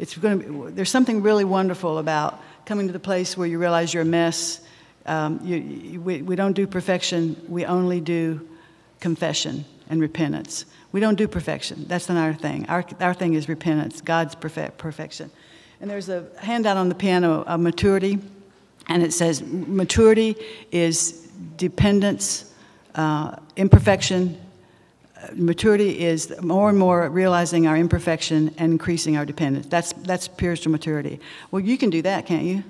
it's 0.00 0.16
going 0.16 0.40
to 0.40 0.64
be, 0.64 0.70
there's 0.72 0.90
something 0.90 1.22
really 1.22 1.44
wonderful 1.44 1.98
about 1.98 2.42
coming 2.70 2.86
to 2.86 2.92
the 2.92 3.00
place 3.00 3.36
where 3.36 3.48
you 3.48 3.58
realize 3.58 3.92
you're 3.92 4.04
a 4.04 4.06
mess. 4.06 4.60
Um, 5.04 5.40
you, 5.42 5.56
you, 5.56 6.00
we, 6.00 6.22
we 6.22 6.36
don't 6.36 6.52
do 6.52 6.68
perfection, 6.68 7.34
we 7.48 7.64
only 7.64 8.00
do 8.00 8.48
confession 9.00 9.64
and 9.88 10.00
repentance. 10.00 10.66
We 10.92 11.00
don't 11.00 11.16
do 11.16 11.26
perfection. 11.26 11.86
That's 11.88 12.08
not 12.08 12.16
our 12.16 12.32
thing. 12.32 12.66
Our, 12.68 12.84
our 13.00 13.12
thing 13.12 13.34
is 13.34 13.48
repentance, 13.48 14.00
God's 14.00 14.36
perfect, 14.36 14.78
perfection. 14.78 15.32
And 15.80 15.90
there's 15.90 16.08
a 16.08 16.28
handout 16.38 16.76
on 16.76 16.88
the 16.88 16.94
piano 16.94 17.42
of 17.42 17.58
maturity, 17.58 18.20
and 18.86 19.02
it 19.02 19.12
says 19.12 19.42
maturity 19.42 20.36
is 20.70 21.28
dependence, 21.56 22.54
uh, 22.94 23.34
imperfection, 23.56 24.40
maturity 25.32 26.00
is 26.00 26.34
more 26.40 26.68
and 26.68 26.78
more 26.78 27.08
realizing 27.08 27.66
our 27.66 27.76
imperfection 27.76 28.54
and 28.58 28.72
increasing 28.72 29.16
our 29.16 29.24
dependence. 29.24 29.66
That's, 29.66 29.92
that's 29.92 30.24
spiritual 30.24 30.72
maturity. 30.72 31.20
Well, 31.50 31.60
you 31.60 31.76
can 31.78 31.90
do 31.90 32.02
that, 32.02 32.26
can't 32.26 32.44
you? 32.44 32.64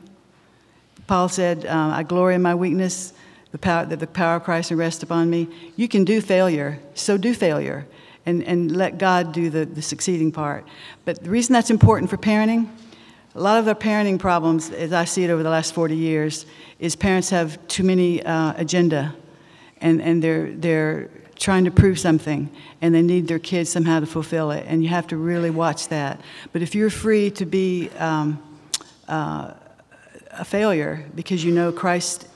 Paul 1.06 1.28
said, 1.28 1.66
uh, 1.66 1.92
I 1.94 2.02
glory 2.02 2.34
in 2.34 2.42
my 2.42 2.54
weakness, 2.54 3.12
the 3.52 3.58
power, 3.58 3.84
that 3.84 3.98
the 3.98 4.06
power 4.06 4.36
of 4.36 4.44
Christ 4.44 4.70
rests 4.70 5.02
upon 5.02 5.28
me. 5.28 5.48
You 5.76 5.88
can 5.88 6.04
do 6.04 6.20
failure, 6.20 6.78
so 6.94 7.16
do 7.16 7.34
failure, 7.34 7.86
and, 8.26 8.44
and 8.44 8.76
let 8.76 8.98
God 8.98 9.32
do 9.32 9.50
the, 9.50 9.64
the 9.64 9.82
succeeding 9.82 10.30
part. 10.30 10.64
But 11.04 11.24
the 11.24 11.30
reason 11.30 11.52
that's 11.52 11.70
important 11.70 12.10
for 12.10 12.16
parenting, 12.16 12.68
a 13.34 13.40
lot 13.40 13.58
of 13.58 13.64
the 13.64 13.74
parenting 13.74 14.18
problems, 14.18 14.70
as 14.70 14.92
I 14.92 15.04
see 15.04 15.24
it 15.24 15.30
over 15.30 15.42
the 15.42 15.50
last 15.50 15.74
40 15.74 15.96
years, 15.96 16.46
is 16.78 16.94
parents 16.94 17.30
have 17.30 17.66
too 17.66 17.82
many 17.82 18.22
uh, 18.22 18.54
agenda, 18.56 19.14
and, 19.80 20.00
and 20.00 20.22
they're, 20.22 20.52
they're 20.52 21.10
trying 21.40 21.64
to 21.64 21.70
prove 21.70 21.98
something 21.98 22.48
and 22.82 22.94
they 22.94 23.02
need 23.02 23.26
their 23.26 23.38
kids 23.38 23.70
somehow 23.70 23.98
to 23.98 24.06
fulfill 24.06 24.52
it. 24.52 24.64
And 24.68 24.82
you 24.82 24.90
have 24.90 25.06
to 25.08 25.16
really 25.16 25.50
watch 25.50 25.88
that. 25.88 26.20
But 26.52 26.62
if 26.62 26.74
you're 26.74 26.90
free 26.90 27.30
to 27.32 27.46
be 27.46 27.88
um, 27.98 28.40
uh, 29.08 29.54
a 30.30 30.44
failure 30.44 31.06
because 31.14 31.42
you 31.42 31.50
know 31.50 31.72
Christ 31.72 32.28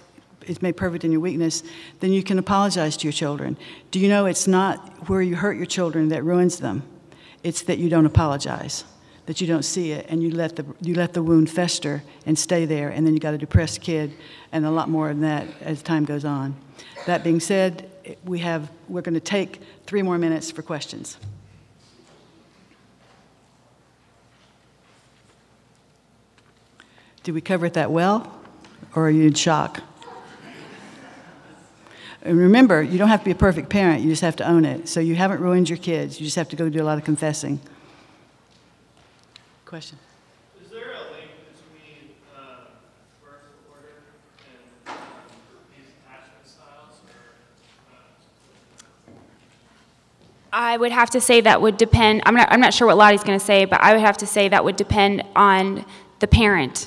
is 0.47 0.61
made 0.63 0.77
perfect 0.77 1.05
in 1.05 1.13
your 1.13 1.21
weakness, 1.21 1.63
then 2.01 2.13
you 2.13 2.23
can 2.23 2.39
apologize 2.39 2.97
to 2.97 3.05
your 3.05 3.13
children. 3.13 3.59
Do 3.91 4.01
you 4.01 4.09
know 4.09 4.27
it's 4.27 4.47
not 4.47 5.09
where 5.09 5.23
you 5.23 5.37
hurt 5.37 5.57
your 5.59 5.67
children 5.67 6.09
that 6.09 6.25
ruins 6.25 6.59
them? 6.59 6.83
It's 7.43 7.63
that 7.63 7.79
you 7.79 7.91
don't 7.91 8.07
apologize. 8.07 8.85
that 9.27 9.41
you 9.41 9.47
don't 9.47 9.63
see 9.63 9.93
it, 9.93 10.07
and 10.09 10.23
you 10.23 10.31
let 10.31 10.57
the, 10.57 10.67
you 10.81 10.95
let 10.95 11.15
the 11.15 11.23
wound 11.23 11.51
fester 11.51 12.03
and 12.27 12.39
stay 12.39 12.67
there, 12.67 12.91
and 12.91 13.07
then 13.07 13.15
you 13.15 13.21
got 13.21 13.33
a 13.33 13.39
depressed 13.39 13.81
kid, 13.81 14.13
and 14.53 14.67
a 14.67 14.71
lot 14.71 14.89
more 14.89 15.09
than 15.09 15.23
that 15.23 15.47
as 15.63 15.83
time 15.83 16.05
goes 16.05 16.25
on. 16.25 16.55
That 17.07 17.25
being 17.25 17.41
said, 17.41 17.91
we 18.25 18.39
have, 18.41 18.71
we're 18.89 19.03
going 19.03 19.15
to 19.15 19.21
take 19.21 19.61
three 19.87 20.03
more 20.03 20.19
minutes 20.19 20.51
for 20.51 20.63
questions. 20.63 21.17
Did 27.23 27.35
we 27.35 27.41
cover 27.41 27.67
it 27.67 27.75
that 27.75 27.91
well, 27.91 28.39
or 28.95 29.07
are 29.07 29.11
you 29.11 29.27
in 29.27 29.35
shock? 29.35 29.81
And 32.21 32.39
remember, 32.39 32.83
you 32.83 32.97
don't 32.97 33.09
have 33.09 33.21
to 33.21 33.25
be 33.27 33.33
a 33.33 33.35
perfect 33.35 33.69
parent, 33.69 34.03
you 34.03 34.09
just 34.09 34.23
have 34.23 34.37
to 34.37 34.49
own 34.49 34.65
it. 34.65 34.89
So 34.89 35.01
you 35.01 35.15
haven't 35.15 35.41
ruined 35.41 35.69
your 35.69 35.77
kids, 35.77 36.19
you 36.19 36.25
just 36.25 36.37
have 36.37 36.49
to 36.51 36.57
go 36.57 36.71
do 36.71 36.83
a 36.83 36.85
lot 36.85 36.97
of 36.97 37.05
confessing. 37.05 37.61
Question? 39.67 39.99
Is 40.63 40.71
there 40.71 40.93
a 40.93 41.01
link 41.13 41.31
between 41.53 42.15
um, 42.35 42.65
birth 43.23 43.41
order 43.71 44.05
and 44.87 44.89
um, 44.89 44.95
these 45.77 45.89
attachment 46.01 46.47
styles, 46.47 46.97
or 47.13 47.37
uh, 47.93 49.11
I 50.57 50.77
would 50.77 50.93
have 50.93 51.11
to 51.11 51.21
say 51.21 51.41
that 51.41 51.61
would 51.61 51.77
depend, 51.77 52.23
I'm 52.27 52.37
not, 52.37 52.47
I'm 52.53 52.61
not 52.61 52.73
sure 52.73 52.87
what 52.87 52.97
Lottie's 52.97 53.25
going 53.25 53.37
to 53.37 53.45
say, 53.45 53.65
but 53.65 53.81
I 53.81 53.93
would 53.93 54.01
have 54.01 54.17
to 54.19 54.27
say 54.27 54.49
that 54.49 54.65
would 54.65 54.77
depend 54.77 55.25
on 55.35 55.85
the 56.21 56.29
parent. 56.29 56.87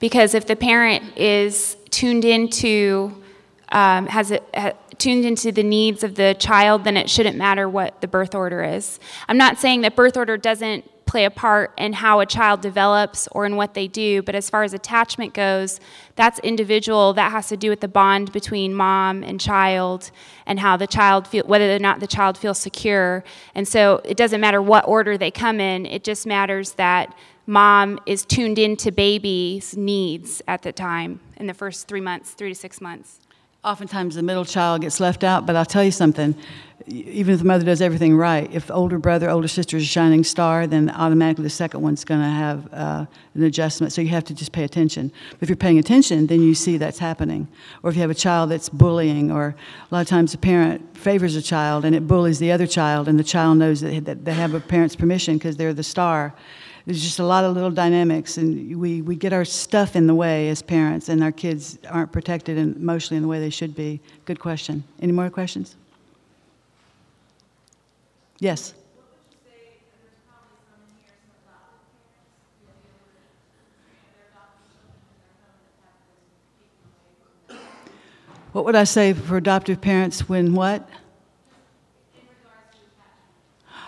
Because 0.00 0.32
if 0.32 0.46
the 0.46 0.56
parent 0.56 1.18
is 1.18 1.76
tuned 1.90 2.24
into, 2.24 3.22
um, 3.70 4.06
has, 4.06 4.30
it, 4.30 4.42
ha, 4.54 4.72
tuned 4.96 5.26
into 5.26 5.52
the 5.52 5.62
needs 5.62 6.02
of 6.02 6.14
the 6.14 6.34
child, 6.38 6.84
then 6.84 6.96
it 6.96 7.10
shouldn't 7.10 7.36
matter 7.36 7.68
what 7.68 8.00
the 8.00 8.08
birth 8.08 8.34
order 8.34 8.64
is. 8.64 8.98
I'm 9.28 9.36
not 9.36 9.58
saying 9.58 9.82
that 9.82 9.94
birth 9.94 10.16
order 10.16 10.38
doesn't 10.38 10.90
play 11.14 11.26
a 11.26 11.30
part 11.30 11.72
in 11.78 11.92
how 11.92 12.18
a 12.18 12.26
child 12.26 12.60
develops 12.60 13.28
or 13.30 13.46
in 13.46 13.54
what 13.54 13.74
they 13.74 13.86
do, 13.86 14.20
but 14.20 14.34
as 14.34 14.50
far 14.50 14.64
as 14.64 14.74
attachment 14.74 15.32
goes, 15.32 15.78
that's 16.16 16.40
individual. 16.40 17.12
That 17.12 17.30
has 17.30 17.46
to 17.50 17.56
do 17.56 17.70
with 17.70 17.78
the 17.78 17.86
bond 17.86 18.32
between 18.32 18.74
mom 18.74 19.22
and 19.22 19.40
child 19.40 20.10
and 20.44 20.58
how 20.58 20.76
the 20.76 20.88
child 20.88 21.28
feel 21.28 21.46
whether 21.46 21.72
or 21.72 21.78
not 21.78 22.00
the 22.00 22.08
child 22.08 22.36
feels 22.36 22.58
secure. 22.58 23.22
And 23.54 23.68
so 23.68 24.00
it 24.04 24.16
doesn't 24.16 24.40
matter 24.40 24.60
what 24.60 24.88
order 24.88 25.16
they 25.16 25.30
come 25.30 25.60
in, 25.60 25.86
it 25.86 26.02
just 26.02 26.26
matters 26.26 26.72
that 26.72 27.14
mom 27.46 28.00
is 28.06 28.24
tuned 28.24 28.58
into 28.58 28.90
baby's 28.90 29.76
needs 29.76 30.42
at 30.48 30.62
the 30.62 30.72
time 30.72 31.20
in 31.36 31.46
the 31.46 31.54
first 31.54 31.86
three 31.86 32.00
months, 32.00 32.32
three 32.32 32.48
to 32.48 32.56
six 32.56 32.80
months. 32.80 33.20
Oftentimes, 33.64 34.14
the 34.14 34.22
middle 34.22 34.44
child 34.44 34.82
gets 34.82 35.00
left 35.00 35.24
out, 35.24 35.46
but 35.46 35.56
I'll 35.56 35.64
tell 35.64 35.82
you 35.82 35.90
something. 35.90 36.34
Even 36.86 37.32
if 37.32 37.40
the 37.40 37.46
mother 37.46 37.64
does 37.64 37.80
everything 37.80 38.14
right, 38.14 38.52
if 38.52 38.66
the 38.66 38.74
older 38.74 38.98
brother, 38.98 39.30
older 39.30 39.48
sister 39.48 39.78
is 39.78 39.84
a 39.84 39.86
shining 39.86 40.22
star, 40.22 40.66
then 40.66 40.90
automatically 40.90 41.44
the 41.44 41.50
second 41.50 41.80
one's 41.80 42.04
going 42.04 42.20
to 42.20 42.28
have 42.28 42.68
uh, 42.74 43.06
an 43.34 43.42
adjustment. 43.42 43.90
So 43.94 44.02
you 44.02 44.08
have 44.08 44.24
to 44.24 44.34
just 44.34 44.52
pay 44.52 44.64
attention. 44.64 45.10
But 45.30 45.44
if 45.44 45.48
you're 45.48 45.56
paying 45.56 45.78
attention, 45.78 46.26
then 46.26 46.42
you 46.42 46.54
see 46.54 46.76
that's 46.76 46.98
happening. 46.98 47.48
Or 47.82 47.88
if 47.88 47.96
you 47.96 48.02
have 48.02 48.10
a 48.10 48.14
child 48.14 48.50
that's 48.50 48.68
bullying, 48.68 49.32
or 49.32 49.56
a 49.90 49.94
lot 49.94 50.02
of 50.02 50.08
times 50.08 50.34
a 50.34 50.38
parent 50.38 50.98
favors 50.98 51.34
a 51.34 51.42
child 51.42 51.86
and 51.86 51.94
it 51.94 52.06
bullies 52.06 52.38
the 52.38 52.52
other 52.52 52.66
child, 52.66 53.08
and 53.08 53.18
the 53.18 53.24
child 53.24 53.56
knows 53.56 53.80
that 53.80 54.04
that 54.04 54.26
they 54.26 54.34
have 54.34 54.52
a 54.52 54.60
parent's 54.60 54.94
permission 54.94 55.38
because 55.38 55.56
they're 55.56 55.72
the 55.72 55.82
star. 55.82 56.34
There's 56.86 57.02
just 57.02 57.18
a 57.18 57.24
lot 57.24 57.44
of 57.44 57.54
little 57.54 57.70
dynamics, 57.70 58.36
and 58.36 58.78
we, 58.78 59.00
we 59.00 59.16
get 59.16 59.32
our 59.32 59.46
stuff 59.46 59.96
in 59.96 60.06
the 60.06 60.14
way 60.14 60.50
as 60.50 60.60
parents, 60.60 61.08
and 61.08 61.24
our 61.24 61.32
kids 61.32 61.78
aren't 61.88 62.12
protected 62.12 62.58
emotionally 62.58 63.16
in 63.16 63.22
the 63.22 63.28
way 63.28 63.40
they 63.40 63.50
should 63.50 63.74
be. 63.74 64.00
Good 64.26 64.38
question. 64.38 64.84
Any 65.00 65.12
more 65.12 65.30
questions? 65.30 65.76
Yes. 68.38 68.74
What 78.52 78.66
would 78.66 78.76
I 78.76 78.84
say 78.84 79.14
for 79.14 79.36
adoptive 79.36 79.80
parents 79.80 80.28
when 80.28 80.54
what? 80.54 80.88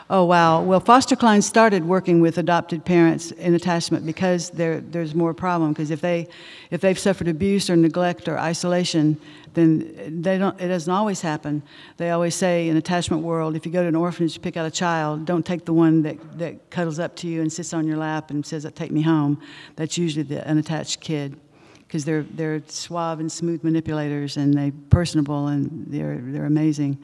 Oh, 0.09 0.25
wow. 0.25 0.63
Well, 0.63 0.79
Foster 0.79 1.17
Cline 1.17 1.43
started 1.43 1.85
working 1.85 2.21
with 2.21 2.39
adopted 2.39 2.85
parents 2.85 3.33
in 3.33 3.55
attachment 3.55 4.07
because 4.07 4.51
there, 4.51 4.81
there's 4.81 5.17
more 5.17 5.35
problem. 5.35 5.73
Because 5.73 5.91
if, 5.91 6.01
they, 6.01 6.29
if 6.71 6.81
they've 6.81 6.99
suffered 6.99 7.27
abuse 7.27 7.69
or 7.69 7.75
neglect 7.75 8.29
or 8.29 8.39
isolation, 8.39 9.21
then 9.55 10.23
they 10.23 10.39
don't, 10.39 10.61
it 10.61 10.69
doesn't 10.69 10.93
always 10.93 11.23
happen. 11.23 11.61
They 11.97 12.11
always 12.11 12.37
say 12.37 12.69
in 12.69 12.77
attachment 12.77 13.25
world, 13.25 13.57
if 13.57 13.67
you 13.67 13.73
go 13.73 13.83
to 13.83 13.89
an 13.89 13.97
orphanage 13.97 14.35
to 14.35 14.41
pick 14.41 14.57
out 14.57 14.65
a 14.65 14.71
child, 14.71 15.25
don't 15.25 15.45
take 15.45 15.65
the 15.65 15.73
one 15.73 16.03
that, 16.03 16.39
that 16.39 16.71
cuddles 16.71 17.01
up 17.01 17.17
to 17.17 17.27
you 17.27 17.41
and 17.41 17.53
sits 17.53 17.75
on 17.75 17.85
your 17.85 17.97
lap 17.97 18.31
and 18.31 18.47
says, 18.47 18.65
take 18.77 18.93
me 18.93 19.03
home. 19.03 19.43
That's 19.75 19.99
usually 19.99 20.23
the 20.23 20.47
unattached 20.47 21.01
kid 21.01 21.37
because 21.81 22.05
they're, 22.05 22.23
they're 22.23 22.63
suave 22.69 23.19
and 23.19 23.31
smooth 23.31 23.65
manipulators 23.65 24.37
and 24.37 24.55
they're 24.55 24.73
personable 24.89 25.49
and 25.49 25.87
they're, 25.89 26.21
they're 26.23 26.47
amazing. 26.47 26.99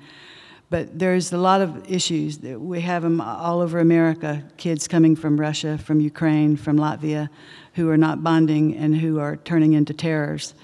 But 0.72 0.98
there's 0.98 1.34
a 1.34 1.36
lot 1.36 1.60
of 1.60 1.86
issues. 1.86 2.38
We 2.40 2.80
have 2.80 3.02
them 3.02 3.20
all 3.20 3.60
over 3.60 3.78
America 3.78 4.42
kids 4.56 4.88
coming 4.88 5.14
from 5.14 5.38
Russia, 5.38 5.76
from 5.76 6.00
Ukraine, 6.00 6.56
from 6.56 6.78
Latvia, 6.78 7.28
who 7.74 7.90
are 7.90 7.98
not 7.98 8.24
bonding 8.24 8.74
and 8.78 8.96
who 8.96 9.20
are 9.20 9.36
turning 9.36 9.74
into 9.74 9.92
terrors. 9.92 10.54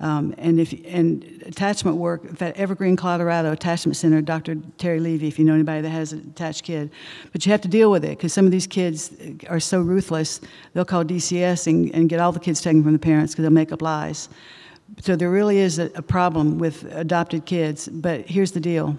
Um, 0.00 0.34
and 0.38 0.58
if 0.58 0.72
and 0.86 1.22
attachment 1.44 1.98
work 1.98 2.40
at 2.40 2.56
Evergreen, 2.56 2.96
Colorado 2.96 3.52
Attachment 3.52 3.94
Center, 3.94 4.22
Dr. 4.22 4.54
Terry 4.78 5.00
Levy, 5.00 5.28
if 5.28 5.38
you 5.38 5.44
know 5.44 5.52
anybody 5.52 5.82
that 5.82 5.90
has 5.90 6.14
an 6.14 6.20
attached 6.30 6.64
kid, 6.64 6.90
but 7.32 7.44
you 7.44 7.52
have 7.52 7.60
to 7.60 7.68
deal 7.68 7.90
with 7.90 8.06
it 8.06 8.16
because 8.16 8.32
some 8.32 8.46
of 8.46 8.50
these 8.50 8.66
kids 8.66 9.12
are 9.50 9.60
so 9.60 9.82
ruthless. 9.82 10.40
They'll 10.72 10.86
call 10.86 11.04
DCS 11.04 11.66
and, 11.66 11.94
and 11.94 12.08
get 12.08 12.20
all 12.20 12.32
the 12.32 12.40
kids 12.40 12.62
taken 12.62 12.82
from 12.82 12.94
the 12.94 12.98
parents 12.98 13.34
because 13.34 13.42
they'll 13.42 13.50
make 13.50 13.70
up 13.70 13.82
lies. 13.82 14.30
So 15.02 15.14
there 15.14 15.30
really 15.30 15.58
is 15.58 15.78
a, 15.78 15.90
a 15.94 16.00
problem 16.00 16.56
with 16.56 16.84
adopted 16.94 17.44
kids. 17.44 17.86
But 17.88 18.26
here's 18.26 18.52
the 18.52 18.60
deal: 18.60 18.96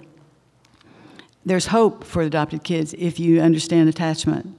there's 1.49 1.65
hope 1.65 2.03
for 2.03 2.21
adopted 2.21 2.63
kids 2.63 2.93
if 2.99 3.19
you 3.19 3.41
understand 3.41 3.89
attachment. 3.89 4.55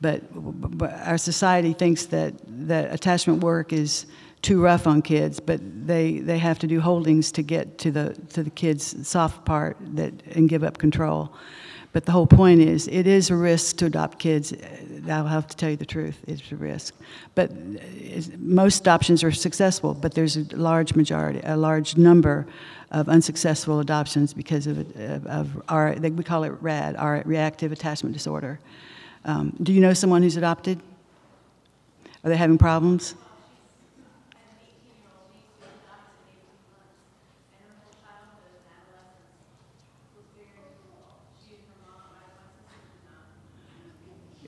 But, 0.00 0.22
but 0.32 0.90
our 1.06 1.18
society 1.18 1.74
thinks 1.74 2.06
that, 2.06 2.32
that 2.46 2.94
attachment 2.94 3.44
work 3.44 3.74
is 3.74 4.06
too 4.40 4.62
rough 4.62 4.86
on 4.86 5.02
kids, 5.02 5.38
but 5.38 5.60
they, 5.86 6.20
they 6.20 6.38
have 6.38 6.58
to 6.60 6.66
do 6.66 6.80
holdings 6.80 7.30
to 7.32 7.42
get 7.42 7.76
to 7.76 7.90
the, 7.90 8.14
to 8.30 8.42
the 8.42 8.48
kids' 8.48 9.06
soft 9.06 9.44
part 9.44 9.76
that, 9.96 10.14
and 10.28 10.48
give 10.48 10.64
up 10.64 10.78
control. 10.78 11.34
But 11.92 12.04
the 12.04 12.12
whole 12.12 12.26
point 12.26 12.60
is, 12.60 12.86
it 12.88 13.06
is 13.06 13.30
a 13.30 13.36
risk 13.36 13.78
to 13.78 13.86
adopt 13.86 14.18
kids. 14.18 14.54
I'll 15.08 15.26
have 15.26 15.48
to 15.48 15.56
tell 15.56 15.70
you 15.70 15.76
the 15.76 15.86
truth, 15.86 16.18
it's 16.26 16.52
a 16.52 16.56
risk. 16.56 16.94
But 17.34 17.50
most 18.38 18.82
adoptions 18.82 19.24
are 19.24 19.32
successful, 19.32 19.94
but 19.94 20.14
there's 20.14 20.36
a 20.36 20.44
large 20.56 20.94
majority, 20.94 21.40
a 21.42 21.56
large 21.56 21.96
number 21.96 22.46
of 22.92 23.08
unsuccessful 23.08 23.80
adoptions 23.80 24.32
because 24.34 24.66
of, 24.66 24.78
of, 24.96 25.26
of 25.26 25.62
our, 25.68 25.94
we 25.94 26.24
call 26.24 26.44
it 26.44 26.52
RAD, 26.60 26.96
our 26.96 27.22
reactive 27.24 27.72
attachment 27.72 28.12
disorder. 28.12 28.60
Um, 29.24 29.56
do 29.62 29.72
you 29.72 29.80
know 29.80 29.94
someone 29.94 30.22
who's 30.22 30.36
adopted? 30.36 30.80
Are 32.22 32.30
they 32.30 32.36
having 32.36 32.58
problems? 32.58 33.14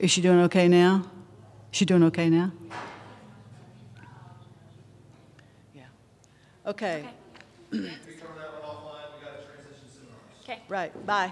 Is 0.03 0.11
she 0.11 0.19
doing 0.19 0.41
okay 0.41 0.67
now? 0.67 1.05
Is 1.71 1.77
she 1.77 1.85
doing 1.85 2.03
okay 2.03 2.29
now? 2.29 2.51
Yeah. 5.73 5.83
Okay. 6.67 7.05
Okay. 7.05 7.09
we 7.71 7.79
cover 7.79 8.33
that 8.37 8.51
one 8.51 8.63
offline? 8.63 9.15
We 9.17 9.23
got 9.23 9.39
to 9.39 9.45
transition 9.47 9.87
soon. 9.89 10.07
Okay. 10.43 10.61
Right. 10.67 11.05
Bye. 11.05 11.31